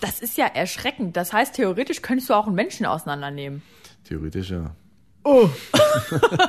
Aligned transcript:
Das 0.00 0.20
ist 0.20 0.38
ja 0.38 0.46
erschreckend. 0.46 1.16
Das 1.16 1.32
heißt, 1.34 1.54
theoretisch 1.54 2.00
könntest 2.00 2.30
du 2.30 2.34
auch 2.34 2.46
einen 2.46 2.54
Menschen 2.54 2.86
auseinandernehmen. 2.86 3.62
Theoretisch 4.04 4.50
ja. 4.50 4.74
Oh. 5.24 5.50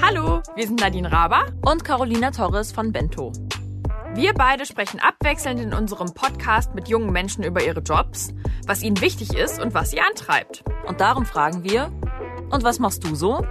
Hallo, 0.00 0.40
wir 0.56 0.66
sind 0.66 0.80
Nadine 0.80 1.12
Raber 1.12 1.52
und 1.66 1.84
Carolina 1.84 2.30
Torres 2.30 2.72
von 2.72 2.90
Bento. 2.90 3.32
Wir 4.14 4.32
beide 4.32 4.64
sprechen 4.64 4.98
abwechselnd 4.98 5.60
in 5.60 5.74
unserem 5.74 6.14
Podcast 6.14 6.74
mit 6.74 6.88
jungen 6.88 7.12
Menschen 7.12 7.44
über 7.44 7.62
ihre 7.62 7.80
Jobs, 7.80 8.32
was 8.66 8.82
ihnen 8.82 9.00
wichtig 9.02 9.34
ist 9.34 9.60
und 9.60 9.74
was 9.74 9.90
sie 9.90 10.00
antreibt. 10.00 10.64
Und 10.86 11.02
darum 11.02 11.26
fragen 11.26 11.64
wir, 11.64 11.92
und 12.50 12.64
was 12.64 12.78
machst 12.78 13.04
du 13.04 13.14
so? 13.14 13.44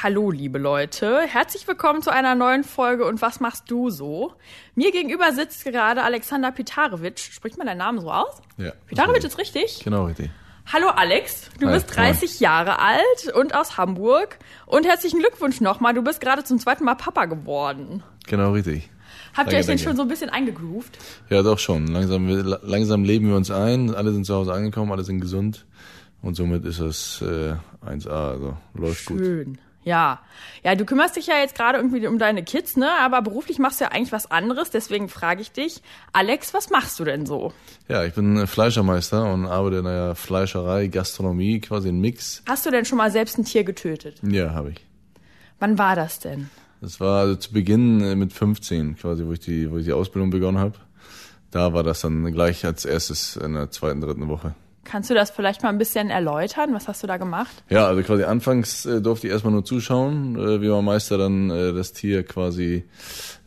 Hallo, 0.00 0.30
liebe 0.30 0.58
Leute. 0.58 1.22
Herzlich 1.22 1.66
willkommen 1.66 2.02
zu 2.02 2.12
einer 2.12 2.36
neuen 2.36 2.62
Folge 2.62 3.04
und 3.04 3.20
was 3.20 3.40
machst 3.40 3.68
du 3.68 3.90
so? 3.90 4.32
Mir 4.76 4.92
gegenüber 4.92 5.32
sitzt 5.32 5.64
gerade 5.64 6.04
Alexander 6.04 6.52
Pitarewitsch. 6.52 7.32
Spricht 7.32 7.58
man 7.58 7.66
deinen 7.66 7.78
Namen 7.78 8.00
so 8.00 8.08
aus? 8.08 8.40
Ja. 8.58 8.70
Pitarewitsch 8.86 9.24
ist 9.24 9.38
richtig? 9.38 9.80
Genau, 9.82 10.04
richtig. 10.04 10.30
Hallo 10.72 10.86
Alex, 10.90 11.50
du 11.58 11.66
Hi, 11.66 11.72
bist 11.72 11.96
30 11.96 12.38
Jahre 12.38 12.78
alt 12.78 13.34
und 13.34 13.56
aus 13.56 13.76
Hamburg. 13.76 14.38
Und 14.66 14.86
herzlichen 14.86 15.18
Glückwunsch 15.18 15.60
nochmal, 15.60 15.94
du 15.94 16.02
bist 16.02 16.20
gerade 16.20 16.44
zum 16.44 16.60
zweiten 16.60 16.84
Mal 16.84 16.94
Papa 16.94 17.24
geworden. 17.24 18.04
Genau, 18.28 18.52
richtig. 18.52 18.90
Habt 19.34 19.50
ihr 19.50 19.58
euch 19.58 19.66
denn 19.66 19.80
schon 19.80 19.96
so 19.96 20.02
ein 20.02 20.08
bisschen 20.08 20.30
eingegroovt? 20.30 20.96
Ja, 21.28 21.42
doch 21.42 21.58
schon. 21.58 21.88
Langsam, 21.88 22.28
langsam 22.28 23.02
leben 23.02 23.30
wir 23.30 23.34
uns 23.34 23.50
ein. 23.50 23.92
Alle 23.96 24.12
sind 24.12 24.26
zu 24.26 24.34
Hause 24.36 24.52
angekommen, 24.52 24.92
alle 24.92 25.02
sind 25.02 25.20
gesund. 25.20 25.66
Und 26.22 26.36
somit 26.36 26.64
ist 26.64 26.78
es 26.78 27.20
äh, 27.20 27.54
1A, 27.84 28.30
also 28.30 28.56
läuft 28.74 29.04
gut. 29.06 29.18
Schön. 29.18 29.58
Ja. 29.88 30.20
Ja, 30.62 30.74
du 30.74 30.84
kümmerst 30.84 31.16
dich 31.16 31.28
ja 31.28 31.38
jetzt 31.38 31.56
gerade 31.56 31.78
irgendwie 31.78 32.06
um 32.06 32.18
deine 32.18 32.44
Kids, 32.44 32.76
ne? 32.76 32.90
Aber 33.00 33.22
beruflich 33.22 33.58
machst 33.58 33.80
du 33.80 33.84
ja 33.84 33.90
eigentlich 33.90 34.12
was 34.12 34.30
anderes. 34.30 34.70
Deswegen 34.70 35.08
frage 35.08 35.40
ich 35.40 35.50
dich, 35.50 35.80
Alex, 36.12 36.52
was 36.52 36.68
machst 36.68 37.00
du 37.00 37.04
denn 37.04 37.24
so? 37.24 37.54
Ja, 37.88 38.04
ich 38.04 38.12
bin 38.12 38.36
äh, 38.36 38.46
Fleischermeister 38.46 39.32
und 39.32 39.46
arbeite 39.46 39.76
in 39.78 39.84
der 39.84 40.14
Fleischerei, 40.14 40.88
Gastronomie, 40.88 41.60
quasi 41.60 41.88
ein 41.88 42.00
Mix. 42.00 42.42
Hast 42.46 42.66
du 42.66 42.70
denn 42.70 42.84
schon 42.84 42.98
mal 42.98 43.10
selbst 43.10 43.38
ein 43.38 43.46
Tier 43.46 43.64
getötet? 43.64 44.20
Ja, 44.22 44.50
habe 44.50 44.72
ich. 44.72 44.86
Wann 45.58 45.78
war 45.78 45.96
das 45.96 46.18
denn? 46.18 46.50
Das 46.82 47.00
war 47.00 47.20
also 47.20 47.36
zu 47.36 47.54
Beginn 47.54 48.02
äh, 48.02 48.14
mit 48.14 48.34
15, 48.34 48.96
quasi, 48.96 49.24
wo 49.24 49.32
ich 49.32 49.40
die, 49.40 49.70
wo 49.70 49.78
ich 49.78 49.86
die 49.86 49.94
Ausbildung 49.94 50.28
begonnen 50.28 50.58
habe. 50.58 50.74
Da 51.50 51.72
war 51.72 51.82
das 51.82 52.02
dann 52.02 52.30
gleich 52.30 52.66
als 52.66 52.84
erstes 52.84 53.36
in 53.36 53.54
der 53.54 53.70
zweiten, 53.70 54.02
dritten 54.02 54.28
Woche. 54.28 54.54
Kannst 54.90 55.10
du 55.10 55.14
das 55.14 55.30
vielleicht 55.30 55.62
mal 55.62 55.68
ein 55.68 55.76
bisschen 55.76 56.08
erläutern? 56.08 56.72
Was 56.72 56.88
hast 56.88 57.02
du 57.02 57.06
da 57.06 57.18
gemacht? 57.18 57.62
Ja, 57.68 57.86
also 57.86 58.02
quasi 58.02 58.24
anfangs 58.24 58.86
äh, 58.86 59.02
durfte 59.02 59.26
ich 59.26 59.32
erstmal 59.32 59.52
nur 59.52 59.64
zuschauen, 59.64 60.36
äh, 60.36 60.62
wie 60.62 60.68
mein 60.68 60.84
Meister 60.84 61.18
dann 61.18 61.50
äh, 61.50 61.74
das 61.74 61.92
Tier 61.92 62.22
quasi 62.22 62.84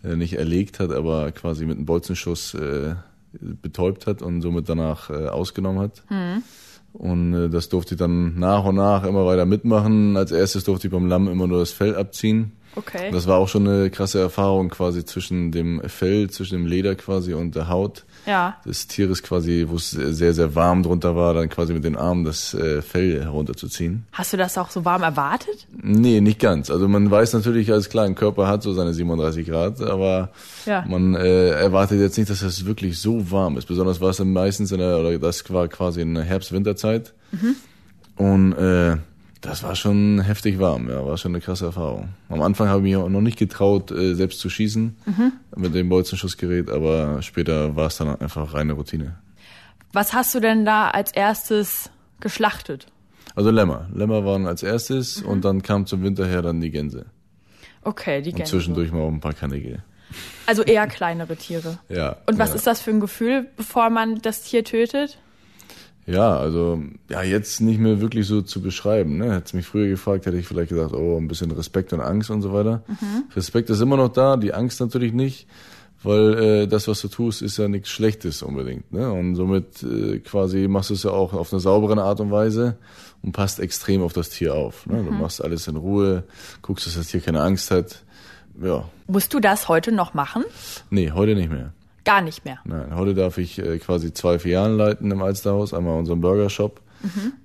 äh, 0.03 0.15
nicht 0.15 0.33
erlegt 0.33 0.79
hat, 0.79 0.91
aber 0.91 1.31
quasi 1.31 1.65
mit 1.65 1.77
einem 1.77 1.87
Bolzenschuss 1.87 2.53
äh, 2.53 2.93
betäubt 3.31 4.05
hat 4.05 4.21
und 4.21 4.41
somit 4.41 4.69
danach 4.69 5.09
äh, 5.09 5.29
ausgenommen 5.29 5.79
hat. 5.79 6.03
Und 6.93 7.33
äh, 7.33 7.49
das 7.49 7.69
durfte 7.69 7.95
ich 7.95 7.99
dann 7.99 8.37
nach 8.37 8.65
und 8.65 8.75
nach 8.75 9.03
immer 9.03 9.25
weiter 9.25 9.45
mitmachen. 9.45 10.17
Als 10.17 10.31
erstes 10.31 10.65
durfte 10.65 10.87
ich 10.87 10.93
beim 10.93 11.07
Lamm 11.07 11.27
immer 11.27 11.47
nur 11.47 11.59
das 11.59 11.71
Fell 11.71 11.95
abziehen. 11.95 12.51
Okay. 12.75 13.09
Das 13.11 13.27
war 13.27 13.37
auch 13.37 13.47
schon 13.47 13.67
eine 13.67 13.89
krasse 13.89 14.19
Erfahrung 14.19 14.69
quasi 14.69 15.03
zwischen 15.05 15.51
dem 15.51 15.81
Fell, 15.87 16.29
zwischen 16.29 16.55
dem 16.55 16.67
Leder 16.67 16.95
quasi 16.95 17.33
und 17.33 17.55
der 17.55 17.67
Haut 17.67 18.05
ja. 18.25 18.57
des 18.65 18.87
Tieres 18.87 19.23
quasi, 19.23 19.65
wo 19.67 19.75
es 19.75 19.91
sehr, 19.91 20.33
sehr 20.33 20.55
warm 20.55 20.83
drunter 20.83 21.15
war, 21.15 21.33
dann 21.33 21.49
quasi 21.49 21.73
mit 21.73 21.83
den 21.83 21.95
Armen 21.95 22.23
das 22.25 22.53
äh, 22.53 22.81
Fell 22.81 23.21
herunterzuziehen. 23.23 24.05
Hast 24.11 24.33
du 24.33 24.37
das 24.37 24.57
auch 24.57 24.69
so 24.69 24.85
warm 24.85 25.03
erwartet? 25.03 25.67
Nee, 25.81 26.21
nicht 26.21 26.39
ganz. 26.39 26.69
Also 26.69 26.87
man 26.87 27.09
weiß 27.09 27.33
natürlich, 27.33 27.71
alles 27.71 27.89
klar, 27.89 28.05
ein 28.05 28.15
Körper 28.15 28.47
hat 28.47 28.63
so 28.63 28.73
seine 28.73 28.93
37 28.93 29.47
Grad, 29.47 29.81
aber 29.81 30.29
Ja. 30.65 30.85
man 30.87 31.15
äh, 31.15 31.49
erwartet 31.49 31.99
jetzt 31.99 32.17
nicht, 32.17 32.29
dass 32.29 32.41
das 32.41 32.65
wirklich 32.65 32.99
so 32.99 33.31
warm 33.31 33.57
ist. 33.57 33.65
Besonders 33.67 34.01
war 34.01 34.09
es 34.09 34.17
dann 34.17 34.33
meistens 34.33 34.71
in 34.71 34.79
der, 34.79 34.97
oder 34.99 35.17
das 35.19 35.49
war 35.51 35.67
quasi 35.67 36.01
in 36.01 36.13
der 36.15 36.23
Herbst-Winterzeit. 36.23 37.13
Und 38.17 38.53
äh, 38.53 38.97
das 39.41 39.63
war 39.63 39.75
schon 39.75 40.21
heftig 40.21 40.59
warm, 40.59 40.89
ja, 40.89 41.05
war 41.05 41.17
schon 41.17 41.31
eine 41.31 41.41
krasse 41.41 41.65
Erfahrung. 41.65 42.09
Am 42.29 42.41
Anfang 42.41 42.67
habe 42.67 42.79
ich 42.79 42.83
mich 42.83 42.95
auch 42.95 43.09
noch 43.09 43.21
nicht 43.21 43.37
getraut, 43.37 43.91
äh, 43.91 44.13
selbst 44.13 44.39
zu 44.39 44.49
schießen 44.49 44.95
mit 45.55 45.73
dem 45.73 45.89
Bolzenschussgerät, 45.89 46.69
aber 46.69 47.21
später 47.21 47.75
war 47.75 47.87
es 47.87 47.97
dann 47.97 48.19
einfach 48.19 48.53
reine 48.53 48.73
Routine. 48.73 49.17
Was 49.93 50.13
hast 50.13 50.33
du 50.35 50.39
denn 50.39 50.63
da 50.63 50.89
als 50.89 51.11
erstes 51.11 51.89
geschlachtet? 52.19 52.87
Also 53.35 53.49
Lämmer. 53.49 53.87
Lämmer 53.93 54.25
waren 54.25 54.45
als 54.45 54.63
erstes 54.63 55.21
und 55.21 55.43
dann 55.43 55.61
kam 55.63 55.85
zum 55.85 56.03
Winter 56.03 56.25
her 56.25 56.41
dann 56.41 56.61
die 56.61 56.71
Gänse. 56.71 57.07
Okay, 57.83 58.21
die 58.21 58.29
Und 58.31 58.37
Gänse. 58.37 58.51
zwischendurch 58.51 58.91
mal 58.91 59.01
auch 59.01 59.11
ein 59.11 59.21
paar 59.21 59.33
Kannige. 59.33 59.83
Also 60.45 60.63
eher 60.63 60.87
kleinere 60.87 61.35
Tiere. 61.35 61.79
Ja. 61.89 62.17
Und 62.25 62.37
was 62.37 62.49
ja. 62.49 62.55
ist 62.55 62.67
das 62.67 62.81
für 62.81 62.91
ein 62.91 62.99
Gefühl, 62.99 63.47
bevor 63.55 63.89
man 63.89 64.21
das 64.21 64.43
Tier 64.43 64.63
tötet? 64.63 65.17
Ja, 66.07 66.35
also 66.37 66.81
ja, 67.09 67.21
jetzt 67.21 67.61
nicht 67.61 67.79
mehr 67.79 68.01
wirklich 68.01 68.25
so 68.27 68.41
zu 68.41 68.61
beschreiben. 68.61 69.17
Ne? 69.17 69.35
Hättest 69.35 69.53
mich 69.53 69.65
früher 69.67 69.87
gefragt, 69.87 70.25
hätte 70.25 70.37
ich 70.37 70.47
vielleicht 70.47 70.69
gesagt, 70.69 70.93
oh, 70.93 71.17
ein 71.17 71.27
bisschen 71.27 71.51
Respekt 71.51 71.93
und 71.93 72.01
Angst 72.01 72.29
und 72.29 72.41
so 72.41 72.51
weiter. 72.53 72.83
Respekt 73.35 73.69
ist 73.69 73.81
immer 73.81 73.97
noch 73.97 74.09
da, 74.09 74.35
die 74.35 74.53
Angst 74.53 74.79
natürlich 74.81 75.13
nicht, 75.13 75.47
weil 76.03 76.33
äh, 76.39 76.67
das, 76.67 76.87
was 76.87 77.01
du 77.01 77.07
tust, 77.07 77.43
ist 77.43 77.57
ja 77.57 77.67
nichts 77.67 77.89
Schlechtes 77.89 78.41
unbedingt. 78.41 78.91
Ne? 78.91 79.11
Und 79.11 79.35
somit 79.35 79.83
äh, 79.83 80.17
quasi 80.19 80.67
machst 80.67 80.89
du 80.89 80.95
es 80.95 81.03
ja 81.03 81.11
auch 81.11 81.33
auf 81.33 81.53
eine 81.53 81.59
saubere 81.59 82.01
Art 82.01 82.19
und 82.19 82.31
Weise 82.31 82.77
und 83.21 83.33
passt 83.33 83.59
extrem 83.59 84.01
auf 84.01 84.13
das 84.13 84.29
Tier 84.29 84.55
auf. 84.55 84.87
Ne? 84.87 85.03
Du 85.03 85.11
machst 85.11 85.43
alles 85.43 85.67
in 85.67 85.75
Ruhe, 85.75 86.23
guckst, 86.63 86.87
dass 86.87 86.95
das 86.95 87.07
Tier 87.07 87.21
keine 87.21 87.41
Angst 87.41 87.69
hat. 87.69 88.01
Ja, 88.61 88.85
Musst 89.07 89.33
du 89.33 89.39
das 89.39 89.69
heute 89.69 89.91
noch 89.91 90.13
machen? 90.15 90.43
nee, 90.89 91.11
heute 91.11 91.35
nicht 91.35 91.51
mehr. 91.51 91.73
Gar 92.03 92.21
nicht 92.21 92.45
mehr. 92.45 92.59
Nein, 92.65 92.95
heute 92.95 93.13
darf 93.13 93.37
ich 93.37 93.59
äh, 93.59 93.77
quasi 93.77 94.13
zwei 94.13 94.39
Filialen 94.39 94.77
leiten 94.77 95.11
im 95.11 95.21
Alsterhaus. 95.21 95.73
Einmal 95.73 95.97
unseren 95.97 96.21
Burger-Shop, 96.21 96.81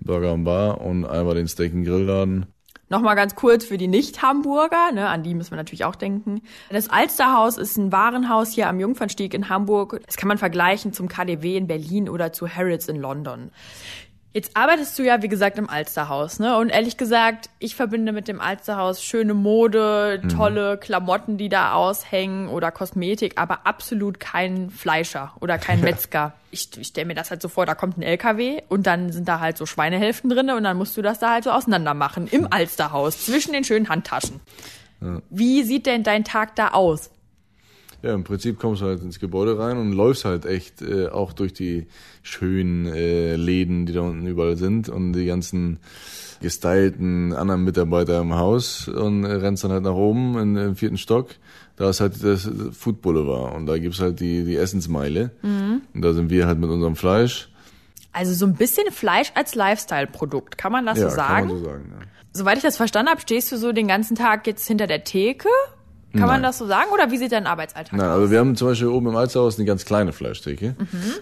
Burger 0.00 0.32
und 0.32 0.44
Bar 0.44 0.80
und 0.80 1.04
einmal 1.04 1.34
den 1.34 1.48
Steak- 1.48 1.74
und 1.74 1.84
Grillladen. 1.84 2.46
Nochmal 2.88 3.16
ganz 3.16 3.34
kurz 3.34 3.64
für 3.64 3.78
die 3.78 3.88
Nicht-Hamburger, 3.88 4.92
ne, 4.92 5.08
an 5.08 5.24
die 5.24 5.34
müssen 5.34 5.50
wir 5.50 5.56
natürlich 5.56 5.84
auch 5.84 5.96
denken. 5.96 6.42
Das 6.70 6.88
Alsterhaus 6.88 7.58
ist 7.58 7.76
ein 7.76 7.90
Warenhaus 7.90 8.52
hier 8.52 8.68
am 8.68 8.78
Jungfernstieg 8.78 9.34
in 9.34 9.48
Hamburg. 9.48 10.00
Das 10.06 10.16
kann 10.16 10.28
man 10.28 10.38
vergleichen 10.38 10.92
zum 10.92 11.08
KDW 11.08 11.56
in 11.56 11.66
Berlin 11.66 12.08
oder 12.08 12.32
zu 12.32 12.48
Harrods 12.48 12.86
in 12.86 12.96
London. 12.96 13.50
Jetzt 14.36 14.54
arbeitest 14.54 14.98
du 14.98 15.02
ja, 15.02 15.22
wie 15.22 15.28
gesagt, 15.28 15.56
im 15.56 15.70
Alsterhaus, 15.70 16.40
ne? 16.40 16.58
Und 16.58 16.68
ehrlich 16.68 16.98
gesagt, 16.98 17.48
ich 17.58 17.74
verbinde 17.74 18.12
mit 18.12 18.28
dem 18.28 18.38
Alsterhaus 18.38 19.02
schöne 19.02 19.32
Mode, 19.32 20.20
tolle 20.28 20.76
Klamotten, 20.76 21.38
die 21.38 21.48
da 21.48 21.72
aushängen 21.72 22.48
oder 22.48 22.70
Kosmetik, 22.70 23.40
aber 23.40 23.66
absolut 23.66 24.20
kein 24.20 24.68
Fleischer 24.68 25.32
oder 25.40 25.56
kein 25.56 25.80
Metzger. 25.88 26.34
Ich, 26.50 26.68
ich 26.76 26.88
stelle 26.88 27.06
mir 27.06 27.14
das 27.14 27.30
halt 27.30 27.40
so 27.40 27.48
vor, 27.48 27.64
da 27.64 27.74
kommt 27.74 27.96
ein 27.96 28.02
LKW 28.02 28.60
und 28.68 28.86
dann 28.86 29.10
sind 29.10 29.26
da 29.26 29.40
halt 29.40 29.56
so 29.56 29.64
Schweinehälften 29.64 30.28
drinne 30.28 30.54
und 30.54 30.64
dann 30.64 30.76
musst 30.76 30.98
du 30.98 31.00
das 31.00 31.18
da 31.18 31.30
halt 31.30 31.44
so 31.44 31.50
auseinander 31.50 31.94
machen 31.94 32.26
im 32.26 32.46
Alsterhaus 32.52 33.24
zwischen 33.24 33.54
den 33.54 33.64
schönen 33.64 33.88
Handtaschen. 33.88 34.40
Wie 35.30 35.62
sieht 35.62 35.86
denn 35.86 36.02
dein 36.02 36.24
Tag 36.24 36.56
da 36.56 36.72
aus? 36.72 37.10
Ja, 38.06 38.14
im 38.14 38.22
Prinzip 38.22 38.60
kommst 38.60 38.82
du 38.82 38.86
halt 38.86 39.02
ins 39.02 39.18
Gebäude 39.18 39.58
rein 39.58 39.78
und 39.78 39.92
läufst 39.92 40.24
halt 40.24 40.46
echt 40.46 40.80
äh, 40.80 41.08
auch 41.08 41.32
durch 41.32 41.52
die 41.52 41.88
schönen 42.22 42.86
äh, 42.86 43.34
Läden, 43.34 43.84
die 43.84 43.94
da 43.94 44.02
unten 44.02 44.24
überall 44.28 44.56
sind 44.56 44.88
und 44.88 45.12
die 45.12 45.26
ganzen 45.26 45.80
gestylten 46.40 47.32
anderen 47.32 47.64
Mitarbeiter 47.64 48.20
im 48.20 48.34
Haus 48.34 48.86
und 48.86 49.24
äh, 49.24 49.32
rennst 49.32 49.64
dann 49.64 49.72
halt 49.72 49.82
nach 49.82 49.94
oben 49.94 50.38
in 50.38 50.54
den 50.54 50.76
vierten 50.76 50.98
Stock. 50.98 51.30
Da 51.74 51.90
ist 51.90 52.00
halt 52.00 52.22
das 52.22 52.48
Food 52.78 53.02
Boulevard 53.02 53.56
und 53.56 53.66
da 53.66 53.76
gibt's 53.76 53.98
halt 53.98 54.20
die, 54.20 54.44
die 54.44 54.56
Essensmeile. 54.56 55.32
Und 55.42 55.82
da 55.92 56.12
sind 56.12 56.30
wir 56.30 56.46
halt 56.46 56.60
mit 56.60 56.70
unserem 56.70 56.94
Fleisch. 56.94 57.48
Also 58.12 58.34
so 58.34 58.46
ein 58.46 58.54
bisschen 58.54 58.92
Fleisch 58.92 59.32
als 59.34 59.56
Lifestyle-Produkt, 59.56 60.56
kann 60.56 60.70
man 60.70 60.86
das 60.86 61.00
ja, 61.00 61.10
so 61.10 61.16
sagen? 61.16 61.48
kann 61.48 61.56
man 61.56 61.58
so 61.58 61.64
sagen. 61.64 61.84
Ja. 61.90 62.06
Soweit 62.32 62.56
ich 62.56 62.62
das 62.62 62.76
verstanden 62.76 63.10
habe, 63.10 63.20
stehst 63.20 63.50
du 63.50 63.56
so 63.56 63.72
den 63.72 63.88
ganzen 63.88 64.14
Tag 64.14 64.46
jetzt 64.46 64.66
hinter 64.66 64.86
der 64.86 65.02
Theke? 65.02 65.48
Kann 66.12 66.22
man 66.22 66.30
Nein. 66.40 66.42
das 66.44 66.58
so 66.58 66.66
sagen? 66.66 66.88
Oder 66.94 67.10
wie 67.10 67.18
sieht 67.18 67.32
dein 67.32 67.46
Arbeitsalltag 67.46 67.92
Nein, 67.92 68.08
aus? 68.08 68.14
also 68.14 68.30
wir 68.30 68.38
haben 68.38 68.56
zum 68.56 68.68
Beispiel 68.68 68.88
oben 68.88 69.08
im 69.08 69.16
Alsterhaus 69.16 69.58
eine 69.58 69.66
ganz 69.66 69.84
kleine 69.84 70.12
Fleischtheke. 70.12 70.74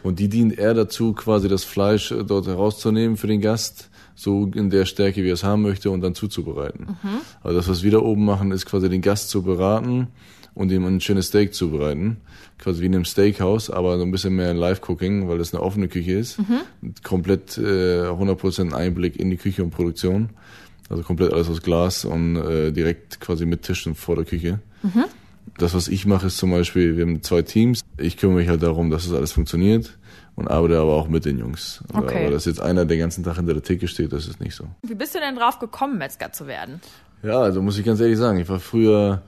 Und 0.02 0.19
die 0.19 0.28
dient 0.28 0.56
eher 0.56 0.75
dazu, 0.75 1.12
quasi 1.14 1.48
das 1.48 1.64
Fleisch 1.64 2.12
äh, 2.12 2.22
dort 2.25 2.46
herauszunehmen 2.46 3.16
für 3.16 3.26
den 3.26 3.40
Gast, 3.40 3.90
so 4.14 4.50
in 4.54 4.70
der 4.70 4.84
Stärke, 4.84 5.25
wie 5.25 5.28
er 5.31 5.34
es 5.34 5.42
haben 5.42 5.62
möchte, 5.62 5.90
und 5.90 6.00
dann 6.00 6.14
zuzubereiten. 6.14 6.96
Also 7.42 7.56
das, 7.58 7.69
was 7.69 7.82
wir 7.82 7.90
da 7.90 7.98
oben 7.98 8.25
machen, 8.25 8.52
ist 8.52 8.66
quasi 8.66 8.88
den 8.88 9.00
Gast 9.00 9.31
zu 9.31 9.42
beraten 9.42 10.06
und 10.54 10.70
ihm 10.70 10.86
ein 10.86 11.00
schönes 11.00 11.26
Steak 11.26 11.52
zubereiten. 11.52 12.19
Quasi 12.58 12.81
wie 12.81 12.86
in 12.86 12.94
einem 12.94 13.04
Steakhouse, 13.04 13.70
aber 13.70 13.98
so 13.98 14.04
ein 14.04 14.12
bisschen 14.12 14.36
mehr 14.36 14.54
Live-Cooking, 14.54 15.28
weil 15.28 15.38
das 15.38 15.52
eine 15.52 15.64
offene 15.64 15.88
Küche 15.88 16.12
ist. 16.12 16.38
Mit 16.81 17.02
Komplett 17.02 17.58
äh, 17.58 18.06
100% 18.06 18.72
Einblick 18.72 19.19
in 19.19 19.31
die 19.31 19.36
Küche 19.36 19.64
und 19.64 19.70
Produktion. 19.70 20.31
Also 20.88 21.02
komplett 21.02 21.32
alles 21.32 21.48
aus 21.50 21.62
Glas 21.62 22.04
und 22.04 22.36
äh, 22.36 22.70
direkt 22.70 23.19
quasi 23.19 23.46
mit 23.46 23.62
Tischen 23.62 23.96
vor 23.96 24.14
der 24.14 24.25
Küche. 24.25 24.60
Das, 25.58 25.75
was 25.75 25.88
ich 25.88 26.06
mache, 26.06 26.26
ist 26.26 26.36
zum 26.38 26.50
Beispiel, 26.50 26.96
wir 26.96 27.04
haben 27.04 27.22
zwei 27.22 27.42
Teams. 27.42 27.81
Ich 27.98 28.16
kümmere 28.16 28.38
mich 28.38 28.48
halt 28.48 28.62
darum, 28.62 28.90
dass 28.90 29.04
das 29.04 29.14
alles 29.14 29.32
funktioniert. 29.32 29.96
und 30.36 30.48
arbeite 30.48 30.78
aber 30.78 30.94
auch 30.94 31.08
mit 31.08 31.25
den 31.25 31.38
Jungs. 31.38 31.82
Okay. 31.92 32.22
Aber 32.22 32.32
dass 32.32 32.44
jetzt 32.44 32.60
einer 32.60 32.84
den 32.84 32.98
ganzen 32.98 33.25
Tag 33.25 33.36
hinter 33.36 33.54
der 33.54 33.62
Theke 33.62 33.88
steht, 33.88 34.12
das 34.12 34.26
ist 34.26 34.40
nicht 34.40 34.54
so. 34.54 34.66
Wie 34.82 34.94
bist 34.94 35.14
du 35.14 35.20
denn 35.20 35.36
drauf 35.36 35.58
gekommen, 35.58 35.98
Metzger 35.98 36.32
zu 36.32 36.46
werden? 36.46 36.81
Ja, 37.22 37.40
also 37.40 37.62
muss 37.62 37.78
ich 37.78 37.84
ganz 37.84 38.00
ehrlich 38.00 38.19
sagen, 38.19 38.38
ich 38.38 38.48
war 38.48 38.60
früher, 38.60 39.22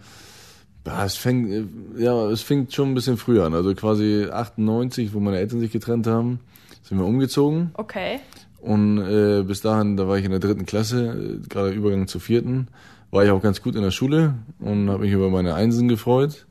ja, 0.86 1.04
es 1.04 1.16
fängt, 1.16 1.68
ja, 1.96 2.28
es 2.28 2.42
fängt 2.42 2.74
schon 2.74 2.90
ein 2.90 2.94
bisschen 2.94 3.16
früher 3.16 3.44
an. 3.44 3.54
Also 3.54 3.74
quasi 3.74 4.26
98, 4.30 5.14
wo 5.14 5.20
meine 5.20 5.38
Eltern 5.38 5.60
sich 5.60 5.70
getrennt 5.72 6.06
haben, 6.06 6.40
sind 6.82 6.98
wir 6.98 7.06
umgezogen. 7.06 7.70
Okay. 7.74 8.20
Und 8.60 8.98
äh, 8.98 9.42
bis 9.42 9.60
dahin, 9.60 9.96
da 9.96 10.08
war 10.08 10.18
ich 10.18 10.24
in 10.24 10.30
der 10.30 10.40
dritten 10.40 10.66
Klasse, 10.66 11.40
gerade 11.48 11.70
Übergang 11.70 12.06
zur 12.08 12.20
vierten, 12.20 12.68
war 13.10 13.24
ich 13.24 13.30
auch 13.30 13.42
ganz 13.42 13.62
gut 13.62 13.76
in 13.76 13.82
der 13.82 13.90
Schule 13.90 14.34
und 14.58 14.90
habe 14.90 15.04
mich 15.04 15.12
über 15.12 15.30
meine 15.30 15.54
Einsen 15.54 15.88
gefreut. 15.88 16.46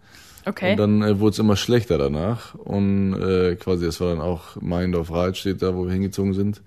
Okay. 0.45 0.71
Und 0.71 0.77
dann 0.77 1.01
äh, 1.01 1.19
wurde 1.19 1.33
es 1.33 1.39
immer 1.39 1.55
schlechter 1.55 1.97
danach. 1.97 2.55
Und 2.55 3.13
äh, 3.13 3.55
quasi, 3.55 3.85
das 3.85 3.99
war 3.99 4.09
dann 4.09 4.21
auch 4.21 4.61
Meindorf 4.61 5.11
Rahlstedt, 5.11 5.61
da 5.61 5.75
wo 5.75 5.85
wir 5.85 5.93
hingezogen 5.93 6.33
sind. 6.33 6.61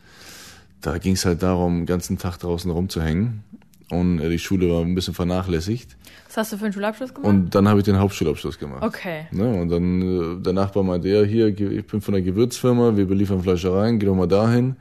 Da 0.81 0.99
ging 0.99 1.15
es 1.15 1.25
halt 1.25 1.43
darum, 1.43 1.79
den 1.79 1.87
ganzen 1.87 2.19
Tag 2.19 2.39
draußen 2.39 2.71
rumzuhängen. 2.71 3.45
Und 3.91 4.21
äh, 4.21 4.29
die 4.29 4.39
Schule 4.39 4.71
war 4.71 4.83
ein 4.83 4.95
bisschen 4.95 5.15
vernachlässigt. 5.15 5.97
Was 6.27 6.37
hast 6.37 6.53
du 6.53 6.59
für 6.59 6.65
einen 6.65 6.75
Schulabschluss 6.75 7.15
gemacht? 7.15 7.29
Und 7.29 7.55
dann 7.55 7.69
habe 7.69 7.79
ich 7.79 7.85
den 7.85 7.99
Hauptschulabschluss 7.99 8.59
gemacht. 8.59 8.83
Okay. 8.83 9.27
Ne, 9.31 9.49
und 9.61 9.71
dann 9.71 10.03
äh, 10.03 10.43
der 10.43 10.53
Nachbar 10.53 10.83
meinte, 10.83 11.09
ja, 11.09 11.23
hier, 11.23 11.47
ich 11.49 11.87
bin 11.87 12.01
von 12.01 12.13
der 12.13 12.23
Gewürzfirma, 12.23 12.97
wir 12.97 13.07
beliefern 13.07 13.43
Fleischereien, 13.43 13.99
geh 13.99 14.07
doch 14.07 14.15
mal 14.15 14.29
dahin. 14.29 14.77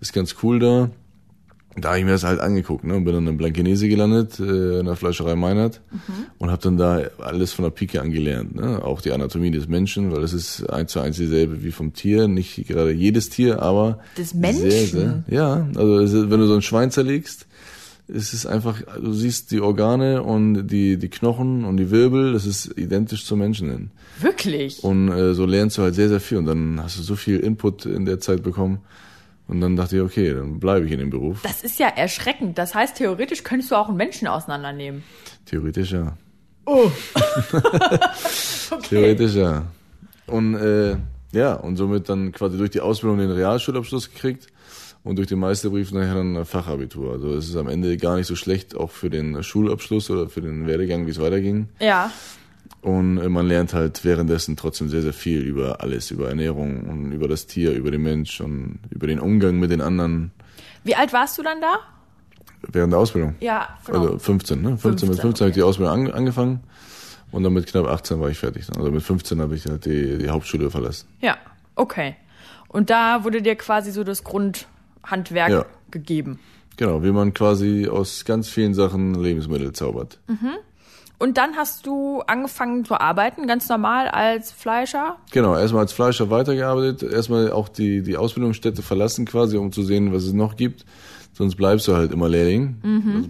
Ist 0.00 0.12
ganz 0.12 0.36
cool 0.42 0.58
da. 0.58 0.90
Da 1.76 1.90
habe 1.90 1.98
ich 2.00 2.04
mir 2.04 2.10
das 2.10 2.24
halt 2.24 2.40
angeguckt, 2.40 2.82
ne, 2.84 2.96
und 2.96 3.04
bin 3.04 3.14
dann 3.14 3.26
in 3.28 3.36
Blankenese 3.36 3.88
gelandet, 3.88 4.40
äh, 4.40 4.80
in 4.80 4.86
der 4.86 4.96
Fleischerei 4.96 5.36
Meinert, 5.36 5.80
und 6.38 6.50
habe 6.50 6.60
dann 6.60 6.76
da 6.76 7.02
alles 7.18 7.52
von 7.52 7.62
der 7.62 7.70
Pike 7.70 8.00
angelernt, 8.00 8.56
ne, 8.56 8.84
auch 8.84 9.00
die 9.00 9.12
Anatomie 9.12 9.52
des 9.52 9.68
Menschen, 9.68 10.10
weil 10.10 10.20
das 10.20 10.32
ist 10.32 10.68
eins 10.70 10.90
zu 10.90 10.98
eins 10.98 11.18
dieselbe 11.18 11.62
wie 11.62 11.70
vom 11.70 11.92
Tier, 11.92 12.26
nicht 12.26 12.66
gerade 12.66 12.90
jedes 12.90 13.28
Tier, 13.28 13.62
aber 13.62 14.00
Des 14.16 14.34
Menschen? 14.34 14.70
Sehr, 14.70 14.86
sehr, 14.86 15.24
ja, 15.28 15.68
also 15.76 15.98
es 15.98 16.12
wenn 16.12 16.40
du 16.40 16.46
so 16.46 16.54
ein 16.54 16.62
Schwein 16.62 16.90
zerlegst, 16.90 17.46
es 18.08 18.32
ist 18.32 18.46
einfach, 18.46 18.80
du 19.00 19.12
siehst 19.12 19.50
die 19.50 19.60
Organe 19.60 20.22
und 20.22 20.66
die 20.66 20.96
die 20.96 21.10
Knochen 21.10 21.64
und 21.64 21.76
die 21.76 21.90
Wirbel, 21.90 22.32
das 22.32 22.46
ist 22.46 22.78
identisch 22.78 23.26
zum 23.26 23.38
Menschen 23.38 23.70
hin. 23.70 23.90
Wirklich? 24.20 24.82
Und 24.82 25.10
äh, 25.10 25.34
so 25.34 25.44
lernst 25.44 25.76
du 25.76 25.82
halt 25.82 25.94
sehr, 25.94 26.08
sehr 26.08 26.20
viel. 26.20 26.38
Und 26.38 26.46
dann 26.46 26.80
hast 26.82 26.98
du 26.98 27.02
so 27.02 27.16
viel 27.16 27.38
Input 27.38 27.84
in 27.84 28.06
der 28.06 28.18
Zeit 28.18 28.42
bekommen. 28.42 28.78
Und 29.48 29.60
dann 29.60 29.76
dachte 29.76 29.96
ich, 29.96 30.02
okay, 30.02 30.34
dann 30.34 30.60
bleibe 30.60 30.86
ich 30.86 30.92
in 30.92 30.98
dem 30.98 31.10
Beruf. 31.10 31.40
Das 31.42 31.64
ist 31.64 31.78
ja 31.78 31.88
erschreckend. 31.88 32.58
Das 32.58 32.74
heißt, 32.74 32.96
theoretisch 32.96 33.42
könntest 33.42 33.70
du 33.70 33.76
auch 33.76 33.88
einen 33.88 33.96
Menschen 33.96 34.28
auseinandernehmen. 34.28 35.02
Theoretisch 35.46 35.92
ja. 35.92 36.16
Okay. 38.70 38.88
Theoretisch 38.90 39.34
ja. 39.34 39.64
Und 40.26 40.54
äh, 40.54 40.96
ja, 41.32 41.54
und 41.54 41.76
somit 41.76 42.08
dann 42.08 42.32
quasi 42.32 42.58
durch 42.58 42.70
die 42.70 42.80
Ausbildung 42.80 43.18
den 43.18 43.30
Realschulabschluss 43.30 44.12
gekriegt 44.12 44.48
und 45.04 45.16
durch 45.16 45.28
den 45.28 45.38
Meisterbrief 45.38 45.92
nachher 45.92 46.14
dann 46.14 46.36
ein 46.36 46.44
Fachabitur. 46.44 47.12
Also 47.12 47.34
es 47.34 47.48
ist 47.48 47.56
am 47.56 47.68
Ende 47.68 47.96
gar 47.96 48.16
nicht 48.16 48.26
so 48.26 48.36
schlecht, 48.36 48.76
auch 48.76 48.90
für 48.90 49.08
den 49.08 49.42
Schulabschluss 49.42 50.10
oder 50.10 50.28
für 50.28 50.42
den 50.42 50.66
Werdegang, 50.66 51.06
wie 51.06 51.10
es 51.10 51.20
weiterging. 51.20 51.68
Ja. 51.80 52.12
Und 52.80 53.18
äh, 53.18 53.28
man 53.28 53.46
lernt 53.46 53.74
halt 53.74 54.04
währenddessen 54.04 54.56
trotzdem 54.56 54.88
sehr, 54.88 55.02
sehr 55.02 55.12
viel 55.12 55.40
über 55.42 55.80
alles, 55.82 56.10
über 56.10 56.28
Ernährung 56.28 56.84
und 56.88 57.12
über 57.12 57.26
das 57.28 57.46
Tier, 57.46 57.72
über 57.72 57.90
den 57.90 58.02
Mensch 58.02 58.40
und 58.40 58.78
über 58.90 59.06
den 59.06 59.18
Umgang 59.18 59.58
mit 59.58 59.70
den 59.70 59.80
anderen 59.80 60.30
Wie 60.84 60.94
alt 60.94 61.12
warst 61.12 61.36
du 61.38 61.42
dann 61.42 61.60
da? 61.60 61.78
während 62.72 62.92
der 62.92 63.00
Ausbildung. 63.00 63.34
Ja, 63.40 63.68
genau. 63.86 64.00
Also 64.00 64.18
15, 64.18 64.60
ne? 64.62 64.68
15, 64.78 65.08
mit 65.08 65.18
15, 65.18 65.20
15 65.20 65.44
habe 65.44 65.50
ich 65.50 65.54
die 65.54 65.62
Ausbildung 65.62 65.94
an, 66.08 66.10
angefangen 66.12 66.60
und 67.30 67.42
dann 67.44 67.52
mit 67.52 67.66
knapp 67.66 67.86
18 67.86 68.20
war 68.20 68.30
ich 68.30 68.38
fertig. 68.38 68.66
Also 68.76 68.90
mit 68.90 69.02
15 69.02 69.40
habe 69.40 69.54
ich 69.54 69.66
halt 69.66 69.84
die, 69.84 70.18
die 70.18 70.28
Hauptschule 70.28 70.70
verlassen. 70.70 71.08
ja, 71.20 71.36
okay. 71.76 72.16
Und 72.68 72.90
da 72.90 73.24
wurde 73.24 73.40
dir 73.42 73.56
quasi 73.56 73.90
so 73.92 74.04
das 74.04 74.24
Grundhandwerk 74.24 75.50
Ja. 75.50 75.64
gegeben. 75.90 76.38
Genau, 76.76 77.02
wie 77.02 77.12
man 77.12 77.32
quasi 77.32 77.88
aus 77.90 78.24
ganz 78.24 78.48
vielen 78.48 78.74
Sachen 78.74 79.14
Lebensmittel 79.14 79.72
zaubert. 79.72 80.20
Und 81.18 81.36
dann 81.36 81.56
hast 81.56 81.84
du 81.86 82.22
angefangen 82.26 82.84
zu 82.84 83.00
arbeiten, 83.00 83.48
ganz 83.48 83.68
normal 83.68 84.08
als 84.08 84.52
Fleischer. 84.52 85.16
Genau, 85.32 85.56
erstmal 85.56 85.82
als 85.82 85.92
Fleischer 85.92 86.30
weitergearbeitet, 86.30 87.12
erstmal 87.12 87.50
auch 87.50 87.68
die, 87.68 88.02
die 88.02 88.16
Ausbildungsstätte 88.16 88.82
verlassen 88.82 89.26
quasi, 89.26 89.56
um 89.56 89.72
zu 89.72 89.82
sehen, 89.82 90.12
was 90.12 90.24
es 90.24 90.32
noch 90.32 90.56
gibt. 90.56 90.84
Sonst 91.32 91.56
bleibst 91.56 91.86
du 91.86 91.94
halt 91.94 92.12
immer 92.12 92.28
Lehrling. 92.28 92.78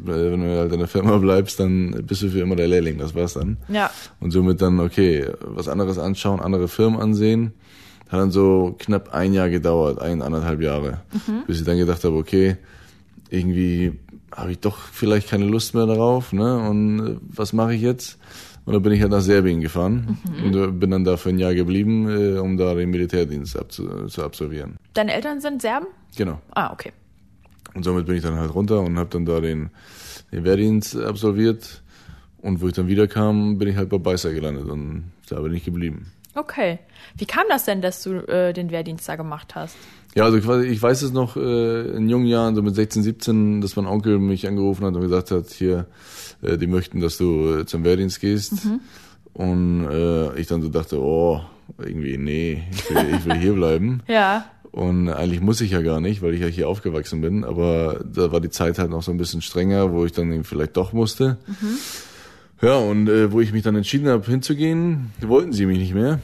Das, 0.07 0.17
äh, 0.17 0.33
wenn 0.33 0.41
du 0.41 0.59
halt 0.59 0.73
in 0.73 0.79
der 0.79 0.89
Firma 0.89 1.17
bleibst, 1.19 1.61
dann 1.61 1.91
bist 2.07 2.23
du 2.23 2.31
für 2.31 2.41
immer 2.41 2.57
der 2.57 2.69
Lehrling, 2.69 2.99
das 2.99 3.15
war's 3.15 3.35
dann. 3.35 3.59
Ja. 3.69 3.91
Und 4.21 4.31
somit 4.31 4.63
dann, 4.63 4.81
okay, 4.81 5.27
was 5.41 5.69
anderes 5.69 5.99
anschauen, 5.99 6.41
andere 6.41 6.69
Firmen 6.69 7.01
ansehen. 7.01 7.53
Hat 8.09 8.21
dann 8.21 8.31
so 8.31 8.75
knapp 8.79 9.13
ein 9.13 9.35
Jahr 9.35 9.51
gedauert, 9.51 10.01
ein, 10.01 10.23
anderthalb 10.23 10.63
Jahre. 10.63 11.03
Bis 11.47 11.61
ich 11.61 11.67
dann 11.67 11.77
gedacht 11.77 12.03
habe, 12.05 12.17
okay, 12.17 12.57
irgendwie 13.29 13.99
habe 14.35 14.53
ich 14.53 14.61
doch 14.61 14.79
vielleicht 14.79 15.29
keine 15.29 15.47
Lust 15.47 15.75
mehr 15.75 15.87
darauf, 15.87 16.33
ne? 16.33 16.59
Und 16.69 17.01
äh, 17.01 17.17
was 17.29 17.53
mache 17.53 17.75
ich 17.75 17.83
jetzt? 17.83 18.19
Und 18.65 18.75
dann 18.75 18.83
bin 18.83 18.93
ich 18.93 19.01
halt 19.01 19.13
nach 19.13 19.23
Serbien 19.23 19.63
gefahren 19.63 20.19
und 20.45 20.55
äh, 20.55 20.67
bin 20.67 20.91
dann 20.91 21.05
da 21.05 21.17
für 21.17 21.31
ein 21.31 21.39
Jahr 21.39 21.55
geblieben, 21.55 22.09
äh, 22.09 22.39
um 22.39 22.59
da 22.59 22.75
den 22.75 22.91
Militärdienst 22.91 23.59
abzu 23.59 24.07
zu 24.09 24.23
absolvieren. 24.23 24.77
Deine 24.93 25.15
Eltern 25.15 25.41
sind 25.41 25.63
Serben? 25.63 25.87
Genau. 26.17 26.41
Ah, 26.51 26.73
okay. 26.73 26.93
Und 27.75 27.85
somit 27.85 28.07
bin 28.07 28.17
ich 28.17 28.23
dann 28.23 28.37
halt 28.37 28.55
runter 28.55 28.81
und 28.81 28.99
habe 28.99 29.09
dann 29.09 29.25
da 29.25 29.41
den, 29.41 29.71
den 30.33 30.45
Wehrdienst 30.45 30.97
absolviert. 30.97 31.83
Und 32.43 32.61
wo 32.61 32.69
ich 32.69 32.75
dann 32.75 32.89
wiederkam, 32.89 33.59
bin 33.59 33.69
ich 33.69 33.77
halt 33.77 33.89
bei 33.89 33.99
Beißer 33.99 34.33
gelandet 34.33 34.69
und 34.69 35.13
da 35.29 35.41
bin 35.41 35.55
ich 35.55 35.65
geblieben. 35.65 36.13
Okay. 36.35 36.79
Wie 37.17 37.27
kam 37.27 37.45
das 37.49 37.65
denn, 37.65 37.83
dass 37.83 38.03
du 38.03 38.17
äh, 38.29 38.53
den 38.53 38.71
Wehrdienst 38.71 39.09
da 39.09 39.17
gemacht 39.17 39.55
hast? 39.55 39.77
Ja, 40.15 40.25
also 40.25 40.41
quasi, 40.41 40.67
ich 40.67 40.83
weiß 40.83 41.03
es 41.03 41.13
noch 41.13 41.37
äh, 41.37 41.91
in 41.91 42.09
jungen 42.09 42.27
Jahren, 42.27 42.55
so 42.55 42.63
mit 42.63 42.75
16, 42.75 43.03
17, 43.03 43.61
dass 43.61 43.77
mein 43.77 43.87
Onkel 43.87 44.19
mich 44.19 44.47
angerufen 44.49 44.85
hat 44.85 44.95
und 44.95 45.03
gesagt 45.03 45.31
hat, 45.31 45.51
hier, 45.51 45.87
äh, 46.43 46.57
die 46.57 46.67
möchten, 46.67 47.01
dass 47.01 47.19
du 47.19 47.61
äh, 47.61 47.67
zum 47.67 47.85
Wehrdienst 47.85 48.21
gehst. 48.21 48.55
Und 49.35 49.87
äh, 49.89 50.39
ich 50.39 50.47
dann 50.47 50.63
so 50.63 50.69
dachte, 50.69 51.01
oh, 51.01 51.41
irgendwie, 51.79 52.17
nee, 52.17 52.65
ich 52.73 52.91
will, 52.91 53.15
ich 53.17 53.25
will 53.25 53.37
hier 53.37 53.53
bleiben. 53.53 54.03
Ja. 54.09 54.45
Und 54.71 55.09
eigentlich 55.09 55.41
muss 55.41 55.63
ich 55.63 55.71
ja 55.71 55.81
gar 55.81 56.01
nicht, 56.01 56.21
weil 56.21 56.35
ich 56.35 56.41
ja 56.41 56.47
hier 56.47 56.69
aufgewachsen 56.69 57.21
bin. 57.23 57.43
Aber 57.43 58.05
da 58.05 58.33
war 58.33 58.41
die 58.41 58.51
Zeit 58.51 58.79
halt 58.79 58.91
noch 58.91 59.03
so 59.03 59.11
ein 59.11 59.17
bisschen 59.17 59.41
strenger, 59.41 59.93
wo 59.93 60.05
ich 60.05 60.13
dann 60.13 60.31
eben 60.31 60.45
vielleicht 60.45 60.77
doch 60.77 60.93
musste. 60.93 61.39
Ja, 62.61 62.77
und 62.77 63.09
äh, 63.09 63.33
wo 63.33 63.41
ich 63.41 63.53
mich 63.53 63.63
dann 63.63 63.77
entschieden 63.77 64.09
habe, 64.09 64.27
hinzugehen, 64.27 65.11
wollten 65.21 65.53
sie 65.53 65.65
mich 65.67 65.79
nicht 65.79 65.95
mehr. 65.95 66.21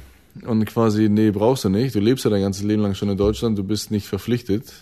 Und 0.47 0.65
quasi, 0.67 1.09
nee, 1.09 1.31
brauchst 1.31 1.65
du 1.65 1.69
nicht. 1.69 1.95
Du 1.95 2.01
lebst 2.01 2.25
ja 2.25 2.31
dein 2.31 2.43
ganzes 2.43 2.65
Leben 2.65 2.83
lang 2.83 2.95
schon 2.95 3.09
in 3.09 3.17
Deutschland, 3.17 3.57
du 3.59 3.65
bist 3.65 3.91
nicht 3.91 4.07
verpflichtet. 4.09 4.73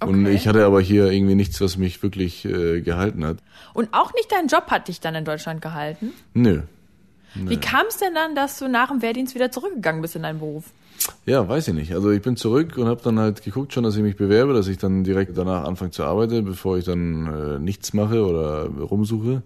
Und 0.00 0.24
Okay. 0.26 0.34
ich 0.34 0.46
hatte 0.48 0.64
aber 0.64 0.80
hier 0.80 1.10
irgendwie 1.10 1.34
nichts, 1.34 1.60
was 1.60 1.76
mich 1.78 2.02
wirklich 2.02 2.44
äh, 2.44 2.80
gehalten 2.80 3.24
hat. 3.24 3.38
Und 3.72 3.88
auch 3.92 4.12
nicht 4.14 4.30
dein 4.30 4.46
Job 4.48 4.66
hat 4.68 4.88
dich 4.88 5.00
dann 5.00 5.14
in 5.14 5.24
Deutschland 5.24 5.62
gehalten? 5.62 6.12
Nö. 6.34 6.62
Wie 7.36 7.56
kam 7.56 7.86
es 7.88 7.96
denn 7.96 8.14
dann, 8.14 8.36
dass 8.36 8.60
du 8.60 8.68
nach 8.68 8.90
dem 8.90 9.02
Wehrdienst 9.02 9.34
wieder 9.34 9.50
zurückgegangen 9.50 10.00
bist 10.02 10.14
in 10.14 10.22
deinen 10.22 10.38
Beruf? 10.38 10.66
Ja, 11.26 11.48
weiß 11.48 11.66
ich 11.68 11.74
nicht. 11.74 11.92
Also 11.92 12.10
ich 12.12 12.22
bin 12.22 12.36
zurück 12.36 12.76
und 12.78 12.86
habe 12.86 13.00
dann 13.02 13.18
halt 13.18 13.42
geguckt 13.42 13.72
schon, 13.72 13.82
dass 13.82 13.96
ich 13.96 14.02
mich 14.02 14.16
bewerbe, 14.16 14.52
dass 14.54 14.68
ich 14.68 14.78
dann 14.78 15.02
direkt 15.02 15.36
danach 15.36 15.64
anfange 15.64 15.90
zu 15.90 16.04
arbeiten, 16.04 16.44
bevor 16.44 16.78
ich 16.78 16.84
dann 16.84 17.26
äh, 17.26 17.58
nichts 17.58 17.92
mache 17.92 18.24
oder 18.24 18.66
rumsuche. 18.68 19.42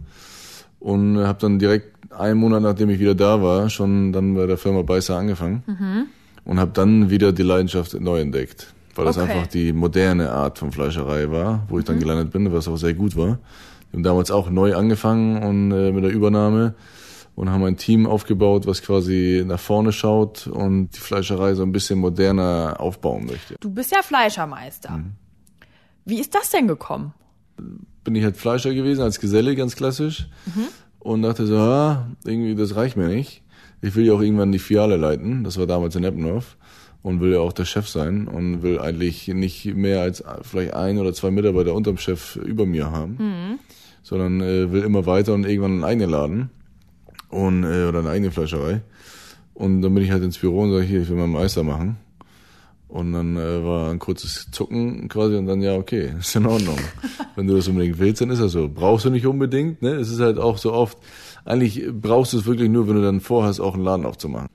Und 0.80 1.18
habe 1.18 1.38
dann 1.40 1.58
direkt 1.58 2.12
einen 2.12 2.38
Monat, 2.38 2.62
nachdem 2.62 2.88
ich 2.90 2.99
wieder 3.00 3.14
da 3.14 3.42
war, 3.42 3.68
schon 3.68 4.12
dann 4.12 4.35
bei 4.35 4.47
der 4.47 4.56
Firma 4.58 4.82
Beißer 4.82 5.16
angefangen 5.16 5.62
und 6.44 6.58
habe 6.61 6.70
dann 6.73 7.11
wieder 7.11 7.32
die 7.32 7.42
Leidenschaft 7.42 7.99
neu 8.00 8.20
entdeckt, 8.20 8.73
weil 8.94 9.04
das 9.04 9.18
Okay. 9.18 9.30
einfach 9.32 9.47
die 9.49 9.73
moderne 9.73 10.30
Art 10.30 10.58
von 10.58 10.70
Fleischerei 10.73 11.30
war, 11.30 11.64
wo 11.68 11.78
ich 11.78 11.85
dann 11.85 11.99
gelandet 11.99 12.30
bin, 12.30 12.52
was 12.52 12.68
auch 12.68 12.76
sehr 12.76 12.94
gut 12.94 13.16
war. 13.16 13.38
Wir 13.90 13.97
haben 13.99 14.02
damals 14.02 14.30
auch 14.30 14.50
neu 14.50 14.75
angefangen 14.76 15.42
und 15.42 15.73
äh, 15.73 15.90
mit 15.92 16.04
der 16.04 16.12
Übernahme 16.12 16.75
und 17.35 17.50
haben 17.50 17.64
ein 17.64 17.76
Team 17.76 18.06
aufgebaut, 18.06 18.66
was 18.66 18.82
quasi 18.82 19.42
nach 19.47 19.61
vorne 19.61 19.92
schaut 19.92 20.47
und 20.47 20.90
die 20.97 21.00
Fleischerei 21.00 21.54
so 21.54 21.62
ein 21.62 21.73
bisschen 21.73 21.99
moderner 21.99 22.76
aufbauen 22.78 23.26
möchte. 23.26 23.56
Du 23.61 23.70
bist 23.70 23.90
ja 23.92 24.02
Fleischermeister. 24.02 25.00
Wie 26.04 26.20
ist 26.20 26.35
das 26.35 26.50
denn 26.50 26.66
gekommen? 26.68 27.12
Bin 28.08 28.14
ich 28.16 28.24
halt 28.24 28.38
Fleischer 28.38 28.72
gewesen, 28.72 29.02
als 29.02 29.20
Geselle, 29.20 29.54
ganz 29.54 29.76
klassisch. 29.76 30.28
Und 30.98 31.20
dachte 31.20 31.46
so, 31.46 31.58
ah, 31.58 32.06
irgendwie, 32.24 32.54
das 32.54 32.74
reicht 32.74 32.96
mir 32.96 33.06
nicht. 33.06 33.42
Ich 33.82 33.94
will 33.96 34.06
ja 34.06 34.14
auch 34.14 34.22
irgendwann 34.22 34.50
die 34.50 34.58
Filiale 34.58 34.96
leiten. 34.96 35.44
Das 35.44 35.58
war 35.58 35.66
damals 35.66 35.94
in 35.94 36.04
Eppendorf. 36.04 36.56
Und 37.02 37.20
will 37.20 37.32
ja 37.32 37.40
auch 37.40 37.52
der 37.52 37.66
Chef 37.66 37.86
sein 37.86 38.26
und 38.26 38.62
will 38.62 38.78
eigentlich 38.78 39.28
nicht 39.28 39.74
mehr 39.74 40.00
als 40.00 40.24
vielleicht 40.40 40.72
ein 40.72 40.96
oder 40.96 41.12
zwei 41.12 41.30
Mitarbeiter 41.30 41.74
unterm 41.74 41.98
Chef 41.98 42.36
über 42.36 42.64
mir 42.64 42.90
haben. 42.92 43.18
Sondern 44.02 44.40
äh, 44.40 44.72
will 44.72 44.84
immer 44.84 45.04
weiter 45.04 45.34
und 45.34 45.44
irgendwann 45.44 45.72
einen 45.72 45.84
eigenen 45.84 46.08
Laden. 46.10 46.50
Und, 47.28 47.64
äh, 47.64 47.84
oder 47.84 47.98
eine 47.98 48.08
eigene 48.08 48.30
Fleischerei. 48.30 48.80
Und 49.52 49.82
dann 49.82 49.92
bin 49.92 50.02
ich 50.02 50.12
halt 50.12 50.22
ins 50.22 50.38
Büro 50.38 50.62
und 50.62 50.72
sage, 50.72 50.84
hier, 50.84 51.02
ich 51.02 51.10
will 51.10 51.16
mal 51.16 51.24
einen 51.24 51.34
Meister 51.34 51.62
machen. 51.62 51.98
Und 52.88 53.12
dann 53.12 53.37
äh, 53.37 53.64
war 53.64 53.90
ein 53.90 53.99
kurzes 53.99 54.50
Zucken 54.50 55.09
quasi 55.09 55.37
und 55.37 55.47
dann, 55.47 55.61
ja, 55.61 55.76
okay, 55.76 56.14
ist 56.18 56.35
in 56.35 56.47
Ordnung. 56.47 56.78
Wenn 57.37 57.47
du 57.47 57.54
das 57.54 57.68
unbedingt 57.68 57.99
willst, 57.99 58.23
dann 58.23 58.30
ist 58.30 58.40
das 58.40 58.52
so. 58.52 58.68
Brauchst 58.68 59.04
du 59.04 59.11
nicht 59.11 59.26
unbedingt, 59.26 59.83
ne? 59.83 59.90
Es 59.90 60.11
ist 60.11 60.21
halt 60.21 60.38
auch 60.38 60.59
so 60.59 60.73
oft, 60.73 60.99
eigentlich 61.45 61.87
brauchst 61.92 62.33
du 62.33 62.38
es 62.38 62.47
wirklich 62.47 62.71
nur, 62.71 62.88
wenn 62.88 62.97
du 62.97 63.02
dann 63.02 63.21
vorhast, 63.21 63.61
auch 63.61 63.75
einen 63.75 63.85
Laden 63.85 64.07
aufzumachen. 64.07 64.49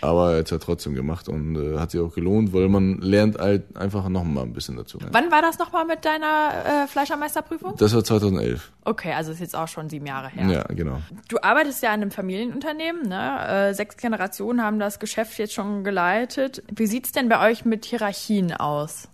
Aber 0.00 0.32
er 0.32 0.38
hat 0.40 0.52
es 0.52 0.58
trotzdem 0.60 0.94
gemacht 0.94 1.28
und 1.28 1.56
äh, 1.56 1.78
hat 1.78 1.90
sich 1.90 2.00
auch 2.00 2.14
gelohnt, 2.14 2.52
weil 2.52 2.68
man 2.68 2.98
lernt 2.98 3.38
halt 3.38 3.76
einfach 3.76 4.08
noch 4.08 4.24
mal 4.24 4.42
ein 4.42 4.52
bisschen 4.52 4.76
dazu. 4.76 4.98
Wann 5.10 5.30
war 5.30 5.42
das 5.42 5.58
nochmal 5.58 5.84
mit 5.84 6.04
deiner 6.04 6.84
äh, 6.84 6.86
Fleischermeisterprüfung? 6.86 7.74
Das 7.76 7.94
war 7.94 8.04
2011. 8.04 8.72
Okay, 8.84 9.12
also 9.12 9.32
ist 9.32 9.40
jetzt 9.40 9.56
auch 9.56 9.68
schon 9.68 9.88
sieben 9.88 10.06
Jahre 10.06 10.28
her. 10.28 10.46
Ja, 10.48 10.62
genau. 10.74 11.00
Du 11.28 11.38
arbeitest 11.42 11.82
ja 11.82 11.94
in 11.94 12.02
einem 12.02 12.10
Familienunternehmen, 12.10 13.08
ne? 13.08 13.68
Äh, 13.70 13.74
sechs 13.74 13.96
Generationen 13.96 14.62
haben 14.62 14.78
das 14.78 14.98
Geschäft 14.98 15.38
jetzt 15.38 15.54
schon 15.54 15.84
geleitet. 15.84 16.62
Wie 16.74 16.86
sieht's 16.86 17.12
denn 17.12 17.28
bei 17.28 17.50
euch 17.50 17.64
mit 17.64 17.84
Hierarchien 17.84 18.52
aus? 18.52 19.08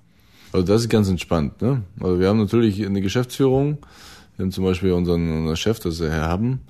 Also 0.52 0.66
das 0.66 0.82
ist 0.82 0.88
ganz 0.88 1.08
entspannt. 1.08 1.60
Ne? 1.62 1.82
Also 2.00 2.20
wir 2.20 2.28
haben 2.28 2.38
natürlich 2.38 2.84
eine 2.86 3.00
Geschäftsführung. 3.00 3.78
Wir 4.36 4.44
haben 4.44 4.52
zum 4.52 4.64
Beispiel 4.64 4.92
unseren, 4.92 5.30
unseren 5.30 5.56
Chef, 5.56 5.80
das 5.80 5.94
ist 5.94 6.02
der 6.02 6.12
Herr 6.12 6.28
Haben. 6.28 6.60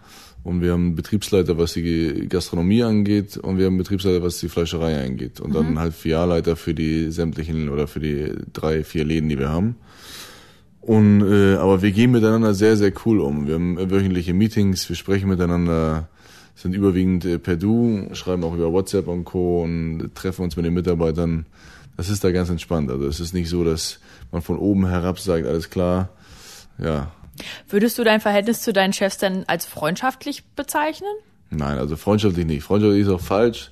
Und 0.45 0.61
wir 0.61 0.73
haben 0.73 0.89
einen 0.89 0.95
Betriebsleiter, 0.95 1.57
was 1.57 1.73
die 1.73 2.27
Gastronomie 2.29 2.83
angeht. 2.83 3.39
Und 3.39 3.57
wir 3.57 3.65
haben 3.65 3.73
einen 3.73 3.79
Betriebsleiter, 3.79 4.23
was 4.23 4.39
die 4.39 4.51
Fleischerei 4.51 5.03
angeht. 5.03 5.41
Und 5.41 5.55
dann 5.55 5.79
halt 5.79 5.95
Filialleiter 5.95 6.55
für 6.55 6.75
die 6.75 7.11
sämtlichen 7.11 7.71
oder 7.71 7.87
für 7.87 8.01
die 8.01 8.31
drei, 8.53 8.85
vier 8.85 9.05
Läden, 9.05 9.31
die 9.31 9.39
wir 9.39 9.49
haben. 9.49 9.77
Und 10.83 11.23
äh, 11.23 11.55
aber 11.55 11.81
wir 11.81 11.93
gehen 11.93 12.11
miteinander 12.11 12.53
sehr, 12.53 12.77
sehr 12.77 12.93
cool 13.07 13.21
um. 13.21 13.47
Wir 13.47 13.55
haben 13.55 13.91
wöchentliche 13.91 14.35
Meetings, 14.35 14.87
wir 14.87 14.97
sprechen 14.97 15.31
miteinander, 15.31 16.09
sind 16.55 16.75
überwiegend 16.75 17.25
äh, 17.25 17.39
per 17.39 17.57
Du, 17.57 18.11
schreiben 18.13 18.45
auch 18.45 18.55
über 18.55 18.71
WhatsApp 18.71 19.09
und 19.09 19.25
Co. 19.25 19.63
und 19.63 20.11
treffen 20.15 20.43
uns 20.43 20.57
mit 20.57 20.67
den 20.67 20.75
Mitarbeitern. 20.75 21.47
Das 21.97 22.11
ist 22.11 22.23
da 22.23 22.33
ganz 22.33 22.51
entspannt. 22.51 22.91
Also 22.91 23.07
es 23.07 23.19
ist 23.19 23.33
nicht 23.33 23.49
so, 23.49 23.65
dass 23.65 23.99
man 24.31 24.43
von 24.43 24.59
oben 24.59 24.87
herab 24.87 25.19
sagt, 25.19 25.47
alles 25.47 25.71
klar, 25.71 26.11
ja. 26.79 27.13
Würdest 27.69 27.99
du 27.99 28.05
dein 28.05 28.21
Verhältnis 28.21 28.63
zu 28.63 28.73
deinen 28.73 28.93
Chefs 28.93 29.19
denn 29.19 29.45
als 29.49 29.67
freundschaftlich 29.67 30.45
bezeichnen? 30.57 31.11
Nein, 31.51 31.79
also 31.79 31.97
freundschaftlich 31.97 32.47
nicht. 32.47 32.65
Freundschaftlich 32.65 33.03
ist 33.03 33.09
auch 33.09 33.21
falsch. 33.21 33.71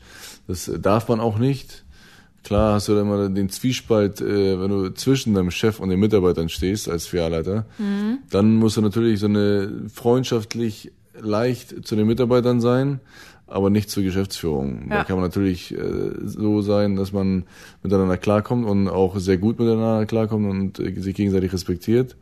Das 0.48 0.70
darf 0.80 1.08
man 1.08 1.20
auch 1.20 1.38
nicht. 1.38 1.84
Klar 2.44 2.74
hast 2.74 2.88
du 2.88 2.94
dann 2.94 3.06
immer 3.06 3.28
den 3.28 3.50
Zwiespalt, 3.50 4.20
äh, 4.20 4.60
wenn 4.60 4.68
du 4.68 4.90
zwischen 4.90 5.34
deinem 5.34 5.50
Chef 5.50 5.78
und 5.78 5.90
den 5.90 6.00
Mitarbeitern 6.00 6.48
stehst 6.48 6.88
als 6.88 7.06
Filialleiter, 7.06 7.66
mhm. 7.78 8.18
dann 8.30 8.56
musst 8.56 8.76
du 8.76 8.80
natürlich 8.80 9.20
so 9.20 9.26
eine 9.26 9.70
freundschaftlich 9.92 10.90
leicht 11.18 11.86
zu 11.86 11.94
den 11.94 12.06
Mitarbeitern 12.06 12.60
sein, 12.60 13.00
aber 13.46 13.70
nicht 13.70 13.90
zur 13.90 14.02
Geschäftsführung. 14.02 14.88
Ja. 14.88 14.98
Da 14.98 15.04
kann 15.04 15.16
man 15.16 15.24
natürlich 15.24 15.72
äh, 15.72 16.10
so 16.24 16.62
sein, 16.62 16.96
dass 16.96 17.12
man 17.12 17.44
miteinander 17.82 18.16
klarkommt 18.16 18.66
und 18.66 18.88
auch 18.88 19.18
sehr 19.18 19.38
gut 19.38 19.60
miteinander 19.60 20.06
klarkommt 20.06 20.50
und 20.50 20.78
äh, 20.80 21.00
sich 21.00 21.14
gegenseitig 21.14 21.52
respektiert. 21.52 22.16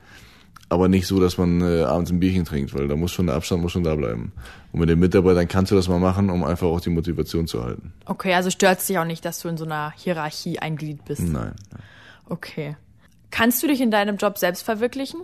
Aber 0.70 0.88
nicht 0.88 1.08
so, 1.08 1.18
dass 1.18 1.36
man 1.36 1.60
äh, 1.62 1.82
abends 1.82 2.12
ein 2.12 2.20
Bierchen 2.20 2.44
trinkt, 2.44 2.72
weil 2.74 2.86
da 2.86 2.94
muss 2.94 3.10
schon 3.10 3.26
der 3.26 3.34
Abstand 3.34 3.60
muss 3.60 3.72
schon 3.72 3.82
da 3.82 3.96
bleiben. 3.96 4.32
Und 4.70 4.78
mit 4.78 4.88
den 4.88 5.00
Mitarbeitern 5.00 5.48
kannst 5.48 5.72
du 5.72 5.76
das 5.76 5.88
mal 5.88 5.98
machen, 5.98 6.30
um 6.30 6.44
einfach 6.44 6.68
auch 6.68 6.80
die 6.80 6.90
Motivation 6.90 7.48
zu 7.48 7.64
halten. 7.64 7.92
Okay, 8.06 8.34
also 8.34 8.50
stört 8.50 8.78
es 8.78 8.86
dich 8.86 8.96
auch 8.96 9.04
nicht, 9.04 9.24
dass 9.24 9.40
du 9.40 9.48
in 9.48 9.56
so 9.56 9.64
einer 9.64 9.92
Hierarchie 9.96 10.60
ein 10.60 10.76
Glied 10.76 11.04
bist? 11.04 11.22
Nein. 11.22 11.54
Okay. 12.28 12.76
Kannst 13.32 13.62
du 13.64 13.66
dich 13.66 13.80
in 13.80 13.90
deinem 13.90 14.16
Job 14.16 14.38
selbst 14.38 14.62
verwirklichen? 14.62 15.22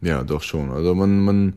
Ja, 0.00 0.22
doch 0.24 0.42
schon. 0.42 0.70
Also 0.70 0.94
man, 0.94 1.20
man 1.20 1.54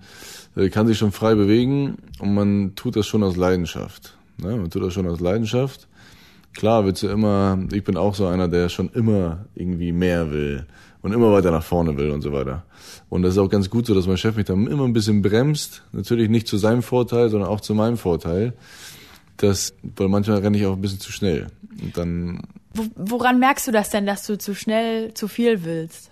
äh, 0.58 0.70
kann 0.70 0.88
sich 0.88 0.98
schon 0.98 1.14
frei 1.14 1.36
bewegen 1.36 1.98
und 2.20 2.34
man 2.34 2.76
tut 2.76 2.98
das 2.98 3.08
schon 3.08 3.24
aus 3.24 3.38
Leidenschaft. 3.38 4.18
Ne? 4.38 4.58
Man 4.58 4.70
tut 4.70 4.84
das 4.84 4.94
schon 4.94 5.08
aus 5.08 5.22
Leidenschaft. 5.22 5.88
Klar 6.54 6.86
willst 6.86 7.04
du 7.04 7.08
immer, 7.08 7.60
ich 7.72 7.84
bin 7.86 7.96
auch 7.96 8.16
so 8.16 8.28
einer, 8.28 8.50
der 8.50 8.68
schon 8.68 8.90
immer 8.90 9.46
irgendwie 9.56 9.94
mehr 9.94 10.32
will 10.32 10.66
und 11.02 11.14
immer 11.14 11.32
weiter 11.32 11.52
nach 11.52 11.64
vorne 11.64 11.98
will 11.98 12.12
und 12.12 12.22
so 12.22 12.32
weiter. 12.32 12.66
Und 13.10 13.22
das 13.22 13.34
ist 13.34 13.38
auch 13.38 13.50
ganz 13.50 13.70
gut 13.70 13.86
so, 13.86 13.94
dass 13.94 14.08
mein 14.08 14.18
Chef 14.18 14.36
mich 14.36 14.46
dann 14.46 14.68
immer 14.68 14.84
ein 14.84 14.94
bisschen 14.94 15.22
bremst. 15.22 15.84
Natürlich 15.92 16.30
nicht 16.30 16.48
zu 16.48 16.58
seinem 16.58 16.82
Vorteil, 16.82 17.30
sondern 17.30 17.50
auch 17.50 17.62
zu 17.62 17.74
meinem 17.74 17.98
Vorteil. 17.98 18.54
Das, 19.38 19.74
weil 19.96 20.10
manchmal 20.10 20.40
renne 20.40 20.58
ich 20.58 20.66
auch 20.66 20.74
ein 20.74 20.82
bisschen 20.82 21.00
zu 21.00 21.12
schnell. 21.12 21.48
Und 21.82 21.98
dann. 21.98 22.42
Woran 22.96 23.40
merkst 23.40 23.68
du 23.68 23.72
das 23.72 23.90
denn, 23.90 24.06
dass 24.06 24.26
du 24.26 24.38
zu 24.38 24.56
schnell 24.56 25.14
zu 25.14 25.28
viel 25.28 25.64
willst? 25.64 26.10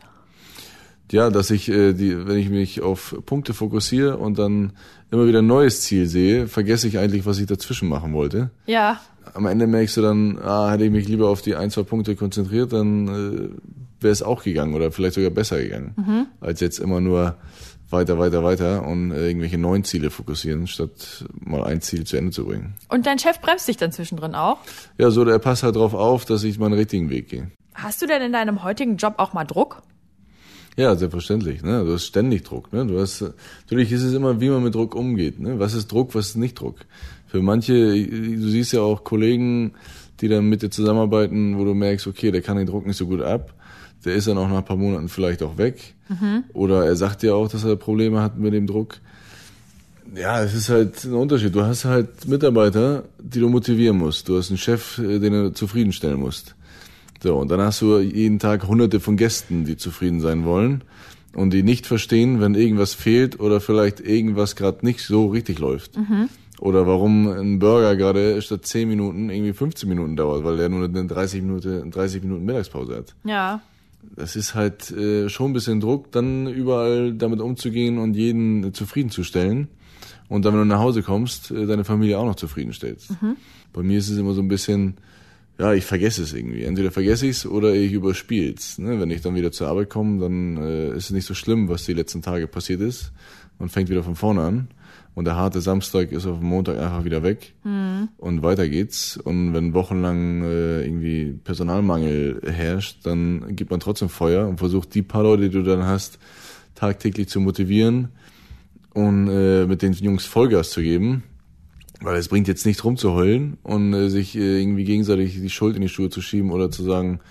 Ja, 1.11 1.29
dass 1.29 1.51
ich, 1.51 1.69
äh, 1.69 1.93
die, 1.93 2.27
wenn 2.27 2.37
ich 2.37 2.49
mich 2.49 2.81
auf 2.81 3.15
Punkte 3.25 3.53
fokussiere 3.53 4.17
und 4.17 4.39
dann 4.39 4.73
immer 5.11 5.27
wieder 5.27 5.39
ein 5.39 5.47
neues 5.47 5.81
Ziel 5.81 6.07
sehe, 6.07 6.47
vergesse 6.47 6.87
ich 6.87 6.97
eigentlich, 6.97 7.25
was 7.25 7.37
ich 7.39 7.45
dazwischen 7.45 7.87
machen 7.87 8.13
wollte. 8.13 8.49
Ja. 8.65 8.99
Am 9.33 9.45
Ende 9.45 9.67
merkst 9.67 9.97
du 9.97 10.01
dann, 10.01 10.39
ah, 10.39 10.71
hätte 10.71 10.85
ich 10.85 10.91
mich 10.91 11.07
lieber 11.07 11.29
auf 11.29 11.41
die 11.41 11.55
ein, 11.55 11.69
zwei 11.69 11.83
Punkte 11.83 12.15
konzentriert, 12.15 12.73
dann 12.73 13.07
äh, 13.07 13.49
wäre 14.01 14.11
es 14.11 14.23
auch 14.23 14.43
gegangen 14.43 14.73
oder 14.73 14.91
vielleicht 14.91 15.15
sogar 15.15 15.31
besser 15.31 15.61
gegangen, 15.61 15.93
mhm. 15.95 16.27
als 16.41 16.59
jetzt 16.59 16.79
immer 16.79 17.01
nur 17.01 17.37
weiter, 17.89 18.17
weiter, 18.17 18.43
weiter 18.43 18.85
und 18.85 19.11
irgendwelche 19.11 19.57
neuen 19.57 19.83
Ziele 19.83 20.09
fokussieren, 20.09 20.67
statt 20.67 21.25
mal 21.39 21.63
ein 21.63 21.81
Ziel 21.81 22.03
zu 22.05 22.17
Ende 22.17 22.31
zu 22.31 22.45
bringen. 22.45 22.75
Und 22.89 23.05
dein 23.05 23.19
Chef 23.19 23.39
bremst 23.39 23.67
dich 23.67 23.77
dann 23.77 23.91
zwischendrin 23.91 24.35
auch? 24.35 24.57
Ja, 24.97 25.11
so, 25.11 25.23
der 25.23 25.39
passt 25.39 25.63
halt 25.63 25.75
drauf 25.75 25.93
auf, 25.93 26.25
dass 26.25 26.43
ich 26.43 26.59
meinen 26.59 26.73
richtigen 26.73 27.09
Weg 27.09 27.29
gehe. 27.29 27.51
Hast 27.73 28.01
du 28.01 28.07
denn 28.07 28.21
in 28.21 28.31
deinem 28.31 28.63
heutigen 28.63 28.97
Job 28.97 29.15
auch 29.17 29.33
mal 29.33 29.43
Druck? 29.43 29.81
Ja, 30.77 30.95
selbstverständlich. 30.95 31.61
Ne? 31.61 31.85
Du 31.85 31.93
hast 31.93 32.05
ständig 32.05 32.43
Druck. 32.43 32.73
Ne? 32.73 32.85
Du 32.85 32.99
hast, 32.99 33.21
natürlich 33.61 33.91
ist 33.91 34.03
es 34.03 34.13
immer, 34.13 34.41
wie 34.41 34.49
man 34.49 34.63
mit 34.63 34.75
Druck 34.75 34.95
umgeht. 34.95 35.39
Ne? 35.39 35.59
Was 35.59 35.73
ist 35.73 35.91
Druck, 35.91 36.15
was 36.15 36.29
ist 36.29 36.35
nicht 36.35 36.59
Druck? 36.59 36.79
Für 37.27 37.41
manche, 37.41 37.73
du 37.73 38.49
siehst 38.49 38.73
ja 38.73 38.81
auch 38.81 39.03
Kollegen, 39.03 39.73
die 40.19 40.27
dann 40.27 40.49
mit 40.49 40.61
dir 40.61 40.69
zusammenarbeiten, 40.69 41.57
wo 41.57 41.65
du 41.65 41.73
merkst, 41.73 42.07
okay, 42.07 42.31
der 42.31 42.41
kann 42.41 42.57
den 42.57 42.67
Druck 42.67 42.85
nicht 42.85 42.97
so 42.97 43.07
gut 43.07 43.21
ab 43.21 43.53
der 44.05 44.15
ist 44.15 44.27
dann 44.27 44.37
auch 44.37 44.47
nach 44.47 44.57
ein 44.57 44.65
paar 44.65 44.77
Monaten 44.77 45.09
vielleicht 45.09 45.41
auch 45.43 45.57
weg. 45.57 45.95
Mhm. 46.09 46.43
Oder 46.53 46.85
er 46.85 46.95
sagt 46.95 47.23
dir 47.23 47.35
auch, 47.35 47.49
dass 47.49 47.63
er 47.63 47.75
Probleme 47.75 48.21
hat 48.21 48.37
mit 48.37 48.53
dem 48.53 48.67
Druck. 48.67 48.99
Ja, 50.13 50.41
es 50.43 50.53
ist 50.53 50.69
halt 50.69 51.03
ein 51.03 51.13
Unterschied. 51.13 51.55
Du 51.55 51.63
hast 51.63 51.85
halt 51.85 52.27
Mitarbeiter, 52.27 53.05
die 53.19 53.39
du 53.39 53.49
motivieren 53.49 53.97
musst. 53.97 54.29
Du 54.29 54.37
hast 54.37 54.49
einen 54.49 54.59
Chef, 54.59 54.99
äh, 54.99 55.19
den 55.19 55.33
du 55.33 55.53
zufriedenstellen 55.53 56.19
musst. 56.19 56.55
So, 57.23 57.37
und 57.37 57.49
dann 57.49 57.59
hast 57.59 57.81
du 57.81 57.99
jeden 57.99 58.37
Tag 58.37 58.67
hunderte 58.67 58.99
von 58.99 59.17
Gästen, 59.17 59.65
die 59.65 59.77
zufrieden 59.77 60.21
sein 60.21 60.45
wollen 60.45 60.83
und 61.33 61.51
die 61.51 61.63
nicht 61.63 61.87
verstehen, 61.87 62.39
wenn 62.39 62.53
irgendwas 62.53 62.93
fehlt 62.93 63.39
oder 63.39 63.59
vielleicht 63.59 63.99
irgendwas 63.99 64.55
gerade 64.55 64.85
nicht 64.85 65.01
so 65.01 65.27
richtig 65.27 65.57
läuft. 65.57 65.97
Mhm. 65.97 66.29
Oder 66.59 66.85
warum 66.85 67.27
ein 67.27 67.59
Burger 67.59 67.95
gerade 67.95 68.41
statt 68.41 68.65
10 68.65 68.87
Minuten 68.87 69.29
irgendwie 69.29 69.53
15 69.53 69.89
Minuten 69.89 70.15
dauert, 70.15 70.43
weil 70.43 70.57
der 70.57 70.69
nur 70.69 70.85
eine 70.85 71.05
30 71.05 71.41
Minuten, 71.41 71.89
30 71.89 72.21
Minuten 72.21 72.45
Mittagspause 72.45 72.95
hat. 72.95 73.15
Ja 73.23 73.61
das 74.15 74.35
ist 74.35 74.55
halt 74.55 74.91
äh, 74.91 75.29
schon 75.29 75.51
ein 75.51 75.53
bisschen 75.53 75.79
Druck, 75.79 76.11
dann 76.11 76.47
überall 76.47 77.13
damit 77.13 77.39
umzugehen 77.39 77.97
und 77.97 78.15
jeden 78.15 78.73
zufriedenzustellen. 78.73 79.67
Und 80.27 80.43
dann, 80.43 80.53
wenn 80.53 80.61
du 80.61 80.65
nach 80.65 80.79
Hause 80.79 81.03
kommst, 81.03 81.51
äh, 81.51 81.65
deine 81.65 81.83
Familie 81.83 82.17
auch 82.17 82.25
noch 82.25 82.35
zufriedenstellst. 82.35 83.21
Mhm. 83.21 83.37
Bei 83.73 83.83
mir 83.83 83.97
ist 83.97 84.09
es 84.09 84.17
immer 84.17 84.33
so 84.33 84.41
ein 84.41 84.47
bisschen, 84.47 84.95
ja, 85.59 85.73
ich 85.73 85.85
vergesse 85.85 86.23
es 86.23 86.33
irgendwie. 86.33 86.63
Entweder 86.63 86.91
vergesse 86.91 87.27
ich 87.27 87.37
es 87.37 87.45
oder 87.45 87.73
ich 87.73 87.91
überspiele 87.91 88.53
es. 88.53 88.77
Ne? 88.77 88.99
Wenn 88.99 89.11
ich 89.11 89.21
dann 89.21 89.35
wieder 89.35 89.51
zur 89.51 89.67
Arbeit 89.67 89.89
komme, 89.89 90.19
dann 90.19 90.57
äh, 90.57 90.89
ist 90.89 91.05
es 91.05 91.11
nicht 91.11 91.25
so 91.25 91.33
schlimm, 91.33 91.69
was 91.69 91.85
die 91.85 91.93
letzten 91.93 92.21
Tage 92.21 92.47
passiert 92.47 92.81
ist. 92.81 93.11
Man 93.59 93.69
fängt 93.69 93.89
wieder 93.89 94.03
von 94.03 94.15
vorne 94.15 94.41
an 94.41 94.67
und 95.15 95.25
der 95.25 95.37
harte 95.37 95.61
Samstag 95.61 96.11
ist 96.11 96.27
auf 96.27 96.41
Montag 96.41 96.77
einfach 96.77 97.05
wieder 97.05 97.23
weg 97.23 97.53
mhm. 97.63 98.09
und 98.17 98.43
weiter 98.43 98.67
geht's. 98.67 99.15
Und 99.15 99.53
wenn 99.53 99.73
wochenlang 99.73 100.43
äh, 100.43 100.85
irgendwie 100.85 101.39
Personalmangel 101.41 102.41
herrscht, 102.45 103.05
dann 103.05 103.55
gibt 103.55 103.71
man 103.71 103.79
trotzdem 103.79 104.09
Feuer 104.09 104.47
und 104.47 104.57
versucht 104.57 104.93
die 104.93 105.01
paar 105.01 105.23
Leute, 105.23 105.43
die 105.43 105.57
du 105.57 105.63
dann 105.63 105.85
hast, 105.85 106.19
tagtäglich 106.75 107.29
zu 107.29 107.39
motivieren 107.39 108.09
und 108.93 109.29
äh, 109.29 109.65
mit 109.65 109.81
den 109.81 109.93
Jungs 109.93 110.25
Vollgas 110.25 110.71
zu 110.71 110.81
geben. 110.81 111.23
Weil 112.01 112.17
es 112.17 112.27
bringt 112.27 112.49
jetzt 112.49 112.65
nicht 112.65 112.83
rumzuheulen 112.83 113.57
und 113.63 113.93
äh, 113.93 114.09
sich 114.09 114.35
äh, 114.35 114.59
irgendwie 114.59 114.83
gegenseitig 114.83 115.39
die 115.39 115.49
Schuld 115.49 115.77
in 115.77 115.81
die 115.81 115.89
Schuhe 115.89 116.09
zu 116.09 116.21
schieben 116.21 116.51
oder 116.51 116.69
zu 116.69 116.83
sagen, 116.83 117.21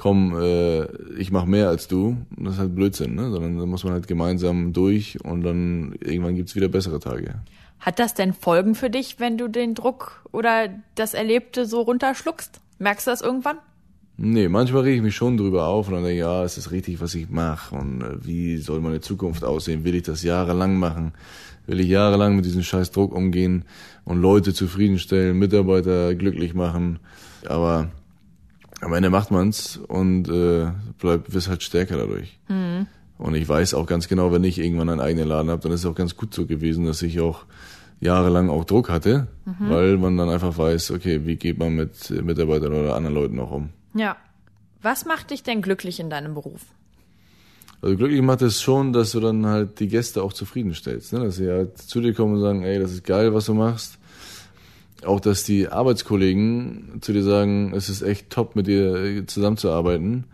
komm, 0.00 0.34
äh, 0.34 0.84
ich 1.18 1.30
mache 1.30 1.46
mehr 1.46 1.68
als 1.68 1.86
du. 1.86 2.16
Das 2.38 2.54
ist 2.54 2.58
halt 2.58 2.74
Blödsinn, 2.74 3.14
ne? 3.14 3.30
Sondern 3.30 3.58
da 3.58 3.66
muss 3.66 3.84
man 3.84 3.92
halt 3.92 4.08
gemeinsam 4.08 4.72
durch 4.72 5.22
und 5.22 5.42
dann 5.42 5.94
irgendwann 6.00 6.36
gibt's 6.36 6.56
wieder 6.56 6.68
bessere 6.68 7.00
Tage. 7.00 7.34
Hat 7.80 7.98
das 7.98 8.14
denn 8.14 8.32
Folgen 8.32 8.74
für 8.74 8.88
dich, 8.88 9.20
wenn 9.20 9.36
du 9.36 9.46
den 9.46 9.74
Druck 9.74 10.24
oder 10.32 10.70
das 10.94 11.12
Erlebte 11.12 11.66
so 11.66 11.82
runterschluckst? 11.82 12.60
Merkst 12.78 13.06
du 13.06 13.10
das 13.10 13.20
irgendwann? 13.20 13.58
Nee, 14.16 14.48
manchmal 14.48 14.82
rege 14.82 14.96
ich 14.96 15.02
mich 15.02 15.16
schon 15.16 15.36
drüber 15.36 15.66
auf 15.66 15.88
und 15.88 15.94
dann 15.94 16.02
denke 16.02 16.16
ich, 16.16 16.20
ja, 16.20 16.44
ist 16.44 16.70
richtig, 16.70 17.00
was 17.02 17.14
ich 17.14 17.28
mache 17.28 17.74
und 17.74 18.00
äh, 18.00 18.24
wie 18.24 18.56
soll 18.56 18.80
meine 18.80 19.00
Zukunft 19.02 19.44
aussehen? 19.44 19.84
Will 19.84 19.94
ich 19.94 20.04
das 20.04 20.22
jahrelang 20.22 20.78
machen? 20.78 21.12
Will 21.66 21.80
ich 21.80 21.88
jahrelang 21.88 22.36
mit 22.36 22.46
diesem 22.46 22.62
scheiß 22.62 22.90
Druck 22.90 23.14
umgehen 23.14 23.66
und 24.04 24.20
Leute 24.20 24.54
zufriedenstellen, 24.54 25.38
Mitarbeiter 25.38 26.14
glücklich 26.14 26.54
machen? 26.54 27.00
Aber 27.46 27.90
am 28.80 28.92
Ende 28.92 29.10
macht 29.10 29.30
man's 29.30 29.76
und 29.76 30.28
äh, 30.28 30.72
bleibt 30.98 31.32
wirst 31.32 31.48
halt 31.48 31.62
stärker 31.62 31.96
dadurch. 31.96 32.38
Mhm. 32.48 32.86
Und 33.18 33.34
ich 33.34 33.48
weiß 33.48 33.74
auch 33.74 33.86
ganz 33.86 34.08
genau, 34.08 34.32
wenn 34.32 34.44
ich 34.44 34.58
irgendwann 34.58 34.88
einen 34.88 35.00
eigenen 35.00 35.28
Laden 35.28 35.50
habe, 35.50 35.62
dann 35.62 35.72
ist 35.72 35.80
es 35.80 35.86
auch 35.86 35.94
ganz 35.94 36.16
gut 36.16 36.32
so 36.32 36.46
gewesen, 36.46 36.86
dass 36.86 37.02
ich 37.02 37.20
auch 37.20 37.44
jahrelang 38.00 38.48
auch 38.48 38.64
Druck 38.64 38.88
hatte, 38.88 39.28
mhm. 39.44 39.68
weil 39.68 39.96
man 39.98 40.16
dann 40.16 40.30
einfach 40.30 40.56
weiß, 40.56 40.92
okay, 40.92 41.26
wie 41.26 41.36
geht 41.36 41.58
man 41.58 41.74
mit 41.74 42.10
Mitarbeitern 42.10 42.72
oder 42.72 42.96
anderen 42.96 43.14
Leuten 43.14 43.38
auch 43.38 43.50
um. 43.50 43.68
Ja. 43.94 44.16
Was 44.82 45.04
macht 45.04 45.30
dich 45.30 45.42
denn 45.42 45.60
glücklich 45.60 46.00
in 46.00 46.08
deinem 46.08 46.32
Beruf? 46.32 46.62
Also 47.82 47.96
glücklich 47.98 48.22
macht 48.22 48.40
es 48.40 48.62
schon, 48.62 48.94
dass 48.94 49.12
du 49.12 49.20
dann 49.20 49.44
halt 49.44 49.78
die 49.80 49.88
Gäste 49.88 50.22
auch 50.22 50.32
zufriedenstellst, 50.32 51.12
ne? 51.12 51.20
dass 51.20 51.36
sie 51.36 51.50
halt 51.50 51.76
zu 51.76 52.00
dir 52.00 52.14
kommen 52.14 52.36
und 52.36 52.40
sagen, 52.40 52.62
ey, 52.62 52.78
das 52.78 52.92
ist 52.92 53.04
geil, 53.04 53.34
was 53.34 53.44
du 53.44 53.52
machst 53.52 53.98
auch, 55.04 55.20
dass 55.20 55.44
die 55.44 55.68
Arbeitskollegen 55.68 56.98
zu 57.00 57.12
dir 57.12 57.22
sagen, 57.22 57.72
es 57.74 57.88
ist 57.88 58.02
echt 58.02 58.30
top, 58.30 58.56
mit 58.56 58.66
dir 58.66 59.24
zusammenzuarbeiten. 59.26 60.24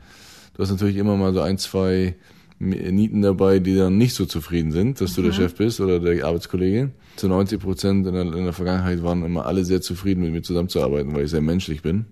Du 0.55 0.63
hast 0.63 0.71
natürlich 0.71 0.97
immer 0.97 1.17
mal 1.17 1.33
so 1.35 1.41
ein, 1.41 1.59
zwei 1.59 2.17
Nieten 2.59 3.21
dabei, 3.21 3.59
die 3.59 3.77
dann 3.77 3.99
nicht 3.99 4.15
so 4.15 4.25
zufrieden 4.25 4.73
sind, 4.73 5.01
dass 5.01 5.13
du 5.15 5.23
der 5.23 5.33
Chef 5.33 5.55
bist 5.55 5.79
oder 5.81 6.01
der 6.01 6.25
Arbeitskollege. 6.25 6.91
Zu 7.17 7.29
90 7.29 7.61
Prozent 7.61 8.07
in 8.07 8.15
der, 8.15 8.23
in 8.23 8.45
der 8.45 8.55
Vergangenheit 8.55 9.03
waren 9.03 9.23
immer 9.25 9.45
alle 9.45 9.65
sehr 9.65 9.83
zufrieden, 9.83 10.23
mit 10.23 10.33
mir 10.33 10.43
zusammenzuarbeiten, 10.43 11.15
weil 11.15 11.25
ich 11.25 11.31
sehr 11.31 11.43
menschlich 11.43 11.83
bin. 11.83 12.07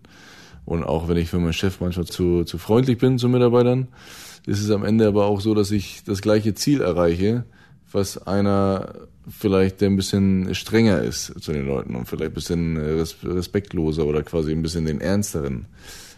Und 0.66 0.84
auch 0.84 1.08
wenn 1.08 1.16
ich 1.16 1.30
für 1.30 1.38
meinen 1.38 1.54
Chef 1.54 1.80
manchmal 1.80 2.06
zu, 2.06 2.44
zu 2.44 2.58
freundlich 2.58 2.98
bin 2.98 3.18
zu 3.18 3.28
Mitarbeitern, 3.28 3.88
ist 4.46 4.62
es 4.62 4.70
am 4.70 4.84
Ende 4.84 5.06
aber 5.06 5.26
auch 5.26 5.40
so, 5.40 5.54
dass 5.54 5.70
ich 5.70 6.02
das 6.04 6.20
gleiche 6.20 6.54
Ziel 6.54 6.82
erreiche, 6.82 7.44
was 7.90 8.18
einer 8.26 8.92
vielleicht, 9.28 9.80
der 9.80 9.88
ein 9.90 9.96
bisschen 9.96 10.54
strenger 10.54 11.00
ist 11.02 11.32
zu 11.42 11.52
den 11.52 11.66
Leuten 11.66 11.94
und 11.94 12.06
vielleicht 12.06 12.30
ein 12.32 12.34
bisschen 12.34 12.76
respektloser 12.76 14.04
oder 14.06 14.22
quasi 14.22 14.52
ein 14.52 14.62
bisschen 14.62 14.84
den 14.86 15.00
ernsteren 15.00 15.66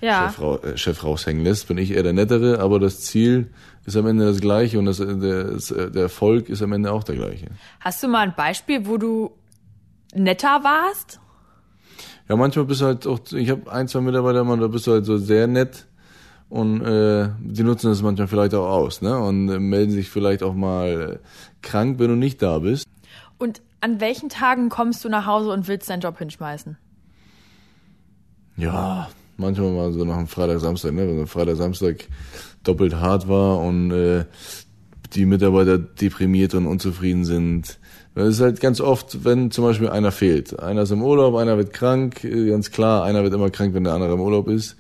Ja. 0.00 0.28
Chef, 0.28 0.40
rau- 0.40 0.58
äh, 0.62 0.76
Chef 0.76 1.02
raushängen 1.04 1.42
lässt, 1.44 1.68
bin 1.68 1.78
ich 1.78 1.92
eher 1.92 2.02
der 2.02 2.12
nettere, 2.12 2.58
aber 2.58 2.78
das 2.80 3.00
Ziel 3.00 3.48
ist 3.84 3.96
am 3.96 4.06
Ende 4.06 4.26
das 4.26 4.40
gleiche 4.40 4.78
und 4.78 4.86
das, 4.86 4.98
der, 4.98 5.14
das, 5.44 5.68
der 5.68 6.02
Erfolg 6.02 6.48
ist 6.48 6.62
am 6.62 6.72
Ende 6.72 6.92
auch 6.92 7.04
der 7.04 7.14
gleiche. 7.16 7.46
Hast 7.80 8.02
du 8.02 8.08
mal 8.08 8.20
ein 8.26 8.34
Beispiel, 8.36 8.84
wo 8.86 8.96
du 8.98 9.30
netter 10.14 10.60
warst? 10.64 11.20
Ja, 12.28 12.34
manchmal 12.36 12.64
bist 12.64 12.80
du 12.80 12.86
halt 12.86 13.06
auch, 13.06 13.20
ich 13.32 13.50
habe 13.50 13.70
ein, 13.70 13.86
zwei 13.88 14.00
Mitarbeiter, 14.00 14.42
man, 14.42 14.60
da 14.60 14.66
bist 14.66 14.86
du 14.88 14.92
halt 14.92 15.04
so 15.06 15.16
sehr 15.16 15.46
nett 15.46 15.86
und 16.48 16.80
äh, 16.82 17.28
die 17.40 17.62
nutzen 17.62 17.88
das 17.88 18.02
manchmal 18.02 18.26
vielleicht 18.28 18.54
auch 18.54 18.68
aus, 18.68 19.00
ne? 19.00 19.16
Und 19.18 19.48
äh, 19.48 19.58
melden 19.60 19.92
sich 19.92 20.08
vielleicht 20.10 20.42
auch 20.42 20.54
mal 20.54 21.20
äh, 21.22 21.26
krank, 21.62 21.98
wenn 22.00 22.08
du 22.08 22.16
nicht 22.16 22.42
da 22.42 22.58
bist. 22.58 22.84
Und 23.38 23.62
an 23.81 24.00
welchen 24.00 24.28
Tagen 24.28 24.69
kommst 24.69 25.05
du 25.05 25.09
nach 25.09 25.26
Hause 25.26 25.50
und 25.50 25.69
willst 25.69 25.88
deinen 25.90 26.00
Job 26.00 26.19
hinschmeißen? 26.19 26.78
Ja, 28.57 29.11
manchmal 29.37 29.73
mal 29.73 29.93
so 29.93 30.05
nach 30.05 30.16
einem 30.16 30.28
Freitag, 30.28 30.61
Samstag, 30.61 30.93
ne? 30.93 31.07
Wenn 31.07 31.19
so 31.19 31.26
Freitag, 31.26 31.57
Samstag 31.57 32.09
doppelt 32.62 32.95
hart 32.95 33.28
war 33.28 33.61
und 33.61 33.90
äh, 33.90 34.25
die 35.14 35.26
Mitarbeiter 35.26 35.78
deprimiert 35.78 36.55
und 36.55 36.66
unzufrieden 36.66 37.25
sind. 37.25 37.78
Das 38.16 38.28
ist 38.28 38.40
halt 38.40 38.61
ganz 38.61 38.80
oft, 38.80 39.25
wenn 39.25 39.50
zum 39.50 39.62
Beispiel 39.64 39.88
einer 39.90 40.11
fehlt. 40.11 40.58
Einer 40.58 40.82
ist 40.82 40.90
im 40.90 41.02
Urlaub, 41.02 41.35
einer 41.37 41.58
wird 41.58 41.73
krank, 41.75 42.25
äh, 42.25 42.49
ganz 42.49 42.70
klar, 42.70 43.04
einer 43.04 43.23
wird 43.23 43.35
immer 43.35 43.50
krank, 43.50 43.75
wenn 43.75 43.85
der 43.85 43.92
andere 43.92 44.14
im 44.14 44.20
Urlaub 44.20 44.49
ist. 44.49 44.76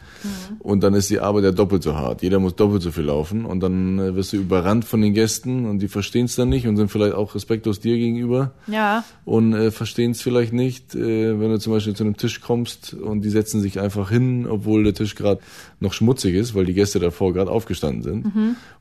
Und 0.60 0.82
dann 0.82 0.94
ist 0.94 1.10
die 1.10 1.20
Arbeit 1.20 1.44
ja 1.44 1.52
doppelt 1.52 1.82
so 1.82 1.94
hart. 1.94 2.22
Jeder 2.22 2.38
muss 2.40 2.56
doppelt 2.56 2.82
so 2.82 2.90
viel 2.90 3.04
laufen 3.04 3.44
und 3.44 3.60
dann 3.60 3.98
äh, 3.98 4.16
wirst 4.16 4.32
du 4.32 4.38
überrannt 4.38 4.84
von 4.86 5.00
den 5.02 5.12
Gästen 5.14 5.66
und 5.66 5.78
die 5.80 5.88
verstehen 5.88 6.24
es 6.24 6.34
dann 6.34 6.48
nicht 6.48 6.66
und 6.66 6.76
sind 6.78 6.90
vielleicht 6.90 7.14
auch 7.14 7.34
respektlos 7.34 7.78
dir 7.78 7.96
gegenüber 7.96 8.52
Ja. 8.66 9.04
und 9.26 9.52
äh, 9.52 9.70
verstehen 9.70 10.12
es 10.12 10.22
vielleicht 10.22 10.52
nicht, 10.54 10.94
äh, 10.94 11.38
wenn 11.38 11.50
du 11.50 11.58
zum 11.58 11.74
Beispiel 11.74 11.94
zu 11.94 12.04
einem 12.04 12.16
Tisch 12.16 12.40
kommst 12.40 12.94
und 12.94 13.20
die 13.20 13.30
setzen 13.30 13.60
sich 13.60 13.78
einfach 13.78 14.08
hin, 14.10 14.46
obwohl 14.48 14.82
der 14.82 14.94
Tisch 14.94 15.14
gerade 15.14 15.40
noch 15.78 15.92
schmutzig 15.92 16.34
ist, 16.34 16.54
weil 16.54 16.64
die 16.64 16.74
Gäste 16.74 16.98
davor 16.98 17.32
gerade 17.34 17.50
aufgestanden 17.50 18.02
sind. 18.02 18.24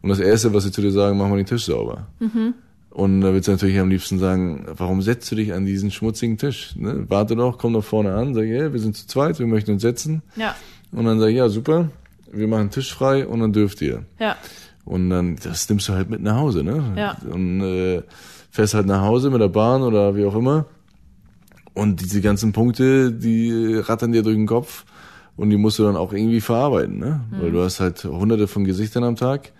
Und 0.02 0.10
das 0.10 0.20
Erste, 0.20 0.54
was 0.54 0.64
sie 0.64 0.72
zu 0.72 0.82
dir 0.82 0.92
sagen, 0.92 1.18
mach 1.18 1.28
mal 1.28 1.36
den 1.38 1.46
Tisch 1.46 1.66
sauber. 1.66 2.08
Und 2.96 3.20
da 3.20 3.34
willst 3.34 3.50
du 3.50 3.52
natürlich 3.52 3.78
am 3.78 3.90
liebsten 3.90 4.20
sagen, 4.20 4.68
warum 4.68 5.02
setzt 5.02 5.30
du 5.30 5.36
dich 5.36 5.52
an 5.52 5.66
diesen 5.66 5.92
schmutzigen 5.92 6.38
Tisch? 6.38 6.78
Ne? 6.78 7.04
Warte 7.10 7.36
doch, 7.36 7.58
komm 7.58 7.74
doch 7.74 7.84
vorne 7.84 8.16
an, 8.16 8.34
sag, 8.34 8.46
hey, 8.46 8.72
wir 8.72 8.80
sind 8.80 8.96
zu 8.96 9.06
zweit, 9.06 9.38
wir 9.38 9.48
möchten 9.48 9.72
uns 9.72 9.82
setzen. 9.82 10.22
Ja. 10.38 10.56
Und 10.94 11.04
dann 11.04 11.20
sag 11.20 11.28
ich, 11.28 11.36
ja, 11.36 11.50
super, 11.50 11.90
wir 12.32 12.48
machen 12.48 12.70
Tisch 12.70 12.94
frei 12.94 13.28
und 13.28 13.42
dann 13.42 13.52
dürft 13.52 13.82
ihr. 13.82 14.06
Ja. 14.18 14.38
Und 14.86 15.10
dann, 15.10 15.36
das 15.44 15.68
nimmst 15.68 15.90
du 15.90 15.94
halt 15.94 16.10
mit 16.10 16.22
nach 16.22 16.38
Hause, 16.38 16.64
ne? 16.64 16.94
Ja. 16.96 17.18
Und 17.30 17.60
äh, 17.60 18.02
fährst 18.50 18.76
halt 18.76 18.86
nach 18.86 19.02
Hause 19.02 19.30
mit 19.30 19.42
der 19.42 19.50
Bahn 19.50 19.82
oder 19.82 20.16
wie 20.16 20.24
auch 20.24 20.36
immer. 20.36 20.66
Und 21.74 22.00
diese 22.00 22.22
ganzen 22.22 22.54
Punkte, 22.54 23.12
die 23.12 23.76
rattern 23.76 24.14
dir 24.14 24.24
durch 24.24 24.38
den 24.38 24.48
Kopf 24.48 24.86
und 25.36 25.50
die 25.50 25.58
musst 25.58 25.80
du 25.80 25.84
dann 25.84 25.98
auch 25.98 26.14
irgendwie 26.14 26.40
verarbeiten, 26.40 26.98
ne? 26.98 27.26
Weil 27.42 27.52
du 27.52 27.62
hast 27.62 27.82
halt 27.82 28.06
hunderte 28.06 28.48
von 28.48 28.64
Gesichtern 28.64 29.04
am 29.04 29.18
Tag. 29.18 29.52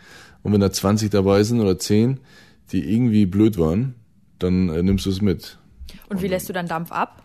Und 0.42 0.54
wenn 0.54 0.62
da 0.62 0.72
20 0.72 1.10
dabei 1.10 1.44
sind 1.44 1.60
oder 1.60 1.78
10, 1.78 2.22
die 2.72 2.94
irgendwie 2.94 3.26
blöd 3.26 3.58
waren, 3.58 3.96
dann 4.40 4.70
äh, 4.70 4.84
nimmst 4.84 5.06
du 5.06 5.10
es 5.10 5.22
mit. 5.22 5.58
Und 6.10 6.22
wie 6.22 6.28
lässt 6.28 6.50
du 6.50 6.54
dann 6.54 6.68
Dampf 6.68 6.92
ab? 6.92 7.24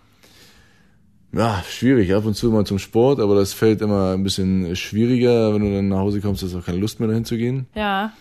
Ja, 1.32 1.62
schwierig, 1.68 2.12
ab 2.12 2.24
und 2.24 2.34
zu 2.34 2.50
mal 2.50 2.66
zum 2.66 2.80
Sport, 2.80 3.20
aber 3.20 3.36
das 3.36 3.52
fällt 3.52 3.82
immer 3.82 4.14
ein 4.14 4.24
bisschen 4.24 4.74
schwieriger. 4.74 5.54
Wenn 5.54 5.62
du 5.62 5.72
dann 5.72 5.88
nach 5.88 5.98
Hause 5.98 6.20
kommst, 6.20 6.42
hast 6.42 6.54
du 6.54 6.58
auch 6.58 6.66
keine 6.66 6.78
Lust 6.78 6.98
mehr 6.98 7.08
dahin 7.08 7.24
zu 7.24 7.36
gehen. 7.36 7.66
Ja. 7.74 8.12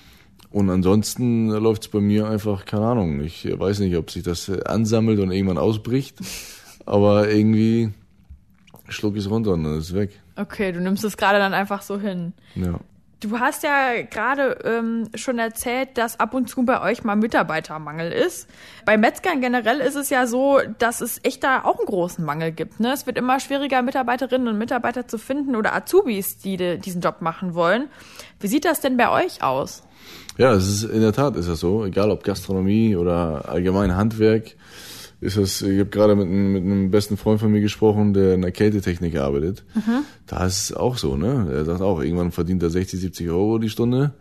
Und 0.51 0.69
ansonsten 0.69 1.49
läuft's 1.49 1.87
bei 1.87 1.99
mir 1.99 2.27
einfach, 2.27 2.65
keine 2.65 2.85
Ahnung, 2.85 3.21
ich 3.21 3.45
weiß 3.45 3.79
nicht, 3.79 3.95
ob 3.97 4.11
sich 4.11 4.23
das 4.23 4.49
äh, 4.49 4.63
ansammelt 4.63 5.19
und 5.19 5.31
irgendwann 5.31 5.57
ausbricht, 5.57 6.19
aber 6.85 7.29
irgendwie 7.29 7.91
schluck 8.87 9.15
ich 9.15 9.25
es 9.25 9.29
runter 9.29 9.53
und 9.53 9.63
dann 9.63 9.77
ist 9.77 9.89
es 9.89 9.95
weg. 9.95 10.19
Okay, 10.35 10.71
du 10.71 10.79
nimmst 10.79 11.03
es 11.03 11.17
gerade 11.17 11.37
dann 11.37 11.53
einfach 11.53 11.81
so 11.81 11.99
hin. 11.99 12.33
Ja. 12.55 12.79
Du 13.21 13.37
hast 13.37 13.63
ja 13.63 14.01
gerade 14.09 14.59
ähm, 14.63 15.09
schon 15.13 15.39
erzählt, 15.39 15.97
dass 15.97 16.21
ab 16.21 16.33
und 16.33 16.47
zu 16.47 16.63
bei 16.63 16.81
euch 16.81 17.03
mal 17.03 17.17
Mitarbeitermangel 17.17 18.13
ist. 18.13 18.47
Bei 18.85 18.97
Metzgern 18.97 19.41
generell 19.41 19.81
ist 19.81 19.95
es 19.95 20.09
ja 20.09 20.25
so, 20.25 20.59
dass 20.77 21.01
es 21.01 21.19
echt 21.23 21.43
da 21.43 21.65
auch 21.65 21.79
einen 21.79 21.85
großen 21.85 22.23
Mangel 22.23 22.53
gibt. 22.53 22.79
Ne? 22.79 22.93
Es 22.93 23.05
wird 23.07 23.17
immer 23.17 23.41
schwieriger, 23.41 23.81
Mitarbeiterinnen 23.81 24.47
und 24.47 24.57
Mitarbeiter 24.57 25.05
zu 25.05 25.17
finden 25.17 25.57
oder 25.57 25.75
Azubis, 25.75 26.37
die 26.37 26.55
de, 26.55 26.77
diesen 26.77 27.01
Job 27.01 27.17
machen 27.19 27.55
wollen. 27.55 27.89
Wie 28.39 28.47
sieht 28.47 28.63
das 28.63 28.79
denn 28.79 28.95
bei 28.95 29.09
euch 29.09 29.43
aus? 29.43 29.83
Ja, 30.37 30.53
es 30.53 30.69
ist 30.69 30.83
in 30.83 31.01
der 31.01 31.11
Tat 31.11 31.35
ist 31.35 31.49
das 31.49 31.59
so, 31.59 31.83
egal 31.83 32.11
ob 32.11 32.23
Gastronomie 32.23 32.95
oder 32.95 33.49
allgemein 33.49 33.97
Handwerk, 33.97 34.55
ist 35.21 35.37
das, 35.37 35.61
ich 35.61 35.79
habe 35.79 35.89
gerade 35.89 36.15
mit, 36.15 36.27
einem- 36.27 36.53
mit 36.53 36.63
einem 36.63 36.91
besten 36.91 37.17
Freund 37.17 37.39
von 37.39 37.51
mir 37.51 37.61
gesprochen, 37.61 38.13
der 38.13 38.35
in 38.35 38.41
der 38.41 38.51
Kältetechnik 38.51 39.17
arbeitet. 39.17 39.63
Da 40.27 40.45
ist 40.45 40.69
es 40.69 40.73
auch 40.73 40.97
so, 40.97 41.17
ne? 41.17 41.47
Er 41.51 41.65
sagt 41.65 41.81
auch, 41.81 42.01
irgendwann 42.01 42.31
verdient 42.31 42.63
er 42.63 42.69
60, 42.69 42.99
70 43.01 43.29
Euro 43.29 43.57
die 43.59 43.69
Stunde, 43.69 44.13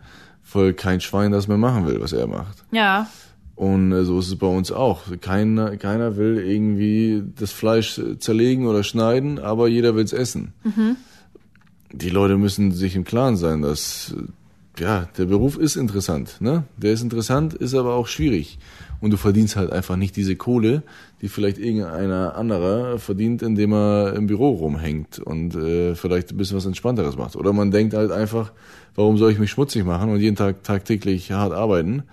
weil 0.51 0.73
kein 0.73 0.99
Schwein 0.99 1.31
das 1.31 1.47
mehr 1.47 1.57
machen 1.57 1.87
will, 1.87 2.01
was 2.01 2.11
er 2.13 2.27
macht. 2.27 2.63
Ja, 2.71 3.07
Und 3.55 3.91
äh, 3.91 4.03
so 4.03 4.19
ist 4.19 4.27
es 4.27 4.35
bei 4.37 4.47
uns 4.47 4.71
auch. 4.71 5.03
Keiner, 5.21 5.77
keiner 5.77 6.17
will 6.17 6.37
irgendwie 6.39 7.23
das 7.37 7.51
Fleisch 7.51 7.99
zerlegen 8.19 8.67
oder 8.67 8.83
schneiden, 8.83 9.37
aber 9.39 9.67
jeder 9.67 9.95
will's 9.95 10.13
essen. 10.13 10.53
Die 11.91 12.09
Leute 12.09 12.37
müssen 12.37 12.71
sich 12.71 12.95
im 12.95 13.03
Klaren 13.03 13.35
sein, 13.37 13.61
dass 13.61 14.13
ja 14.77 15.07
der 15.17 15.25
Beruf 15.25 15.57
ist 15.57 15.75
interessant. 15.75 16.37
Ne? 16.39 16.63
Der 16.77 16.93
ist 16.93 17.01
interessant, 17.01 17.53
ist 17.53 17.73
aber 17.73 17.95
auch 17.95 18.07
schwierig. 18.07 18.59
Und 19.01 19.11
du 19.11 19.17
verdienst 19.17 19.55
halt 19.55 19.71
einfach 19.71 19.95
nicht 19.95 20.15
diese 20.15 20.35
Kohle, 20.35 20.83
die 21.21 21.29
vielleicht 21.29 21.57
irgendeiner 21.57 22.35
anderer 22.35 22.99
verdient, 22.99 23.41
indem 23.41 23.73
er 23.73 24.13
im 24.13 24.27
Büro 24.27 24.49
rumhängt 24.49 25.19
und 25.19 25.55
äh, 25.55 25.95
vielleicht 25.95 26.31
ein 26.31 26.37
bisschen 26.37 26.57
was 26.57 26.65
Entspannteres 26.65 27.15
macht. 27.15 27.35
Oder 27.35 27.53
man 27.53 27.71
denkt 27.71 27.93
halt 27.93 28.11
einfach, 28.11 28.51
warum 28.95 29.17
soll 29.17 29.31
ich 29.31 29.39
mich 29.39 29.51
schmutzig 29.51 29.85
machen 29.85 30.09
und 30.09 30.19
jeden 30.19 30.35
Tag 30.35 30.63
tagtäglich 30.63 31.31
hart 31.31 31.53
arbeiten, 31.53 32.03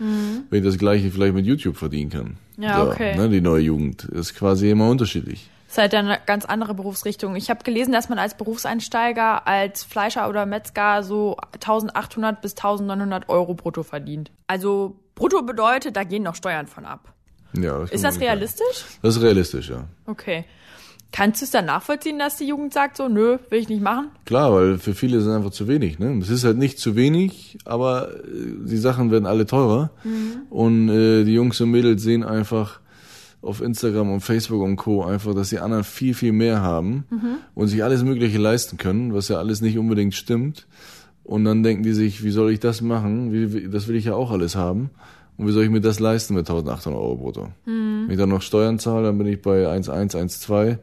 wenn 0.51 0.61
ich 0.61 0.64
das 0.64 0.79
gleiche 0.79 1.11
vielleicht 1.11 1.35
mit 1.35 1.46
YouTube 1.46 1.77
verdienen 1.77 2.11
kann. 2.11 2.37
Ja, 2.57 2.87
okay. 2.87 3.16
Ne, 3.16 3.29
die 3.29 3.40
neue 3.40 3.62
Jugend 3.62 4.05
ist 4.05 4.35
quasi 4.35 4.70
immer 4.70 4.88
unterschiedlich. 4.88 5.51
Ist 5.69 5.79
halt 5.79 5.95
eine 5.95 6.19
ganz 6.27 6.45
andere 6.45 6.75
Berufsrichtung. 6.75 7.37
Ich 7.37 7.51
habe 7.51 7.65
gelesen, 7.65 7.93
dass 7.93 8.09
man 8.09 8.19
als 8.19 8.37
Berufseinsteiger, 8.37 9.47
als 9.47 9.85
Fleischer 9.85 10.29
oder 10.29 10.47
Metzger 10.47 11.03
so 11.03 11.37
1800 11.55 12.41
bis 12.41 12.53
1900 12.53 13.29
Euro 13.29 13.55
brutto 13.55 13.83
verdient. 13.83 14.31
Also 14.47 14.97
brutto 15.15 15.43
bedeutet, 15.43 15.97
da 15.97 16.05
gehen 16.05 16.23
noch 16.23 16.35
Steuern 16.35 16.67
von 16.67 16.85
ab. 16.85 17.13
Ja, 17.53 17.83
Ist 17.83 17.91
kann 17.91 17.91
das 17.91 18.03
man 18.03 18.13
sagen. 18.13 18.25
realistisch? 18.25 18.85
Das 19.03 19.17
ist 19.17 19.23
realistisch, 19.23 19.71
ja. 19.71 19.85
Okay. 20.07 20.45
Kannst 21.13 21.41
du 21.41 21.45
es 21.47 21.51
dann 21.53 21.65
nachvollziehen, 21.67 22.19
dass 22.19 22.37
die 22.37 22.47
Jugend 22.47 22.75
sagt 22.75 22.97
so, 22.97 23.09
nö, 23.09 23.39
will 23.49 23.61
ich 23.61 23.69
nicht 23.69 23.81
machen? 23.81 24.09
Klar, 24.27 24.53
weil 24.53 24.79
für 24.79 24.93
viele 24.93 25.17
ist 25.19 25.25
es 25.25 25.35
einfach 25.35 25.51
zu 25.53 25.67
wenig. 25.69 25.99
Ne? 25.99 26.19
Es 26.21 26.29
ist 26.29 26.45
halt 26.45 26.59
nicht 26.59 26.79
zu 26.79 26.95
wenig, 26.97 27.57
aber 27.65 28.11
äh, 28.13 28.19
die 28.25 28.77
Sachen 28.77 29.11
werden 29.11 29.25
alle 29.25 29.47
teurer. 29.47 29.91
Und 30.51 30.89
äh, 30.91 31.25
die 31.25 31.33
Jungs 31.33 31.61
und 31.61 31.71
Mädels 31.71 32.03
sehen 32.03 32.23
einfach 32.25 32.81
auf 33.47 33.61
Instagram 33.63 34.13
und 34.13 34.21
Facebook 34.21 34.63
und 34.63 34.77
Co. 34.77 35.05
einfach, 35.05 35.35
dass 35.35 35.51
die 35.51 35.59
anderen 35.61 35.85
viel, 35.85 36.15
viel 36.15 36.33
mehr 36.33 36.61
haben 36.63 37.05
und 37.55 37.69
sich 37.69 37.83
alles 37.85 38.03
Mögliche 38.03 38.39
leisten 38.39 38.77
können, 38.77 39.15
was 39.15 39.29
ja 39.29 39.37
alles 39.39 39.61
nicht 39.61 39.79
unbedingt 39.79 40.15
stimmt. 40.15 40.67
Und 41.25 41.45
dann 41.45 41.63
denken 41.63 41.83
die 41.83 41.93
sich, 41.93 42.23
wie 42.23 42.31
soll 42.31 42.51
ich 42.53 42.61
das 42.61 42.83
machen? 42.83 43.33
Wie, 43.33 43.69
das 43.69 43.89
will 43.89 43.97
ich 43.97 44.05
ja 44.05 44.15
auch 44.15 44.31
alles 44.31 44.55
haben. 44.55 44.91
Und 45.37 45.47
wie 45.49 45.53
soll 45.53 45.65
ich 45.65 45.71
mir 45.71 45.81
das 45.81 45.99
leisten 46.01 46.35
mit 46.35 46.49
1800 46.49 46.99
Euro 47.01 47.17
brutto? 47.17 47.49
Wenn 47.65 48.11
ich 48.11 48.17
dann 48.17 48.29
noch 48.29 48.43
Steuern 48.43 48.79
zahle, 48.79 49.07
dann 49.09 49.19
bin 49.19 49.27
ich 49.27 49.43
bei 49.43 49.67
1,1, 49.67 50.15
1,2. 50.17 50.79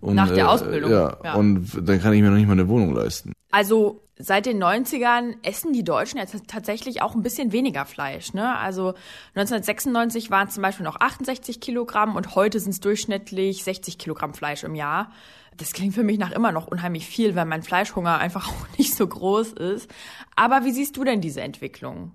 Und, 0.00 0.14
Nach 0.14 0.28
der 0.28 0.44
äh, 0.44 0.48
Ausbildung, 0.48 0.90
Ja, 0.92 1.16
ja. 1.24 1.34
und 1.34 1.66
dann 1.82 2.00
kann 2.00 2.12
ich 2.12 2.20
mir 2.22 2.30
noch 2.30 2.36
nicht 2.36 2.46
mal 2.46 2.52
eine 2.52 2.68
Wohnung 2.68 2.94
leisten. 2.94 3.32
Also 3.50 4.02
seit 4.18 4.46
den 4.46 4.62
90ern 4.62 5.36
essen 5.42 5.72
die 5.72 5.84
Deutschen 5.84 6.18
jetzt 6.18 6.36
tatsächlich 6.46 7.02
auch 7.02 7.14
ein 7.14 7.22
bisschen 7.22 7.52
weniger 7.52 7.86
Fleisch. 7.86 8.32
Ne? 8.32 8.56
Also 8.56 8.94
1996 9.34 10.30
waren 10.30 10.48
es 10.48 10.54
zum 10.54 10.62
Beispiel 10.62 10.84
noch 10.84 11.00
68 11.00 11.60
Kilogramm 11.60 12.16
und 12.16 12.34
heute 12.34 12.60
sind 12.60 12.70
es 12.70 12.80
durchschnittlich 12.80 13.64
60 13.64 13.98
Kilogramm 13.98 14.34
Fleisch 14.34 14.64
im 14.64 14.74
Jahr. 14.74 15.12
Das 15.56 15.72
klingt 15.72 15.94
für 15.94 16.04
mich 16.04 16.18
nach 16.18 16.30
immer 16.30 16.52
noch 16.52 16.66
unheimlich 16.66 17.06
viel, 17.06 17.34
weil 17.34 17.44
mein 17.44 17.62
Fleischhunger 17.62 18.18
einfach 18.18 18.48
auch 18.52 18.78
nicht 18.78 18.94
so 18.94 19.06
groß 19.06 19.52
ist. 19.52 19.90
Aber 20.36 20.64
wie 20.64 20.72
siehst 20.72 20.96
du 20.96 21.04
denn 21.04 21.20
diese 21.20 21.40
Entwicklung? 21.40 22.12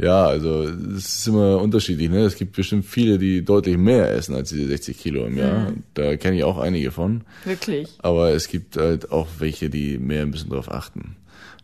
Ja, 0.00 0.26
also 0.26 0.62
es 0.62 1.18
ist 1.18 1.26
immer 1.26 1.60
unterschiedlich. 1.60 2.08
Ne? 2.08 2.20
Es 2.20 2.36
gibt 2.36 2.54
bestimmt 2.54 2.84
viele, 2.84 3.18
die 3.18 3.44
deutlich 3.44 3.76
mehr 3.76 4.12
essen 4.12 4.36
als 4.36 4.50
diese 4.50 4.68
60 4.68 4.96
Kilo 4.96 5.26
im 5.26 5.36
Jahr. 5.36 5.70
Mhm. 5.70 5.82
Da 5.94 6.16
kenne 6.16 6.36
ich 6.36 6.44
auch 6.44 6.58
einige 6.58 6.92
von. 6.92 7.22
Wirklich. 7.44 7.88
Aber 7.98 8.30
es 8.30 8.46
gibt 8.46 8.76
halt 8.76 9.10
auch 9.10 9.26
welche, 9.40 9.70
die 9.70 9.98
mehr 9.98 10.22
ein 10.22 10.30
bisschen 10.30 10.50
drauf 10.50 10.70
achten. 10.70 11.16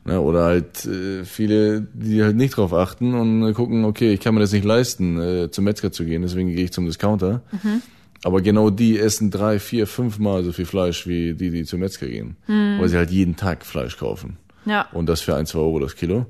Ne? 0.04 0.20
Oder 0.20 0.44
halt 0.44 0.84
äh, 0.84 1.24
viele, 1.24 1.86
die 1.94 2.24
halt 2.24 2.34
nicht 2.34 2.56
drauf 2.56 2.74
achten 2.74 3.14
und 3.14 3.54
gucken, 3.54 3.84
okay, 3.84 4.14
ich 4.14 4.20
kann 4.20 4.34
mir 4.34 4.40
das 4.40 4.52
nicht 4.52 4.64
leisten, 4.64 5.20
äh, 5.20 5.50
zum 5.52 5.64
Metzger 5.64 5.92
zu 5.92 6.04
gehen, 6.04 6.22
deswegen 6.22 6.48
gehe 6.48 6.64
ich 6.64 6.72
zum 6.72 6.86
Discounter. 6.86 7.42
Mhm. 7.52 7.82
Aber 8.24 8.40
genau 8.40 8.70
die 8.70 8.98
essen 8.98 9.30
drei, 9.30 9.60
vier, 9.60 9.86
fünf 9.86 10.18
Mal 10.18 10.42
so 10.42 10.50
viel 10.50 10.64
Fleisch 10.64 11.06
wie 11.06 11.34
die, 11.34 11.50
die 11.50 11.64
zum 11.64 11.80
Metzger 11.80 12.08
gehen. 12.08 12.36
Mhm. 12.48 12.80
Weil 12.80 12.88
sie 12.88 12.96
halt 12.96 13.10
jeden 13.10 13.36
Tag 13.36 13.64
Fleisch 13.64 13.96
kaufen. 13.96 14.38
Ja. 14.66 14.88
Und 14.92 15.06
das 15.06 15.20
für 15.20 15.36
ein, 15.36 15.46
zwei 15.46 15.60
Euro 15.60 15.78
das 15.78 15.94
Kilo 15.94 16.26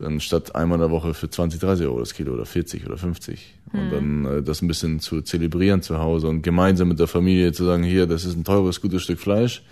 anstatt 0.00 0.54
einmal 0.54 0.76
in 0.76 0.82
der 0.82 0.90
Woche 0.90 1.14
für 1.14 1.30
20, 1.30 1.60
30 1.60 1.86
Euro 1.86 2.00
das 2.00 2.14
Kilo 2.14 2.34
oder 2.34 2.44
40 2.44 2.86
oder 2.86 2.96
50. 2.96 3.54
Mhm. 3.72 3.78
Und 3.78 3.90
dann 3.90 4.24
äh, 4.24 4.42
das 4.42 4.62
ein 4.62 4.68
bisschen 4.68 5.00
zu 5.00 5.22
zelebrieren 5.22 5.82
zu 5.82 5.98
Hause 5.98 6.28
und 6.28 6.42
gemeinsam 6.42 6.88
mit 6.88 6.98
der 6.98 7.06
Familie 7.06 7.52
zu 7.52 7.64
sagen, 7.64 7.82
hier, 7.82 8.06
das 8.06 8.24
ist 8.24 8.36
ein 8.36 8.44
teures, 8.44 8.80
gutes 8.80 9.02
Stück 9.02 9.18
Fleisch. 9.18 9.62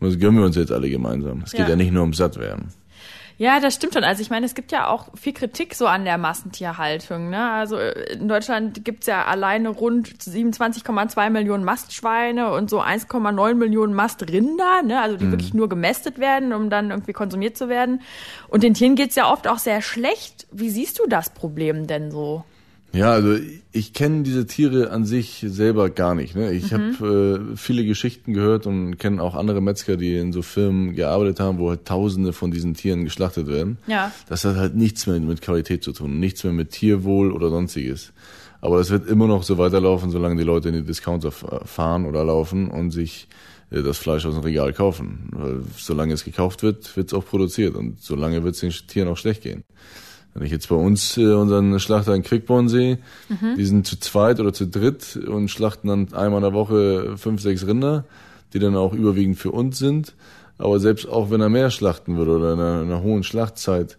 Und 0.00 0.08
das 0.08 0.18
gönnen 0.18 0.38
wir 0.38 0.44
uns 0.44 0.56
jetzt 0.56 0.72
alle 0.72 0.90
gemeinsam. 0.90 1.42
Es 1.44 1.52
geht 1.52 1.60
ja, 1.60 1.70
ja 1.70 1.76
nicht 1.76 1.92
nur 1.92 2.02
um 2.02 2.12
Sattwerden. 2.12 2.68
Ja, 3.38 3.60
das 3.60 3.74
stimmt 3.74 3.92
schon. 3.92 4.04
Also 4.04 4.22
ich 4.22 4.30
meine, 4.30 4.46
es 4.46 4.54
gibt 4.54 4.72
ja 4.72 4.88
auch 4.88 5.08
viel 5.14 5.34
Kritik 5.34 5.74
so 5.74 5.86
an 5.86 6.06
der 6.06 6.16
Massentierhaltung. 6.16 7.28
Ne? 7.28 7.50
Also 7.50 7.76
äh, 7.76 8.14
in 8.14 8.28
Deutschland 8.28 8.84
gibt's 8.84 9.06
ja 9.06 9.26
alleine 9.26 9.68
rund 9.68 10.08
27,2 10.08 11.30
Millionen 11.30 11.62
Mastschweine 11.62 12.50
und 12.52 12.70
so 12.70 12.80
1,9 12.80 13.54
Millionen 13.54 13.92
Mastrinder, 13.92 14.82
ne? 14.82 15.00
also 15.02 15.18
die 15.18 15.26
mhm. 15.26 15.32
wirklich 15.32 15.52
nur 15.52 15.68
gemästet 15.68 16.18
werden, 16.18 16.54
um 16.54 16.70
dann 16.70 16.90
irgendwie 16.90 17.12
konsumiert 17.12 17.58
zu 17.58 17.68
werden. 17.68 18.00
Und 18.48 18.62
den 18.62 18.72
Tieren 18.72 18.94
geht's 18.94 19.16
ja 19.16 19.30
oft 19.30 19.48
auch 19.48 19.58
sehr 19.58 19.82
schlecht. 19.82 20.46
Wie 20.50 20.70
siehst 20.70 20.98
du 20.98 21.06
das 21.06 21.28
Problem 21.28 21.86
denn 21.86 22.10
so? 22.10 22.44
Ja, 22.96 23.12
also 23.12 23.36
ich 23.72 23.92
kenne 23.92 24.22
diese 24.22 24.46
Tiere 24.46 24.90
an 24.90 25.04
sich 25.04 25.44
selber 25.46 25.90
gar 25.90 26.14
nicht. 26.14 26.34
Ne? 26.34 26.52
Ich 26.52 26.72
mhm. 26.72 26.98
habe 26.98 27.50
äh, 27.52 27.56
viele 27.56 27.84
Geschichten 27.84 28.32
gehört 28.32 28.66
und 28.66 28.96
kenne 28.96 29.22
auch 29.22 29.34
andere 29.34 29.60
Metzger, 29.60 29.96
die 29.96 30.16
in 30.16 30.32
so 30.32 30.42
Firmen 30.42 30.94
gearbeitet 30.94 31.40
haben, 31.40 31.58
wo 31.58 31.68
halt 31.68 31.84
Tausende 31.84 32.32
von 32.32 32.50
diesen 32.50 32.74
Tieren 32.74 33.04
geschlachtet 33.04 33.48
werden. 33.48 33.78
Ja. 33.86 34.12
Das 34.28 34.44
hat 34.44 34.56
halt 34.56 34.76
nichts 34.76 35.06
mehr 35.06 35.20
mit 35.20 35.42
Qualität 35.42 35.84
zu 35.84 35.92
tun, 35.92 36.18
nichts 36.18 36.42
mehr 36.42 36.54
mit 36.54 36.70
Tierwohl 36.70 37.32
oder 37.32 37.50
sonstiges. 37.50 38.12
Aber 38.62 38.78
das 38.78 38.90
wird 38.90 39.06
immer 39.08 39.26
noch 39.26 39.42
so 39.42 39.58
weiterlaufen, 39.58 40.10
solange 40.10 40.36
die 40.36 40.42
Leute 40.42 40.70
in 40.70 40.74
die 40.74 40.82
Discounter 40.82 41.30
fahren 41.30 42.06
oder 42.06 42.24
laufen 42.24 42.68
und 42.68 42.90
sich 42.90 43.28
äh, 43.70 43.82
das 43.82 43.98
Fleisch 43.98 44.24
aus 44.24 44.34
dem 44.34 44.42
Regal 44.42 44.72
kaufen. 44.72 45.28
Weil 45.32 45.60
solange 45.76 46.14
es 46.14 46.24
gekauft 46.24 46.62
wird, 46.62 46.96
wird 46.96 47.08
es 47.08 47.14
auch 47.14 47.24
produziert 47.24 47.74
und 47.74 48.00
solange 48.00 48.42
wird 48.42 48.54
es 48.54 48.60
den 48.60 48.70
Tieren 48.70 49.08
auch 49.08 49.18
schlecht 49.18 49.42
gehen. 49.42 49.64
Wenn 50.36 50.46
ich 50.46 50.52
jetzt 50.52 50.68
bei 50.68 50.76
uns 50.76 51.16
äh, 51.16 51.32
unseren 51.32 51.80
Schlachter 51.80 52.14
in 52.14 52.22
Quickborn 52.22 52.68
sehe, 52.68 52.98
mhm. 53.28 53.56
die 53.56 53.64
sind 53.64 53.86
zu 53.86 53.98
zweit 53.98 54.38
oder 54.38 54.52
zu 54.52 54.66
dritt 54.66 55.16
und 55.16 55.48
schlachten 55.48 55.88
dann 55.88 56.12
einmal 56.12 56.38
in 56.38 56.42
der 56.42 56.52
Woche 56.52 57.16
fünf, 57.16 57.40
sechs 57.40 57.66
Rinder, 57.66 58.04
die 58.52 58.58
dann 58.58 58.76
auch 58.76 58.92
überwiegend 58.92 59.38
für 59.38 59.50
uns 59.50 59.78
sind. 59.78 60.14
Aber 60.58 60.78
selbst 60.78 61.08
auch 61.08 61.30
wenn 61.30 61.40
er 61.40 61.48
mehr 61.48 61.70
schlachten 61.70 62.16
würde 62.16 62.36
oder 62.36 62.52
in 62.52 62.60
einer, 62.60 62.82
in 62.82 62.90
einer 62.90 63.02
hohen 63.02 63.22
Schlachtzeit, 63.22 63.98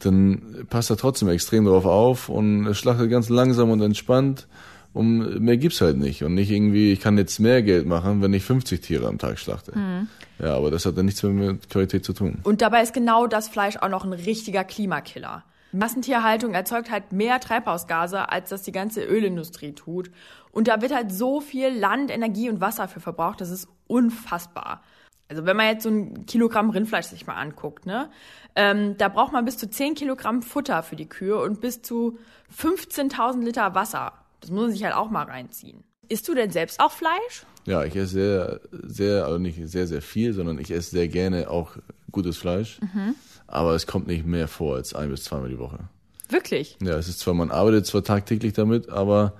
dann 0.00 0.66
passt 0.68 0.90
er 0.90 0.96
trotzdem 0.96 1.28
extrem 1.28 1.64
darauf 1.64 1.84
auf 1.84 2.28
und 2.28 2.74
schlachtet 2.74 3.10
ganz 3.10 3.28
langsam 3.28 3.70
und 3.70 3.80
entspannt. 3.80 4.46
Und 4.94 5.40
mehr 5.40 5.56
gibt's 5.58 5.80
halt 5.80 5.96
nicht. 5.96 6.24
Und 6.24 6.34
nicht 6.34 6.50
irgendwie, 6.50 6.92
ich 6.92 7.00
kann 7.00 7.18
jetzt 7.18 7.38
mehr 7.38 7.62
Geld 7.62 7.86
machen, 7.86 8.22
wenn 8.22 8.32
ich 8.32 8.42
50 8.44 8.80
Tiere 8.80 9.06
am 9.06 9.18
Tag 9.18 9.38
schlachte. 9.38 9.76
Mhm. 9.78 10.08
Ja, 10.38 10.56
aber 10.56 10.70
das 10.70 10.86
hat 10.86 10.96
dann 10.96 11.06
nichts 11.06 11.22
mehr 11.22 11.52
mit 11.52 11.68
Qualität 11.68 12.04
zu 12.04 12.12
tun. 12.12 12.38
Und 12.44 12.62
dabei 12.62 12.82
ist 12.82 12.94
genau 12.94 13.26
das 13.26 13.48
Fleisch 13.48 13.76
auch 13.76 13.88
noch 13.88 14.04
ein 14.04 14.12
richtiger 14.12 14.64
Klimakiller. 14.64 15.44
Massentierhaltung 15.72 16.54
erzeugt 16.54 16.90
halt 16.90 17.12
mehr 17.12 17.40
Treibhausgase, 17.40 18.30
als 18.30 18.50
das 18.50 18.62
die 18.62 18.72
ganze 18.72 19.02
Ölindustrie 19.04 19.72
tut. 19.72 20.10
Und 20.50 20.68
da 20.68 20.80
wird 20.80 20.94
halt 20.94 21.12
so 21.12 21.40
viel 21.40 21.68
Land, 21.68 22.10
Energie 22.10 22.48
und 22.48 22.60
Wasser 22.60 22.88
für 22.88 23.00
verbraucht, 23.00 23.40
das 23.40 23.50
ist 23.50 23.68
unfassbar. 23.86 24.82
Also 25.28 25.44
wenn 25.44 25.56
man 25.56 25.66
jetzt 25.66 25.82
so 25.82 25.90
ein 25.90 26.24
Kilogramm 26.24 26.70
Rindfleisch 26.70 27.06
sich 27.06 27.26
mal 27.26 27.34
anguckt, 27.34 27.84
ne, 27.84 28.10
ähm, 28.56 28.96
da 28.96 29.08
braucht 29.08 29.32
man 29.32 29.44
bis 29.44 29.58
zu 29.58 29.68
10 29.68 29.94
Kilogramm 29.94 30.40
Futter 30.40 30.82
für 30.82 30.96
die 30.96 31.08
Kühe 31.08 31.38
und 31.38 31.60
bis 31.60 31.82
zu 31.82 32.18
15.000 32.56 33.44
Liter 33.44 33.74
Wasser. 33.74 34.12
Das 34.40 34.50
muss 34.50 34.62
man 34.62 34.70
sich 34.70 34.84
halt 34.84 34.94
auch 34.94 35.10
mal 35.10 35.24
reinziehen. 35.24 35.84
Isst 36.08 36.26
du 36.28 36.34
denn 36.34 36.50
selbst 36.50 36.80
auch 36.80 36.92
Fleisch? 36.92 37.44
Ja, 37.66 37.84
ich 37.84 37.94
esse 37.94 38.08
sehr, 38.08 38.60
sehr, 38.72 39.24
also 39.26 39.36
nicht 39.36 39.60
sehr, 39.68 39.86
sehr 39.86 40.00
viel, 40.00 40.32
sondern 40.32 40.58
ich 40.58 40.70
esse 40.70 40.90
sehr 40.90 41.08
gerne 41.08 41.50
auch 41.50 41.76
gutes 42.10 42.38
Fleisch. 42.38 42.80
Mhm 42.80 43.14
aber 43.48 43.74
es 43.74 43.86
kommt 43.86 44.06
nicht 44.06 44.24
mehr 44.24 44.46
vor 44.46 44.76
als 44.76 44.94
ein 44.94 45.10
bis 45.10 45.24
zweimal 45.24 45.48
die 45.48 45.58
Woche. 45.58 45.80
Wirklich? 46.28 46.76
Ja, 46.80 46.96
es 46.96 47.08
ist 47.08 47.18
zwar, 47.18 47.34
man 47.34 47.50
arbeitet 47.50 47.86
zwar 47.86 48.04
tagtäglich 48.04 48.52
damit, 48.52 48.90
aber 48.90 49.32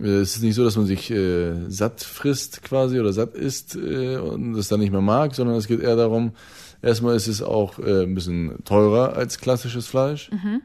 äh, 0.00 0.04
es 0.04 0.36
ist 0.36 0.42
nicht 0.42 0.54
so, 0.54 0.64
dass 0.64 0.76
man 0.76 0.86
sich 0.86 1.10
äh, 1.10 1.68
satt 1.68 2.02
frisst 2.02 2.62
quasi 2.62 2.98
oder 2.98 3.12
satt 3.12 3.34
isst 3.34 3.74
äh, 3.74 4.16
und 4.16 4.54
das 4.54 4.68
dann 4.68 4.80
nicht 4.80 4.92
mehr 4.92 5.00
mag, 5.00 5.34
sondern 5.34 5.56
es 5.56 5.66
geht 5.66 5.80
eher 5.80 5.96
darum, 5.96 6.32
erstmal 6.80 7.16
ist 7.16 7.26
es 7.26 7.42
auch 7.42 7.78
äh, 7.78 8.04
ein 8.04 8.14
bisschen 8.14 8.64
teurer 8.64 9.14
als 9.16 9.38
klassisches 9.38 9.86
Fleisch. 9.86 10.30
Mhm 10.30 10.62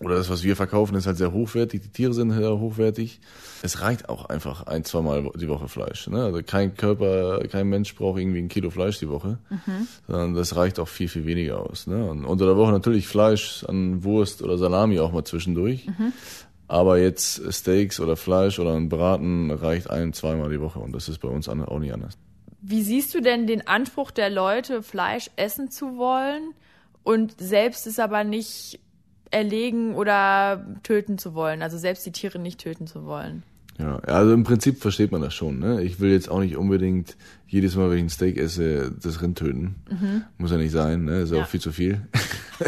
oder 0.00 0.14
das, 0.14 0.30
was 0.30 0.44
wir 0.44 0.54
verkaufen, 0.54 0.94
ist 0.94 1.06
halt 1.06 1.16
sehr 1.16 1.32
hochwertig, 1.32 1.82
die 1.82 1.88
Tiere 1.88 2.14
sind 2.14 2.30
sehr 2.30 2.58
hochwertig. 2.58 3.20
Es 3.62 3.80
reicht 3.80 4.08
auch 4.08 4.26
einfach 4.26 4.66
ein, 4.66 4.84
zweimal 4.84 5.30
die 5.34 5.48
Woche 5.48 5.68
Fleisch. 5.68 6.06
Ne? 6.08 6.22
Also 6.22 6.40
kein 6.44 6.74
Körper, 6.74 7.40
kein 7.48 7.68
Mensch 7.68 7.94
braucht 7.96 8.20
irgendwie 8.20 8.38
ein 8.38 8.48
Kilo 8.48 8.70
Fleisch 8.70 8.98
die 8.98 9.08
Woche, 9.08 9.38
mhm. 9.50 9.88
sondern 10.06 10.34
das 10.34 10.54
reicht 10.54 10.78
auch 10.78 10.88
viel, 10.88 11.08
viel 11.08 11.26
weniger 11.26 11.60
aus. 11.60 11.86
Ne? 11.86 12.04
Und 12.08 12.24
unter 12.24 12.46
der 12.46 12.56
Woche 12.56 12.70
natürlich 12.70 13.08
Fleisch 13.08 13.64
an 13.64 14.04
Wurst 14.04 14.42
oder 14.42 14.56
Salami 14.56 15.00
auch 15.00 15.12
mal 15.12 15.24
zwischendurch. 15.24 15.86
Mhm. 15.86 16.12
Aber 16.68 16.98
jetzt 16.98 17.42
Steaks 17.52 17.98
oder 17.98 18.16
Fleisch 18.16 18.58
oder 18.58 18.74
ein 18.74 18.88
Braten 18.88 19.50
reicht 19.50 19.90
ein, 19.90 20.12
zweimal 20.12 20.50
die 20.50 20.60
Woche 20.60 20.78
und 20.78 20.92
das 20.92 21.08
ist 21.08 21.18
bei 21.18 21.28
uns 21.28 21.48
auch 21.48 21.78
nicht 21.78 21.94
anders. 21.94 22.18
Wie 22.60 22.82
siehst 22.82 23.14
du 23.14 23.20
denn 23.20 23.46
den 23.46 23.66
Anspruch 23.66 24.10
der 24.10 24.30
Leute, 24.30 24.82
Fleisch 24.82 25.30
essen 25.36 25.70
zu 25.70 25.96
wollen 25.96 26.52
und 27.04 27.36
selbst 27.38 27.86
es 27.86 27.98
aber 27.98 28.22
nicht 28.22 28.80
erlegen 29.30 29.94
oder 29.94 30.66
töten 30.82 31.18
zu 31.18 31.34
wollen, 31.34 31.62
also 31.62 31.78
selbst 31.78 32.06
die 32.06 32.12
Tiere 32.12 32.38
nicht 32.38 32.60
töten 32.60 32.86
zu 32.86 33.04
wollen. 33.04 33.42
Ja, 33.78 33.96
also 34.00 34.32
im 34.32 34.42
Prinzip 34.42 34.80
versteht 34.80 35.12
man 35.12 35.22
das 35.22 35.34
schon. 35.34 35.60
Ne? 35.60 35.82
Ich 35.82 36.00
will 36.00 36.10
jetzt 36.10 36.28
auch 36.28 36.40
nicht 36.40 36.56
unbedingt 36.56 37.16
jedes 37.46 37.76
Mal, 37.76 37.90
wenn 37.90 37.98
ich 37.98 38.04
ein 38.04 38.10
Steak 38.10 38.36
esse, 38.36 38.90
das 38.90 39.22
Rind 39.22 39.38
töten. 39.38 39.76
Mhm. 39.88 40.24
Muss 40.36 40.50
ja 40.50 40.56
nicht 40.56 40.72
sein, 40.72 41.04
ne? 41.04 41.20
ist 41.20 41.32
ja. 41.32 41.42
auch 41.42 41.46
viel 41.46 41.60
zu 41.60 41.70
viel. 41.70 42.02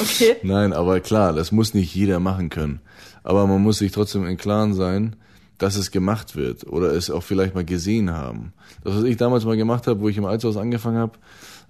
okay. 0.00 0.36
Nein, 0.42 0.72
aber 0.72 0.98
klar, 1.00 1.32
das 1.32 1.52
muss 1.52 1.72
nicht 1.72 1.94
jeder 1.94 2.18
machen 2.18 2.48
können. 2.48 2.80
Aber 3.22 3.46
man 3.46 3.62
muss 3.62 3.78
sich 3.78 3.92
trotzdem 3.92 4.26
im 4.26 4.36
Klaren 4.36 4.74
sein, 4.74 5.14
dass 5.58 5.76
es 5.76 5.92
gemacht 5.92 6.34
wird 6.34 6.66
oder 6.66 6.94
es 6.94 7.10
auch 7.10 7.22
vielleicht 7.22 7.54
mal 7.54 7.64
gesehen 7.64 8.10
haben. 8.10 8.52
Das, 8.82 8.96
was 8.96 9.04
ich 9.04 9.18
damals 9.18 9.44
mal 9.44 9.56
gemacht 9.56 9.86
habe, 9.86 10.00
wo 10.00 10.08
ich 10.08 10.16
im 10.16 10.24
Altshaus 10.24 10.56
angefangen 10.56 10.98
habe, 10.98 11.12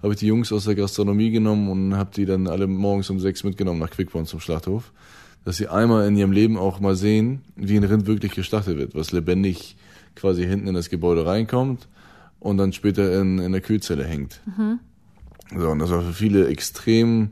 habe 0.01 0.13
ich 0.13 0.19
die 0.19 0.27
Jungs 0.27 0.51
aus 0.51 0.65
der 0.65 0.75
Gastronomie 0.75 1.31
genommen 1.31 1.69
und 1.69 1.95
habe 1.95 2.11
die 2.15 2.25
dann 2.25 2.47
alle 2.47 2.67
morgens 2.67 3.09
um 3.09 3.19
sechs 3.19 3.43
mitgenommen 3.43 3.79
nach 3.79 3.91
Quickborn 3.91 4.25
zum 4.25 4.39
Schlachthof, 4.39 4.91
dass 5.45 5.57
sie 5.57 5.67
einmal 5.67 6.07
in 6.07 6.17
ihrem 6.17 6.31
Leben 6.31 6.57
auch 6.57 6.79
mal 6.79 6.95
sehen, 6.95 7.41
wie 7.55 7.77
ein 7.77 7.83
Rind 7.83 8.07
wirklich 8.07 8.33
geschlachtet 8.33 8.77
wird, 8.77 8.95
was 8.95 9.11
lebendig 9.11 9.75
quasi 10.15 10.45
hinten 10.45 10.67
in 10.67 10.73
das 10.73 10.89
Gebäude 10.89 11.25
reinkommt 11.25 11.87
und 12.39 12.57
dann 12.57 12.73
später 12.73 13.19
in, 13.21 13.39
in 13.39 13.51
der 13.51 13.61
Kühlzelle 13.61 14.03
hängt. 14.03 14.41
Mhm. 14.57 14.79
So, 15.57 15.69
und 15.69 15.79
das 15.79 15.89
war 15.89 16.01
für 16.01 16.13
viele 16.13 16.47
extrem 16.47 17.29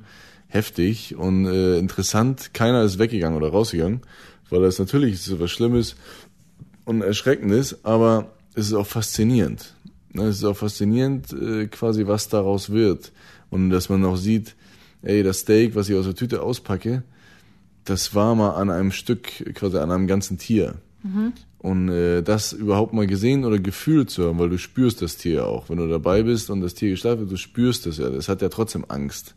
heftig 0.48 1.16
und 1.16 1.46
äh, 1.46 1.78
interessant. 1.78 2.54
Keiner 2.54 2.84
ist 2.84 3.00
weggegangen 3.00 3.38
oder 3.38 3.50
rausgegangen, 3.50 4.02
weil 4.50 4.62
das 4.62 4.80
natürlich 4.80 5.22
so 5.22 5.40
was 5.40 5.52
Schlimmes 5.52 5.96
und 6.86 7.02
Erschreckendes, 7.02 7.86
aber 7.86 8.32
es 8.56 8.68
ist 8.68 8.74
auch 8.74 8.88
faszinierend. 8.88 9.76
Es 10.14 10.38
ist 10.38 10.44
auch 10.44 10.58
faszinierend, 10.58 11.32
äh, 11.34 11.68
quasi, 11.68 12.08
was 12.08 12.30
daraus 12.30 12.72
wird. 12.72 13.12
Und 13.50 13.70
dass 13.70 13.90
man 13.90 14.04
auch 14.06 14.18
sieht, 14.18 14.56
ey, 15.02 15.24
das 15.24 15.40
Steak, 15.40 15.76
was 15.76 15.90
ich 15.90 15.96
aus 15.96 16.06
der 16.06 16.16
Tüte 16.16 16.42
auspacke, 16.42 17.04
das 17.86 18.14
war 18.16 18.36
mal 18.36 18.52
an 18.52 18.70
einem 18.70 18.92
Stück, 18.92 19.54
quasi 19.56 19.78
an 19.78 19.92
einem 19.92 20.08
ganzen 20.08 20.38
Tier. 20.38 20.76
Mhm. 21.04 21.34
Und 21.60 21.90
äh, 21.90 22.22
das 22.22 22.54
überhaupt 22.54 22.94
mal 22.94 23.08
gesehen 23.08 23.44
oder 23.44 23.60
gefühlt 23.60 24.10
zu 24.10 24.26
haben, 24.26 24.40
weil 24.40 24.50
du 24.50 24.58
spürst 24.58 25.02
das 25.02 25.18
Tier 25.18 25.46
auch. 25.46 25.70
Wenn 25.70 25.78
du 25.78 25.88
dabei 25.88 26.24
bist 26.24 26.50
und 26.50 26.62
das 26.62 26.74
Tier 26.74 26.92
geschlafen 26.92 27.22
wird, 27.22 27.32
du 27.32 27.38
spürst 27.38 27.86
das 27.86 27.98
ja. 27.98 28.10
Das 28.10 28.30
hat 28.30 28.42
ja 28.42 28.50
trotzdem 28.50 28.86
Angst. 28.88 29.36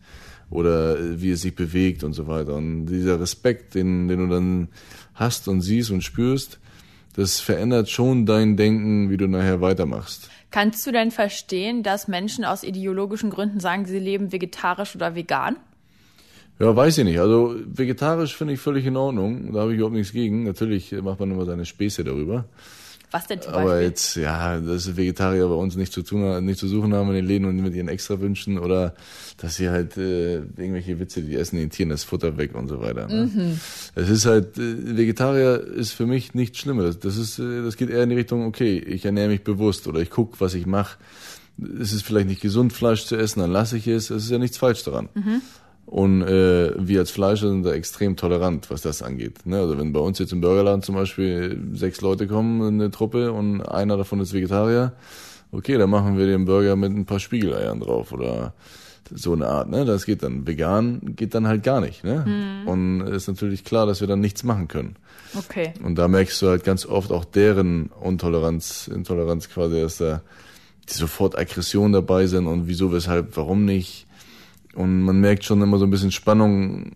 Oder 0.51 0.99
äh, 0.99 1.21
wie 1.21 1.31
es 1.31 1.43
sich 1.43 1.55
bewegt 1.55 2.05
und 2.05 2.13
so 2.13 2.27
weiter. 2.27 2.55
Und 2.55 2.87
dieser 2.87 3.19
Respekt, 3.21 3.75
den, 3.75 4.07
den 4.09 4.19
du 4.21 4.35
dann 4.35 4.69
hast 5.15 5.49
und 5.49 5.63
siehst 5.63 5.91
und 5.91 6.03
spürst, 6.03 6.61
das 7.15 7.41
verändert 7.41 7.91
schon 7.91 8.27
dein 8.27 8.57
Denken, 8.57 9.11
wie 9.11 9.17
du 9.17 9.27
nachher 9.27 9.61
weitermachst. 9.61 10.31
Kannst 10.51 10.87
du 10.87 10.93
denn 10.93 11.11
verstehen, 11.11 11.83
dass 11.83 12.09
Menschen 12.09 12.45
aus 12.45 12.63
ideologischen 12.63 13.31
Gründen 13.31 13.61
sagen, 13.61 13.87
sie 13.87 13.99
leben 13.99 14.33
vegetarisch 14.33 14.95
oder 14.95 15.15
vegan? 15.15 15.57
Ja, 16.59 16.77
weiß 16.77 16.99
ich 16.99 17.05
nicht. 17.05 17.19
Also 17.19 17.57
vegetarisch 17.65 18.37
finde 18.37 18.55
ich 18.55 18.61
völlig 18.61 18.87
in 18.87 18.97
Ordnung. 18.97 19.53
Da 19.53 19.61
habe 19.61 19.73
ich 19.73 19.79
überhaupt 19.79 19.97
nichts 19.97 20.13
gegen. 20.13 20.45
Natürlich 20.45 20.93
macht 21.03 21.21
man 21.21 21.31
immer 21.31 21.45
seine 21.45 21.65
Späße 21.65 22.05
darüber. 22.05 22.45
Was 23.13 23.27
denn 23.27 23.43
zum 23.43 23.53
Aber 23.53 23.65
Beispiel? 23.65 23.89
jetzt, 23.89 24.17
ja, 24.17 24.59
dass 24.59 24.97
Vegetarier 24.97 25.47
bei 25.47 25.55
uns 25.55 25.77
nicht 25.77 25.93
zu 25.93 26.03
tun, 26.03 26.45
nicht 26.45 26.59
zu 26.59 26.67
suchen 26.67 26.95
haben 26.95 27.09
in 27.11 27.17
den 27.17 27.27
Läden 27.27 27.45
und 27.45 27.57
mit 27.57 27.75
ihren 27.75 27.89
Extrawünschen 27.89 28.59
oder 28.59 28.95
dass 29.37 29.57
sie 29.57 29.69
halt 29.69 29.97
äh, 29.97 30.37
irgendwelche 30.37 30.99
Witze, 30.99 31.23
die 31.23 31.37
essen 31.37 31.59
den 31.59 31.71
Tieren 31.71 31.91
das 31.91 32.05
Futter 32.05 32.39
weg 32.39 32.55
und 32.55 32.69
so 32.69 32.81
weiter. 32.81 33.07
Ne? 33.09 33.31
Mhm. 33.33 33.61
Es 33.95 34.09
ist 34.09 34.25
halt, 34.25 34.57
äh, 34.57 34.97
Vegetarier 34.97 35.61
ist 35.61 35.93
für 35.93 36.07
mich 36.07 36.35
nichts 36.35 36.59
Schlimmes. 36.59 36.99
Das 36.99 37.17
ist, 37.17 37.39
äh, 37.39 37.63
das 37.63 37.77
geht 37.77 37.91
eher 37.91 38.03
in 38.03 38.09
die 38.09 38.17
Richtung, 38.17 38.47
okay, 38.47 38.79
ich 38.79 39.05
ernähre 39.05 39.29
mich 39.29 39.45
bewusst 39.45 39.87
oder 39.87 40.01
ich 40.01 40.11
gucke, 40.11 40.41
was 40.41 40.55
ich 40.55 40.67
mache. 40.67 40.97
Es 41.79 41.93
ist 41.93 42.03
vielleicht 42.05 42.29
nicht 42.29 42.41
gesund, 42.41 42.73
Fleisch 42.73 43.05
zu 43.05 43.17
essen, 43.17 43.41
dann 43.41 43.53
lasse 43.53 43.77
ich 43.77 43.87
es. 43.87 44.09
Es 44.09 44.25
ist 44.25 44.31
ja 44.31 44.39
nichts 44.39 44.57
falsch 44.57 44.85
daran. 44.85 45.11
Und 45.87 46.23
äh, 46.23 46.73
wir 46.79 47.01
als 47.01 47.11
Fleischer 47.11 47.49
sind 47.49 47.65
da 47.65 47.73
extrem 47.73 48.17
tolerant, 48.17 48.71
was 48.71 48.83
das 48.83 49.03
angeht. 49.03 49.45
Ne? 49.45 49.59
Also 49.59 49.79
wenn 49.79 49.93
bei 49.93 50.01
uns 50.01 50.19
jetzt 50.19 50.33
im 50.33 50.41
Burgerladen 50.41 50.83
zum 50.83 50.95
Beispiel 50.95 51.61
sechs 51.75 52.01
Leute 52.01 52.27
kommen 52.27 52.67
in 52.67 52.81
eine 52.81 52.91
Truppe 52.91 53.33
und 53.33 53.61
einer 53.63 53.97
davon 53.97 54.21
ist 54.21 54.33
Vegetarier, 54.33 54.93
okay, 55.51 55.77
dann 55.77 55.91
machen 55.91 56.17
wir 56.17 56.27
den 56.27 56.47
Burger 56.47 56.77
mit 56.77 56.93
ein 56.93 57.05
paar 57.05 57.21
Spiegeleiern 57.21 57.81
drauf 57.81 58.13
oder 58.13 58.55
so 59.11 59.33
eine 59.35 59.47
Art. 59.49 59.69
Ne? 59.69 59.85
Das 59.85 60.07
geht 60.07 60.23
dann. 60.23 60.47
Vegan 60.47 61.15
geht 61.17 61.35
dann 61.35 61.47
halt 61.47 61.63
gar 61.63 61.81
nicht. 61.81 62.05
Ne? 62.05 62.25
Und 62.67 63.03
ist 63.03 63.29
natürlich 63.29 63.65
klar, 63.65 63.87
dass 63.87 64.01
wir 64.01 64.09
dann 64.09 64.21
nichts 64.21 64.45
machen 64.45 64.69
können. 64.69 64.97
Okay. 65.37 65.75
Und 65.83 65.97
da 65.97 66.09
merkst 66.09 66.41
du 66.41 66.49
halt 66.49 66.65
ganz 66.65 66.87
oft 66.87 67.11
auch 67.11 67.25
deren 67.25 67.87
Untoleranz, 67.87 68.89
Intoleranz 68.89 69.49
quasi, 69.49 69.81
dass 69.81 69.99
da 69.99 70.23
die 70.89 70.95
sofort 70.95 71.39
Aggression 71.39 71.93
dabei 71.93 72.27
sind 72.27 72.47
und 72.47 72.67
wieso, 72.67 72.93
weshalb, 72.93 73.37
warum 73.37 73.65
nicht. 73.65 74.07
Und 74.75 75.03
man 75.03 75.21
merkt 75.21 75.45
schon 75.45 75.61
immer 75.61 75.79
so 75.79 75.85
ein 75.85 75.91
bisschen 75.91 76.13
Spannung 76.13 76.93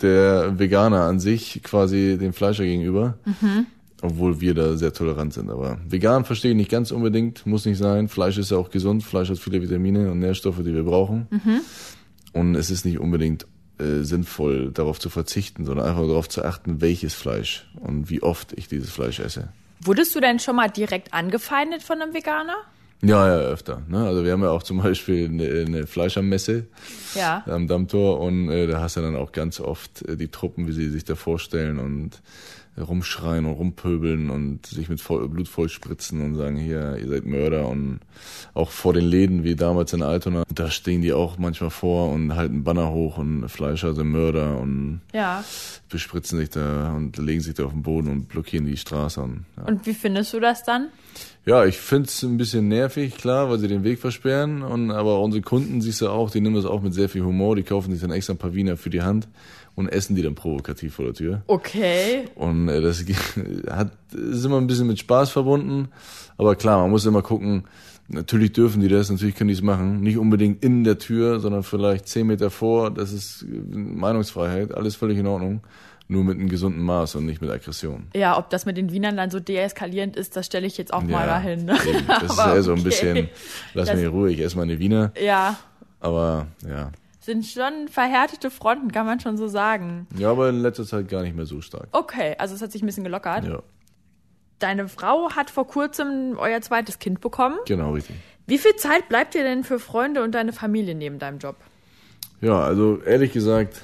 der 0.00 0.58
Veganer 0.58 1.02
an 1.02 1.20
sich, 1.20 1.60
quasi 1.62 2.18
dem 2.18 2.32
Fleischer 2.32 2.64
gegenüber. 2.64 3.18
Obwohl 4.02 4.40
wir 4.40 4.54
da 4.54 4.76
sehr 4.76 4.92
tolerant 4.92 5.32
sind. 5.32 5.48
Aber 5.48 5.78
vegan 5.88 6.24
verstehe 6.24 6.50
ich 6.50 6.56
nicht 6.56 6.70
ganz 6.70 6.90
unbedingt, 6.90 7.46
muss 7.46 7.64
nicht 7.64 7.78
sein. 7.78 8.08
Fleisch 8.08 8.36
ist 8.36 8.50
ja 8.50 8.56
auch 8.56 8.70
gesund, 8.70 9.04
Fleisch 9.04 9.30
hat 9.30 9.38
viele 9.38 9.62
Vitamine 9.62 10.10
und 10.10 10.18
Nährstoffe, 10.18 10.58
die 10.58 10.74
wir 10.74 10.82
brauchen. 10.82 11.28
Und 12.32 12.56
es 12.56 12.70
ist 12.70 12.84
nicht 12.84 12.98
unbedingt 12.98 13.46
äh, 13.78 14.02
sinnvoll, 14.02 14.72
darauf 14.72 14.98
zu 14.98 15.08
verzichten, 15.08 15.64
sondern 15.64 15.86
einfach 15.86 16.06
darauf 16.06 16.28
zu 16.28 16.44
achten, 16.44 16.80
welches 16.80 17.14
Fleisch 17.14 17.70
und 17.80 18.10
wie 18.10 18.22
oft 18.22 18.52
ich 18.54 18.66
dieses 18.68 18.90
Fleisch 18.90 19.20
esse. 19.20 19.48
Wurdest 19.80 20.14
du 20.14 20.20
denn 20.20 20.38
schon 20.38 20.56
mal 20.56 20.68
direkt 20.68 21.12
angefeindet 21.14 21.82
von 21.82 22.00
einem 22.00 22.12
Veganer? 22.14 22.56
Ja, 23.04 23.26
ja, 23.26 23.34
öfter. 23.48 23.82
Ne? 23.88 24.04
Also 24.06 24.24
wir 24.24 24.30
haben 24.32 24.42
ja 24.42 24.50
auch 24.50 24.62
zum 24.62 24.78
Beispiel 24.82 25.24
eine, 25.28 25.44
eine 25.66 25.86
Fleischermesse 25.88 26.66
Ja. 27.14 27.42
am 27.46 27.66
Dammtor 27.66 28.20
und 28.20 28.48
äh, 28.48 28.66
da 28.68 28.80
hast 28.80 28.96
du 28.96 29.00
dann 29.00 29.16
auch 29.16 29.32
ganz 29.32 29.58
oft 29.60 30.02
äh, 30.08 30.16
die 30.16 30.28
Truppen, 30.28 30.68
wie 30.68 30.72
sie 30.72 30.88
sich 30.88 31.04
da 31.04 31.14
vorstellen 31.16 31.78
und 31.80 32.22
rumschreien 32.80 33.44
und 33.44 33.52
rumpöbeln 33.52 34.30
und 34.30 34.64
sich 34.64 34.88
mit 34.88 34.98
voll, 35.00 35.28
Blut 35.28 35.46
vollspritzen 35.46 36.22
und 36.22 36.36
sagen, 36.36 36.56
hier, 36.56 36.96
ihr 36.96 37.06
seid 37.08 37.26
Mörder 37.26 37.68
und 37.68 38.00
auch 38.54 38.70
vor 38.70 38.94
den 38.94 39.04
Läden, 39.04 39.44
wie 39.44 39.56
damals 39.56 39.92
in 39.92 40.02
Altona, 40.02 40.44
da 40.54 40.70
stehen 40.70 41.02
die 41.02 41.12
auch 41.12 41.36
manchmal 41.36 41.68
vor 41.68 42.10
und 42.12 42.34
halten 42.34 42.64
Banner 42.64 42.90
hoch 42.90 43.18
und 43.18 43.46
Fleischer 43.50 43.94
sind 43.94 44.08
Mörder 44.10 44.58
und 44.58 45.02
Ja. 45.12 45.44
bespritzen 45.90 46.38
sich 46.38 46.48
da 46.48 46.94
und 46.94 47.18
legen 47.18 47.42
sich 47.42 47.52
da 47.54 47.64
auf 47.66 47.72
den 47.72 47.82
Boden 47.82 48.08
und 48.08 48.28
blockieren 48.28 48.64
die 48.64 48.78
Straße. 48.78 49.20
Und, 49.20 49.44
ja. 49.58 49.64
Und 49.64 49.84
wie 49.84 49.92
findest 49.92 50.32
du 50.32 50.40
das 50.40 50.62
dann? 50.64 50.88
Ja, 51.44 51.64
ich 51.64 51.76
find's 51.76 52.22
ein 52.22 52.36
bisschen 52.36 52.68
nervig, 52.68 53.16
klar, 53.16 53.50
weil 53.50 53.58
sie 53.58 53.66
den 53.66 53.82
Weg 53.82 53.98
versperren. 53.98 54.62
Und 54.62 54.92
aber 54.92 55.20
unsere 55.20 55.42
Kunden 55.42 55.80
siehst 55.80 56.00
du 56.00 56.08
auch, 56.08 56.30
die 56.30 56.40
nehmen 56.40 56.54
das 56.54 56.64
auch 56.64 56.82
mit 56.82 56.94
sehr 56.94 57.08
viel 57.08 57.24
Humor. 57.24 57.56
Die 57.56 57.64
kaufen 57.64 57.92
sich 57.92 58.00
dann 58.00 58.12
extra 58.12 58.34
ein 58.34 58.38
paar 58.38 58.54
Wiener 58.54 58.76
für 58.76 58.90
die 58.90 59.02
Hand 59.02 59.26
und 59.74 59.88
essen 59.88 60.14
die 60.14 60.22
dann 60.22 60.36
provokativ 60.36 60.94
vor 60.94 61.06
der 61.06 61.14
Tür. 61.14 61.42
Okay. 61.48 62.26
Und 62.36 62.68
äh, 62.68 62.80
das 62.80 63.04
hat 63.70 63.90
ist 64.12 64.44
immer 64.44 64.58
ein 64.58 64.68
bisschen 64.68 64.86
mit 64.86 65.00
Spaß 65.00 65.30
verbunden. 65.30 65.88
Aber 66.36 66.54
klar, 66.54 66.80
man 66.82 66.90
muss 66.90 67.06
immer 67.06 67.22
gucken. 67.22 67.64
Natürlich 68.08 68.52
dürfen 68.52 68.80
die 68.80 68.88
das, 68.88 69.10
natürlich 69.10 69.34
können 69.34 69.48
die 69.48 69.54
es 69.54 69.62
machen. 69.62 70.00
Nicht 70.00 70.18
unbedingt 70.18 70.62
in 70.62 70.84
der 70.84 70.98
Tür, 70.98 71.40
sondern 71.40 71.62
vielleicht 71.62 72.06
zehn 72.08 72.26
Meter 72.26 72.50
vor. 72.50 72.90
Das 72.90 73.12
ist 73.12 73.46
Meinungsfreiheit, 73.70 74.74
alles 74.74 74.96
völlig 74.96 75.18
in 75.18 75.26
Ordnung. 75.26 75.60
Nur 76.12 76.24
mit 76.24 76.38
einem 76.38 76.48
gesunden 76.50 76.82
Maß 76.82 77.14
und 77.14 77.24
nicht 77.26 77.40
mit 77.40 77.50
Aggression. 77.50 78.08
Ja, 78.14 78.36
ob 78.36 78.50
das 78.50 78.66
mit 78.66 78.76
den 78.76 78.92
Wienern 78.92 79.16
dann 79.16 79.30
so 79.30 79.40
deeskalierend 79.40 80.14
ist, 80.16 80.36
das 80.36 80.44
stelle 80.46 80.66
ich 80.66 80.76
jetzt 80.76 80.92
auch 80.92 81.02
mal 81.02 81.26
dahin. 81.26 81.64
Ne? 81.64 81.76
eben. 81.88 82.06
Das 82.06 82.22
ist 82.24 82.38
eher 82.46 82.62
so 82.62 82.72
ein 82.72 82.78
okay. 82.80 82.84
bisschen, 82.84 83.28
lass 83.72 83.88
Das- 83.88 83.96
mich 83.96 84.04
in 84.04 84.10
Ruhe, 84.10 84.30
ich 84.30 84.38
esse 84.40 84.56
meine 84.58 84.78
Wiener. 84.78 85.12
Ja, 85.18 85.56
Aber 86.00 86.48
ja. 86.68 86.92
sind 87.20 87.46
schon 87.46 87.88
verhärtete 87.88 88.50
Fronten, 88.50 88.92
kann 88.92 89.06
man 89.06 89.20
schon 89.20 89.36
so 89.38 89.48
sagen. 89.48 90.06
Ja, 90.18 90.30
aber 90.32 90.50
in 90.50 90.60
letzter 90.60 90.84
Zeit 90.84 91.08
gar 91.08 91.22
nicht 91.22 91.34
mehr 91.34 91.46
so 91.46 91.60
stark. 91.62 91.88
Okay, 91.92 92.34
also 92.38 92.54
es 92.54 92.60
hat 92.60 92.72
sich 92.72 92.82
ein 92.82 92.86
bisschen 92.86 93.04
gelockert. 93.04 93.44
Ja, 93.46 93.62
Deine 94.58 94.88
Frau 94.88 95.30
hat 95.32 95.50
vor 95.50 95.66
kurzem 95.66 96.36
euer 96.38 96.60
zweites 96.60 96.98
Kind 96.98 97.20
bekommen. 97.20 97.56
genau, 97.66 97.92
richtig. 97.94 98.16
Wie 98.46 98.58
viel 98.58 98.76
Zeit 98.76 99.08
bleibt 99.08 99.34
dir 99.34 99.44
denn 99.44 99.64
für 99.64 99.78
Freunde 99.78 100.22
und 100.22 100.32
deine 100.34 100.52
Familie 100.52 100.94
neben 100.94 101.18
deinem 101.18 101.38
Job? 101.38 101.56
Ja, 102.42 102.60
also 102.60 103.00
ehrlich 103.02 103.32
gesagt, 103.32 103.80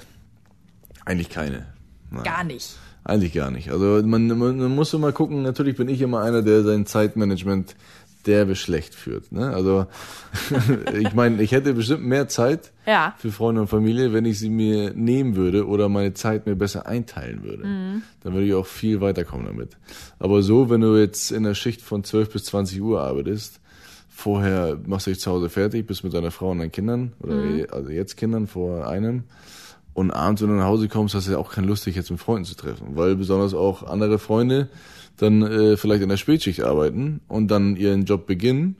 eigentlich 1.06 1.30
keine. 1.30 1.66
Nein, 2.10 2.24
Gar 2.24 2.44
nicht. 2.44 2.76
Eigentlich 3.04 3.32
gar 3.32 3.50
nicht. 3.50 3.70
Also 3.70 4.02
man, 4.06 4.26
man, 4.26 4.58
man 4.58 4.74
muss 4.74 4.92
immer 4.92 5.12
gucken, 5.12 5.42
natürlich 5.42 5.76
bin 5.76 5.88
ich 5.88 6.00
immer 6.02 6.20
einer, 6.20 6.42
der 6.42 6.62
sein 6.62 6.84
Zeitmanagement 6.84 7.74
derbe 8.26 8.54
schlecht 8.56 8.94
führt. 8.94 9.32
Ne? 9.32 9.48
Also 9.54 9.86
ich 10.98 11.14
meine, 11.14 11.42
ich 11.42 11.52
hätte 11.52 11.72
bestimmt 11.72 12.04
mehr 12.04 12.28
Zeit 12.28 12.72
Ja. 12.86 13.14
für 13.16 13.30
Freunde 13.32 13.62
und 13.62 13.68
Familie, 13.68 14.12
wenn 14.12 14.26
ich 14.26 14.38
sie 14.38 14.50
mir 14.50 14.92
nehmen 14.94 15.36
würde 15.36 15.66
oder 15.66 15.88
meine 15.88 16.12
Zeit 16.12 16.44
mir 16.44 16.56
besser 16.56 16.86
einteilen 16.86 17.42
würde. 17.44 17.62
Dann 17.62 18.34
würde 18.34 18.46
ich 18.46 18.52
auch 18.54 18.66
viel 18.66 19.00
weiterkommen 19.00 19.46
damit. 19.46 19.76
Aber 20.18 20.42
so, 20.42 20.68
wenn 20.68 20.82
du 20.82 20.96
jetzt 20.98 21.30
in 21.30 21.44
der 21.44 21.54
Schicht 21.54 21.80
von 21.80 22.04
12 22.04 22.30
bis 22.32 22.44
20 22.46 22.82
Uhr 22.82 23.00
arbeitest, 23.00 23.60
vorher 24.10 24.76
machst 24.86 25.06
du 25.06 25.12
dich 25.12 25.20
zu 25.20 25.30
Hause 25.30 25.48
fertig, 25.48 25.86
bist 25.86 26.04
mit 26.04 26.12
deiner 26.12 26.32
Frau 26.32 26.50
und 26.50 26.58
deinen 26.58 26.72
Kindern, 26.72 27.12
oder 27.20 27.72
also 27.72 27.88
jetzt 27.90 28.16
Kindern 28.16 28.46
vor 28.48 28.86
einem, 28.88 29.22
und 29.98 30.12
abends, 30.12 30.40
wenn 30.42 30.48
du 30.48 30.54
nach 30.54 30.66
Hause 30.66 30.86
kommst, 30.86 31.16
hast 31.16 31.26
du 31.26 31.32
ja 31.32 31.38
auch 31.38 31.52
keine 31.52 31.66
Lust, 31.66 31.84
dich 31.84 31.96
jetzt 31.96 32.08
mit 32.12 32.20
Freunden 32.20 32.44
zu 32.44 32.54
treffen, 32.54 32.90
weil 32.94 33.16
besonders 33.16 33.52
auch 33.52 33.82
andere 33.82 34.20
Freunde 34.20 34.68
dann 35.16 35.42
äh, 35.42 35.76
vielleicht 35.76 36.04
in 36.04 36.08
der 36.08 36.16
Spätschicht 36.16 36.62
arbeiten 36.62 37.20
und 37.26 37.48
dann 37.48 37.74
ihren 37.74 38.04
Job 38.04 38.24
beginnen 38.24 38.76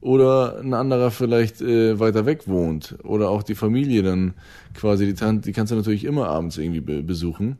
oder 0.00 0.58
ein 0.60 0.72
anderer 0.72 1.10
vielleicht 1.10 1.60
äh, 1.60 2.00
weiter 2.00 2.24
weg 2.24 2.48
wohnt 2.48 2.96
oder 3.04 3.28
auch 3.28 3.42
die 3.42 3.54
Familie 3.54 4.02
dann 4.02 4.32
quasi 4.72 5.04
die 5.04 5.12
Tante, 5.12 5.42
die 5.42 5.52
kannst 5.52 5.72
du 5.72 5.76
natürlich 5.76 6.04
immer 6.04 6.28
abends 6.28 6.56
irgendwie 6.56 6.80
be 6.80 7.02
besuchen, 7.02 7.58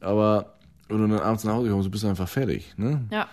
aber 0.00 0.54
wenn 0.88 0.98
du 0.98 1.08
dann 1.08 1.18
abends 1.18 1.42
nach 1.42 1.54
Hause 1.54 1.70
kommst, 1.70 1.90
bist 1.90 2.04
du 2.04 2.08
einfach 2.08 2.28
fertig, 2.28 2.74
ne? 2.76 3.00
Ja. 3.10 3.26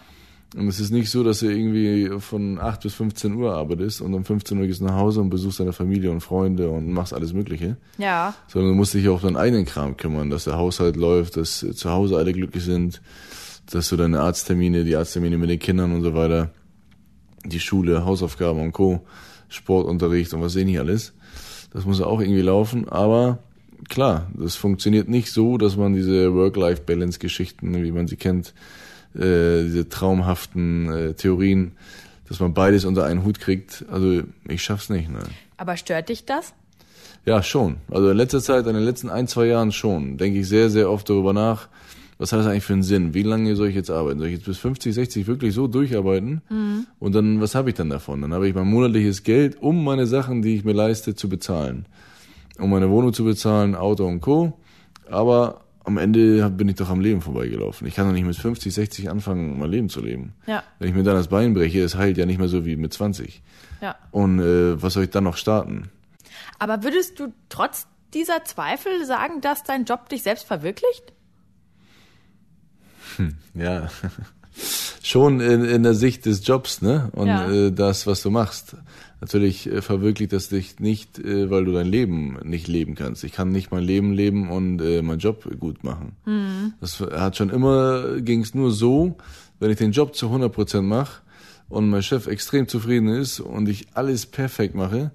Und 0.55 0.69
es 0.69 0.79
ist 0.79 0.91
nicht 0.91 1.09
so, 1.11 1.23
dass 1.23 1.39
du 1.39 1.47
irgendwie 1.47 2.09
von 2.19 2.57
8 2.57 2.81
bis 2.83 2.93
15 2.93 3.33
Uhr 3.35 3.53
arbeitest 3.53 4.01
und 4.01 4.13
um 4.13 4.23
15 4.23 4.57
Uhr 4.57 4.65
gehst 4.65 4.79
du 4.79 4.85
nach 4.85 4.95
Hause 4.95 5.19
und 5.19 5.29
besuchst 5.29 5.59
deine 5.59 5.73
Familie 5.73 6.09
und 6.09 6.21
Freunde 6.21 6.69
und 6.69 6.89
machst 6.91 7.13
alles 7.13 7.33
Mögliche 7.33 7.75
Ja. 7.97 8.33
sondern 8.47 8.71
du 8.71 8.75
musst 8.77 8.93
dich 8.93 9.09
auch 9.09 9.21
um 9.21 9.33
deinen 9.33 9.35
eigenen 9.37 9.65
Kram 9.65 9.97
kümmern, 9.97 10.29
dass 10.29 10.45
der 10.45 10.55
Haushalt 10.57 10.95
läuft, 10.95 11.35
dass 11.35 11.65
zu 11.73 11.89
Hause 11.89 12.15
alle 12.17 12.31
glücklich 12.31 12.63
sind, 12.63 13.01
dass 13.69 13.89
du 13.89 13.97
deine 13.97 14.21
Arzttermine, 14.21 14.85
die 14.85 14.95
Arzttermine 14.95 15.37
mit 15.37 15.49
den 15.49 15.59
Kindern 15.59 15.91
und 15.91 16.01
so 16.03 16.13
weiter, 16.13 16.51
die 17.45 17.59
Schule, 17.59 18.05
Hausaufgaben 18.05 18.61
und 18.61 18.71
Co., 18.71 19.05
Sportunterricht 19.49 20.33
und 20.33 20.41
was 20.41 20.53
sehe 20.53 20.65
nicht 20.65 20.79
alles. 20.79 21.13
Das 21.71 21.85
muss 21.85 22.01
auch 22.01 22.21
irgendwie 22.21 22.41
laufen, 22.41 22.87
aber 22.87 23.39
klar, 23.89 24.31
das 24.33 24.55
funktioniert 24.55 25.09
nicht 25.09 25.31
so, 25.31 25.57
dass 25.57 25.75
man 25.75 25.93
diese 25.93 26.33
Work-Life-Balance-Geschichten, 26.33 27.83
wie 27.83 27.91
man 27.91 28.07
sie 28.07 28.15
kennt, 28.15 28.53
äh, 29.17 29.63
diese 29.63 29.89
traumhaften 29.89 30.89
äh, 30.89 31.13
Theorien, 31.13 31.73
dass 32.27 32.39
man 32.39 32.53
beides 32.53 32.85
unter 32.85 33.05
einen 33.05 33.23
Hut 33.23 33.39
kriegt. 33.39 33.85
Also 33.91 34.23
ich 34.47 34.63
schaff's 34.63 34.89
nicht, 34.89 35.09
nein. 35.09 35.27
Aber 35.57 35.77
stört 35.77 36.09
dich 36.09 36.25
das? 36.25 36.53
Ja, 37.25 37.43
schon. 37.43 37.77
Also 37.91 38.09
in 38.09 38.17
letzter 38.17 38.41
Zeit, 38.41 38.67
in 38.67 38.73
den 38.73 38.83
letzten 38.83 39.09
ein, 39.09 39.27
zwei 39.27 39.47
Jahren 39.47 39.71
schon, 39.71 40.17
denke 40.17 40.39
ich 40.39 40.47
sehr, 40.47 40.69
sehr 40.69 40.89
oft 40.89 41.09
darüber 41.09 41.33
nach, 41.33 41.67
was 42.19 42.31
hat 42.31 42.39
das 42.39 42.47
eigentlich 42.47 42.63
für 42.63 42.73
einen 42.73 42.83
Sinn? 42.83 43.13
Wie 43.13 43.23
lange 43.23 43.55
soll 43.55 43.67
ich 43.67 43.75
jetzt 43.75 43.91
arbeiten? 43.91 44.19
Soll 44.19 44.29
ich 44.29 44.35
jetzt 44.35 44.45
bis 44.45 44.57
50, 44.57 44.93
60 44.93 45.27
wirklich 45.27 45.53
so 45.53 45.67
durcharbeiten? 45.67 46.41
Und 46.99 47.13
dann, 47.13 47.41
was 47.41 47.53
habe 47.53 47.69
ich 47.69 47.75
dann 47.75 47.89
davon? 47.89 48.21
Dann 48.21 48.33
habe 48.33 48.47
ich 48.47 48.55
mein 48.55 48.67
monatliches 48.67 49.23
Geld, 49.23 49.61
um 49.61 49.83
meine 49.83 50.07
Sachen, 50.07 50.41
die 50.41 50.55
ich 50.55 50.63
mir 50.63 50.73
leiste, 50.73 51.13
zu 51.15 51.29
bezahlen. 51.29 51.85
Um 52.57 52.71
meine 52.71 52.89
Wohnung 52.89 53.13
zu 53.13 53.23
bezahlen, 53.23 53.75
Auto 53.75 54.07
und 54.07 54.21
Co. 54.21 54.57
Aber 55.09 55.61
am 55.87 55.97
Ende 55.97 56.49
bin 56.49 56.67
ich 56.67 56.75
doch 56.75 56.89
am 56.89 56.99
Leben 56.99 57.21
vorbeigelaufen. 57.21 57.87
Ich 57.87 57.95
kann 57.95 58.05
doch 58.05 58.13
nicht 58.13 58.25
mit 58.25 58.35
50, 58.35 58.73
60 58.73 59.09
anfangen, 59.09 59.57
mein 59.57 59.71
Leben 59.71 59.87
zu 59.89 60.01
leben. 60.01 60.33
Ja. 60.45 60.61
Wenn 60.79 60.89
ich 60.89 60.95
mir 60.95 61.03
dann 61.03 61.15
das 61.15 61.29
Bein 61.29 61.53
breche, 61.53 61.81
es 61.81 61.95
heilt 61.95 62.17
ja 62.17 62.25
nicht 62.25 62.39
mehr 62.39 62.49
so 62.49 62.65
wie 62.65 62.75
mit 62.75 62.93
20. 62.93 63.41
Ja. 63.81 63.95
Und 64.11 64.39
äh, 64.39 64.81
was 64.81 64.93
soll 64.93 65.05
ich 65.05 65.11
dann 65.11 65.23
noch 65.23 65.37
starten? 65.37 65.89
Aber 66.59 66.83
würdest 66.83 67.19
du 67.19 67.33
trotz 67.47 67.87
dieser 68.13 68.43
Zweifel 68.43 69.05
sagen, 69.05 69.39
dass 69.41 69.63
dein 69.63 69.85
Job 69.85 70.09
dich 70.09 70.23
selbst 70.23 70.45
verwirklicht? 70.45 71.13
Ja, 73.53 73.89
schon 75.03 75.39
in, 75.39 75.63
in 75.63 75.83
der 75.83 75.93
Sicht 75.93 76.25
des 76.25 76.45
Jobs, 76.45 76.81
ne? 76.81 77.09
Und 77.13 77.27
Ja. 77.27 77.49
äh, 77.49 77.71
das, 77.71 78.05
was 78.07 78.21
du 78.21 78.29
machst. 78.29 78.75
Natürlich 79.19 79.67
äh, 79.67 79.81
verwirklicht 79.81 80.31
das 80.31 80.49
dich 80.49 80.79
nicht, 80.79 81.17
äh, 81.17 81.49
weil 81.49 81.65
du 81.65 81.71
dein 81.71 81.87
Leben 81.87 82.37
nicht 82.43 82.67
leben 82.67 82.93
kannst. 82.93 83.23
Ich 83.23 83.31
kann 83.31 83.51
nicht 83.51 83.71
mein 83.71 83.83
Leben 83.83 84.13
leben 84.13 84.49
und 84.49 84.79
äh, 84.81 85.01
meinen 85.01 85.19
Job 85.19 85.47
gut 85.59 85.83
machen. 85.83 86.15
Das 86.81 86.99
hat 86.99 87.37
schon 87.37 87.49
immer, 87.49 88.21
ging 88.21 88.41
es 88.41 88.53
nur 88.53 88.71
so, 88.71 89.17
wenn 89.59 89.71
ich 89.71 89.77
den 89.77 89.91
Job 89.91 90.15
zu 90.15 90.27
100% 90.27 90.81
mache 90.81 91.21
und 91.67 91.89
mein 91.89 92.03
Chef 92.03 92.27
extrem 92.27 92.67
zufrieden 92.67 93.09
ist 93.09 93.39
und 93.39 93.67
ich 93.67 93.87
alles 93.93 94.27
perfekt 94.27 94.75
mache, 94.75 95.11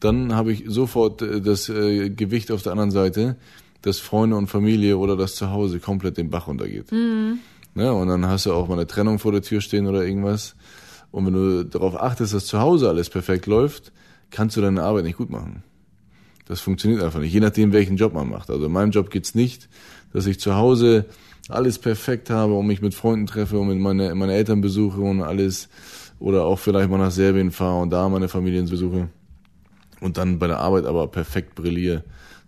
dann 0.00 0.34
habe 0.34 0.52
ich 0.52 0.64
sofort 0.66 1.22
das 1.22 1.66
Gewicht 1.66 2.50
auf 2.50 2.62
der 2.62 2.72
anderen 2.72 2.90
Seite, 2.90 3.36
dass 3.82 3.98
Freunde 3.98 4.36
und 4.36 4.48
Familie 4.48 4.98
oder 4.98 5.16
das 5.16 5.34
Zuhause 5.34 5.80
komplett 5.80 6.16
den 6.16 6.30
Bach 6.30 6.46
runtergeht. 6.46 6.90
Mhm. 6.92 7.38
Ja, 7.74 7.90
und 7.90 8.08
dann 8.08 8.26
hast 8.26 8.46
du 8.46 8.52
auch 8.52 8.68
mal 8.68 8.74
eine 8.74 8.86
Trennung 8.86 9.18
vor 9.18 9.32
der 9.32 9.42
Tür 9.42 9.60
stehen 9.60 9.86
oder 9.86 10.04
irgendwas. 10.04 10.54
Und 11.14 11.26
wenn 11.26 11.34
du 11.34 11.64
darauf 11.64 11.94
achtest, 11.94 12.34
dass 12.34 12.46
zu 12.46 12.58
Hause 12.58 12.88
alles 12.88 13.08
perfekt 13.08 13.46
läuft, 13.46 13.92
kannst 14.32 14.56
du 14.56 14.60
deine 14.60 14.82
Arbeit 14.82 15.04
nicht 15.04 15.16
gut 15.16 15.30
machen. 15.30 15.62
Das 16.44 16.60
funktioniert 16.60 17.04
einfach 17.04 17.20
nicht, 17.20 17.32
je 17.32 17.38
nachdem, 17.38 17.72
welchen 17.72 17.96
Job 17.96 18.14
man 18.14 18.28
macht. 18.28 18.50
Also 18.50 18.66
in 18.66 18.72
meinem 18.72 18.90
Job 18.90 19.10
geht's 19.10 19.32
nicht, 19.32 19.68
dass 20.12 20.26
ich 20.26 20.40
zu 20.40 20.56
Hause 20.56 21.04
alles 21.48 21.78
perfekt 21.78 22.30
habe 22.30 22.54
und 22.54 22.66
mich 22.66 22.82
mit 22.82 22.94
Freunden 22.94 23.26
treffe 23.26 23.60
und 23.60 23.68
mit 23.68 23.78
meine, 23.78 24.12
meine 24.16 24.34
Eltern 24.34 24.60
besuche 24.60 25.02
und 25.02 25.22
alles. 25.22 25.68
Oder 26.18 26.46
auch 26.46 26.58
vielleicht 26.58 26.90
mal 26.90 26.98
nach 26.98 27.12
Serbien 27.12 27.52
fahre 27.52 27.80
und 27.80 27.90
da 27.90 28.08
meine 28.08 28.26
Familien 28.26 28.68
besuche. 28.68 29.08
Und 30.00 30.18
dann 30.18 30.40
bei 30.40 30.48
der 30.48 30.58
Arbeit 30.58 30.84
aber 30.84 31.06
perfekt 31.06 31.54
brilliere. 31.54 32.02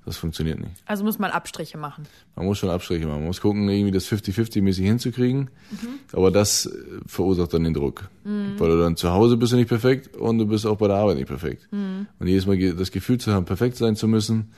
Das 0.07 0.17
funktioniert 0.17 0.61
nicht. 0.61 0.71
Also 0.87 1.03
muss 1.03 1.19
man 1.19 1.33
Abstriche 1.33 1.77
machen. 1.77 2.05
Man 2.37 2.47
muss 2.47 2.59
schon 2.59 2.71
Abstriche 2.71 3.07
machen. 3.07 3.19
Man 3.19 3.27
muss 3.27 3.41
gucken, 3.41 3.69
irgendwie 3.69 3.91
das 3.91 4.07
50-50-mäßig 4.07 4.85
hinzukriegen. 4.85 5.51
Mhm. 5.73 5.89
Aber 6.13 6.31
das 6.31 6.67
äh, 6.67 6.71
verursacht 7.07 7.53
dann 7.53 7.65
den 7.65 7.75
Druck. 7.75 8.09
Mhm. 8.23 8.55
Weil 8.57 8.71
du 8.71 8.79
dann 8.79 8.97
zu 8.97 9.11
Hause 9.11 9.37
bist 9.37 9.53
du 9.53 9.57
nicht 9.57 9.69
perfekt 9.69 10.17
und 10.17 10.39
du 10.39 10.47
bist 10.47 10.65
auch 10.65 10.79
bei 10.79 10.87
der 10.87 10.97
Arbeit 10.97 11.17
nicht 11.17 11.27
perfekt. 11.27 11.67
Mhm. 11.73 12.07
Und 12.21 12.29
jedes 12.29 12.47
Mal 12.47 12.57
das 12.75 12.93
Gefühl 12.93 13.19
zu 13.19 13.33
haben, 13.33 13.47
perfekt 13.47 13.77
sein 13.77 13.97
zu 13.97 14.07
müssen, 14.07 14.53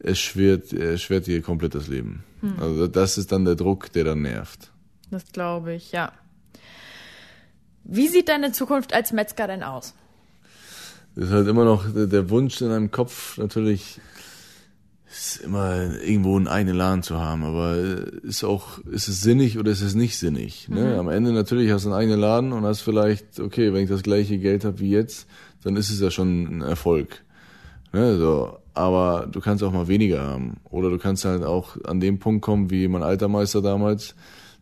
es 0.00 0.18
schwert, 0.18 0.70
es 0.74 1.00
schwert 1.00 1.26
dir 1.26 1.40
komplett 1.40 1.74
das 1.74 1.88
Leben. 1.88 2.22
Mhm. 2.42 2.56
Also 2.60 2.86
das 2.86 3.16
ist 3.16 3.32
dann 3.32 3.46
der 3.46 3.54
Druck, 3.54 3.90
der 3.92 4.04
dann 4.04 4.20
nervt. 4.20 4.70
Das 5.10 5.24
glaube 5.32 5.72
ich, 5.72 5.92
ja. 5.92 6.12
Wie 7.84 8.08
sieht 8.08 8.28
deine 8.28 8.52
Zukunft 8.52 8.92
als 8.92 9.12
Metzger 9.12 9.46
denn 9.46 9.62
aus? 9.62 9.94
Das 11.14 11.26
ist 11.26 11.30
halt 11.30 11.48
immer 11.48 11.64
noch 11.64 11.84
der 11.94 12.28
Wunsch 12.28 12.60
in 12.60 12.68
deinem 12.68 12.90
Kopf 12.90 13.38
natürlich 13.38 14.00
ist 15.16 15.36
immer 15.36 16.00
irgendwo 16.02 16.36
einen 16.36 16.48
eigenen 16.48 16.76
Laden 16.76 17.02
zu 17.02 17.18
haben, 17.18 17.44
aber 17.44 17.76
ist 18.22 18.42
auch, 18.44 18.78
ist 18.90 19.08
es 19.08 19.20
sinnig 19.20 19.58
oder 19.58 19.70
ist 19.70 19.80
es 19.80 19.94
nicht 19.94 20.18
sinnig? 20.18 20.68
Ne? 20.68 20.80
Mhm. 20.80 20.98
Am 20.98 21.08
Ende 21.08 21.32
natürlich 21.32 21.70
hast 21.70 21.84
du 21.84 21.90
einen 21.90 21.98
eigenen 21.98 22.20
Laden 22.20 22.52
und 22.52 22.64
hast 22.64 22.80
vielleicht, 22.80 23.38
okay, 23.38 23.72
wenn 23.72 23.84
ich 23.84 23.88
das 23.88 24.02
gleiche 24.02 24.38
Geld 24.38 24.64
habe 24.64 24.80
wie 24.80 24.90
jetzt, 24.90 25.28
dann 25.62 25.76
ist 25.76 25.90
es 25.90 26.00
ja 26.00 26.10
schon 26.10 26.58
ein 26.58 26.62
Erfolg. 26.62 27.22
Ne? 27.92 28.18
So, 28.18 28.58
aber 28.74 29.28
du 29.30 29.40
kannst 29.40 29.62
auch 29.62 29.72
mal 29.72 29.88
weniger 29.88 30.22
haben. 30.22 30.56
Oder 30.64 30.90
du 30.90 30.98
kannst 30.98 31.24
halt 31.24 31.44
auch 31.44 31.76
an 31.84 32.00
dem 32.00 32.18
Punkt 32.18 32.42
kommen, 32.42 32.70
wie 32.70 32.88
mein 32.88 33.02
alter 33.02 33.28
Meister 33.28 33.62
damals, 33.62 34.16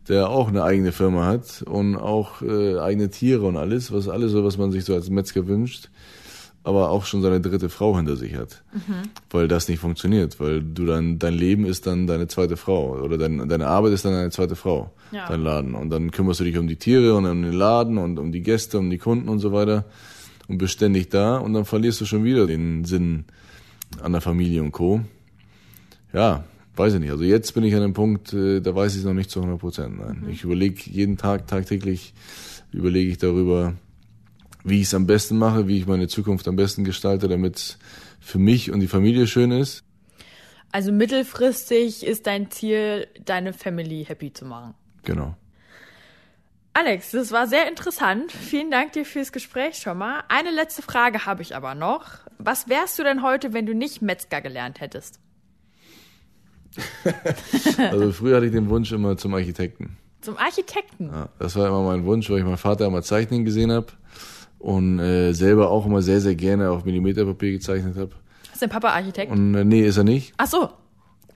der 0.07 0.29
auch 0.29 0.49
eine 0.49 0.63
eigene 0.63 0.91
Firma 0.91 1.25
hat 1.25 1.63
und 1.63 1.95
auch 1.95 2.41
äh, 2.41 2.77
eigene 2.77 3.09
Tiere 3.09 3.45
und 3.45 3.57
alles, 3.57 3.91
was 3.91 4.07
alles 4.07 4.31
so, 4.31 4.43
was 4.43 4.57
man 4.57 4.71
sich 4.71 4.85
so 4.85 4.93
als 4.93 5.09
Metzger 5.09 5.47
wünscht 5.47 5.89
aber 6.63 6.89
auch 6.89 7.05
schon 7.05 7.21
seine 7.21 7.41
dritte 7.41 7.69
Frau 7.69 7.95
hinter 7.97 8.15
sich 8.15 8.35
hat. 8.35 8.63
Mhm. 8.73 9.09
Weil 9.29 9.47
das 9.47 9.67
nicht 9.67 9.79
funktioniert, 9.79 10.39
weil 10.39 10.61
du 10.61 10.85
dann, 10.85 11.19
dein 11.19 11.33
Leben 11.33 11.65
ist 11.65 11.87
dann 11.87 12.07
deine 12.07 12.27
zweite 12.27 12.55
Frau 12.55 12.99
oder 13.01 13.17
dein, 13.17 13.49
deine 13.49 13.67
Arbeit 13.67 13.93
ist 13.93 14.05
dann 14.05 14.13
deine 14.13 14.31
zweite 14.31 14.55
Frau, 14.55 14.91
ja. 15.11 15.27
dein 15.27 15.41
Laden. 15.41 15.75
Und 15.75 15.89
dann 15.89 16.11
kümmerst 16.11 16.39
du 16.39 16.45
dich 16.45 16.57
um 16.57 16.67
die 16.67 16.77
Tiere 16.77 17.15
und 17.15 17.25
um 17.25 17.41
den 17.41 17.53
Laden 17.53 17.97
und 17.97 18.17
um 18.17 18.31
die 18.31 18.41
Gäste, 18.41 18.79
um 18.79 18.89
die 18.89 18.97
Kunden 18.97 19.27
und 19.27 19.39
so 19.39 19.51
weiter 19.51 19.85
und 20.47 20.57
bist 20.57 20.73
ständig 20.73 21.09
da 21.09 21.37
und 21.37 21.53
dann 21.53 21.65
verlierst 21.65 22.01
du 22.01 22.05
schon 22.05 22.23
wieder 22.23 22.47
den 22.47 22.85
Sinn 22.85 23.25
an 24.01 24.11
der 24.11 24.21
Familie 24.21 24.61
und 24.61 24.71
Co. 24.71 25.01
Ja, 26.13 26.43
weiß 26.75 26.95
ich 26.95 26.99
nicht. 26.99 27.11
Also 27.11 27.23
jetzt 27.23 27.53
bin 27.53 27.63
ich 27.63 27.75
an 27.75 27.81
dem 27.81 27.93
Punkt, 27.93 28.33
äh, 28.33 28.61
da 28.61 28.75
weiß 28.75 28.93
ich 28.93 28.99
es 28.99 29.05
noch 29.05 29.13
nicht 29.13 29.29
zu 29.29 29.39
100 29.39 29.59
Prozent. 29.59 29.99
Nein, 29.99 30.23
mhm. 30.23 30.29
ich 30.29 30.43
überlege 30.43 30.89
jeden 30.89 31.17
Tag, 31.17 31.47
tagtäglich 31.47 32.13
überlege 32.71 33.11
ich 33.11 33.17
darüber, 33.17 33.73
wie 34.63 34.77
ich 34.79 34.87
es 34.87 34.93
am 34.93 35.05
besten 35.05 35.37
mache, 35.37 35.67
wie 35.67 35.77
ich 35.77 35.87
meine 35.87 36.07
Zukunft 36.07 36.47
am 36.47 36.55
besten 36.55 36.83
gestalte, 36.83 37.27
damit 37.27 37.57
es 37.57 37.77
für 38.19 38.39
mich 38.39 38.71
und 38.71 38.79
die 38.79 38.87
Familie 38.87 39.27
schön 39.27 39.51
ist. 39.51 39.83
Also 40.71 40.91
mittelfristig 40.91 42.05
ist 42.05 42.25
dein 42.25 42.49
Ziel, 42.49 43.07
deine 43.23 43.53
Family 43.53 44.05
happy 44.05 44.33
zu 44.33 44.45
machen. 44.45 44.73
Genau. 45.03 45.35
Alex, 46.73 47.11
das 47.11 47.31
war 47.31 47.45
sehr 47.45 47.69
interessant. 47.69 48.31
Vielen 48.31 48.71
Dank 48.71 48.93
dir 48.93 49.05
fürs 49.05 49.31
Gespräch 49.31 49.75
schon 49.75 49.99
mal. 49.99 50.23
Eine 50.29 50.49
letzte 50.49 50.81
Frage 50.81 51.27
habe 51.27 51.43
ich 51.43 51.55
aber 51.55 51.75
noch. 51.75 52.05
Was 52.39 52.67
wärst 52.67 52.97
du 52.97 53.03
denn 53.03 53.21
heute, 53.21 53.53
wenn 53.53 53.67
du 53.67 53.75
nicht 53.75 54.01
Metzger 54.01 54.41
gelernt 54.41 54.81
hättest? 54.81 55.19
also 57.77 58.11
früher 58.11 58.37
hatte 58.37 58.47
ich 58.47 58.51
den 58.51 58.69
Wunsch 58.69 58.91
immer 58.91 59.15
zum 59.17 59.35
Architekten. 59.35 59.97
Zum 60.21 60.37
Architekten? 60.37 61.11
Ja, 61.13 61.29
das 61.37 61.55
war 61.55 61.67
immer 61.67 61.83
mein 61.83 62.05
Wunsch, 62.05 62.27
weil 62.31 62.39
ich 62.39 62.43
meinen 62.43 62.57
Vater 62.57 62.87
immer 62.87 63.03
zeichnen 63.03 63.45
gesehen 63.45 63.71
habe 63.71 63.87
und 64.63 64.97
äh, 64.99 65.33
selber 65.33 65.69
auch 65.69 65.85
immer 65.85 66.01
sehr, 66.01 66.21
sehr 66.21 66.35
gerne 66.35 66.71
auf 66.71 66.85
Millimeterpapier 66.85 67.51
gezeichnet 67.51 67.97
habe. 67.97 68.11
Ist 68.53 68.61
dein 68.61 68.69
Papa 68.69 68.89
Architekt? 68.89 69.29
Und 69.29 69.53
äh, 69.55 69.65
nee, 69.65 69.81
ist 69.81 69.97
er 69.97 70.05
nicht. 70.05 70.33
Ach 70.37 70.47
so. 70.47 70.69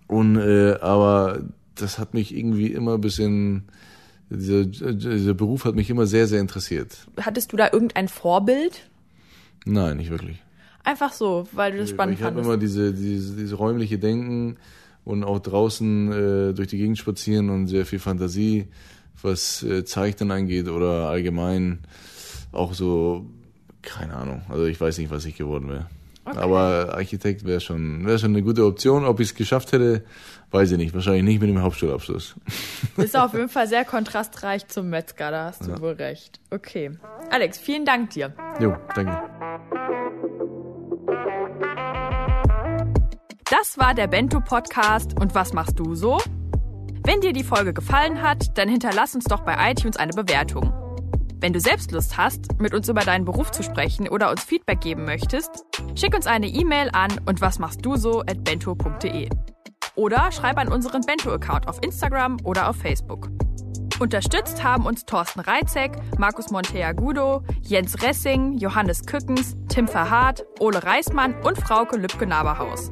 Und 0.08 0.38
äh, 0.38 0.76
aber 0.80 1.42
das 1.76 2.00
hat 2.00 2.14
mich 2.14 2.34
irgendwie 2.34 2.72
immer 2.72 2.94
ein 2.94 3.02
bisschen 3.02 3.64
dieser, 4.30 4.66
dieser 4.66 5.34
Beruf 5.34 5.66
hat 5.66 5.76
mich 5.76 5.90
immer 5.90 6.06
sehr, 6.06 6.28
sehr 6.28 6.40
interessiert. 6.40 7.06
Hattest 7.20 7.52
du 7.52 7.58
da 7.58 7.70
irgendein 7.72 8.08
Vorbild? 8.08 8.90
Nein, 9.66 9.98
nicht 9.98 10.10
wirklich. 10.10 10.42
Einfach 10.86 11.12
so, 11.12 11.48
weil 11.52 11.74
du 11.74 11.80
das 11.80 11.90
spannend 11.90 12.16
ich 12.16 12.22
fandest. 12.22 12.46
Ich 12.46 12.48
habe 12.48 12.56
immer 12.56 12.58
diese, 12.58 12.94
diese, 12.94 13.36
diese 13.36 13.56
räumliche 13.56 14.00
Denken 14.00 14.56
und 15.04 15.26
auch 15.26 15.40
draußen 15.40 16.12
äh, 16.12 16.54
durch 16.54 16.70
die 16.70 16.78
Gegend 16.78 16.98
spazieren 16.98 17.50
und 17.50 17.68
sehr 17.68 17.86
viel 17.86 18.00
Fantasie, 18.00 18.68
was 19.22 19.64
äh, 19.64 19.84
Zeichnen 19.84 20.32
angeht 20.32 20.70
oder 20.70 21.10
allgemein 21.10 21.80
auch 22.58 22.74
so, 22.74 23.26
keine 23.82 24.16
Ahnung. 24.16 24.42
Also 24.50 24.66
ich 24.66 24.80
weiß 24.80 24.98
nicht, 24.98 25.12
was 25.12 25.26
ich 25.26 25.36
geworden 25.36 25.70
wäre. 25.70 25.88
Okay. 26.26 26.40
Aber 26.40 26.94
Architekt 26.94 27.46
wäre 27.46 27.62
schon, 27.62 28.06
wäre 28.06 28.20
schon 28.20 28.32
eine 28.32 28.44
gute 28.44 28.66
Option. 28.66 29.06
Ob 29.06 29.22
ich 29.22 29.30
es 29.30 29.36
geschafft 29.36 29.72
hätte, 29.72 30.04
weiß 30.52 30.72
ich 30.72 30.78
nicht. 30.78 30.94
Wahrscheinlich 30.94 31.24
nicht 31.24 31.40
mit 31.40 31.50
dem 31.50 31.62
Hauptschulabschluss. 31.62 32.36
Ist 32.98 33.16
auf 33.18 33.34
jeden 33.34 33.48
Fall 33.48 33.68
sehr 33.68 33.86
kontrastreich 33.86 34.68
zum 34.68 34.90
Metzger, 34.90 35.32
da 35.32 35.46
hast 35.46 35.66
du 35.66 35.72
ja. 35.72 35.80
wohl 35.80 35.94
recht. 35.94 36.42
Okay. 36.50 36.92
Alex, 37.30 37.58
vielen 37.58 37.86
Dank 37.86 38.10
dir. 38.10 38.34
Jo, 38.60 38.76
danke. 38.94 39.22
Das 43.50 43.78
war 43.78 43.94
der 43.94 44.08
Bento 44.08 44.42
Podcast 44.42 45.18
und 45.18 45.34
was 45.34 45.54
machst 45.54 45.80
du 45.80 45.96
so? 45.96 46.20
Wenn 47.06 47.22
dir 47.22 47.32
die 47.32 47.46
Folge 47.46 47.74
gefallen 47.74 48.22
hat, 48.22 48.58
dann 48.58 48.68
hinterlass 48.68 49.16
uns 49.16 49.24
doch 49.24 49.46
bei 49.46 49.72
iTunes 49.72 49.96
eine 49.96 50.12
Bewertung. 50.12 50.74
Wenn 51.40 51.54
du 51.54 51.60
selbst 51.60 51.92
Lust 51.92 52.18
hast, 52.18 52.60
mit 52.60 52.74
uns 52.74 52.90
über 52.90 53.02
deinen 53.02 53.24
Beruf 53.24 53.52
zu 53.52 53.62
sprechen 53.62 54.10
oder 54.10 54.32
uns 54.32 54.44
Feedback 54.44 54.82
geben 54.82 55.06
möchtest, 55.06 55.66
schick 55.96 56.16
uns 56.16 56.26
eine 56.26 56.48
E-Mail 56.48 56.90
an 56.94 57.12
und 57.28 57.42
was 57.42 57.60
machst 57.60 57.86
du 57.86 57.96
so 57.96 58.22
at 58.22 58.44
bento.de. 58.44 59.30
Oder 59.96 60.32
schreib 60.32 60.58
an 60.58 60.68
unseren 60.68 61.02
Bento-Account 61.02 61.68
auf 61.68 61.80
Instagram 61.84 62.38
oder 62.44 62.70
auf 62.70 62.78
Facebook. 62.78 63.30
Unterstützt 64.00 64.64
haben 64.64 64.86
uns 64.86 65.06
Thorsten 65.06 65.40
Reitzek, 65.40 65.92
Markus 66.18 66.50
Monteagudo, 66.50 67.44
Jens 67.62 68.02
Ressing, 68.04 68.58
Johannes 68.58 69.06
Kückens, 69.06 69.56
Tim 69.70 69.88
Verhardt, 69.88 70.46
Ole 70.60 70.84
Reismann 70.84 71.36
und 71.42 71.58
Frauke 71.58 71.98
Lübke-Naberhaus. 71.98 72.92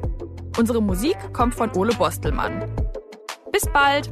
Unsere 0.58 0.80
Musik 0.80 1.16
kommt 1.32 1.54
von 1.54 1.74
Ole 1.76 1.94
Bostelmann. 1.94 2.64
Bis 3.52 3.66
bald! 3.72 4.10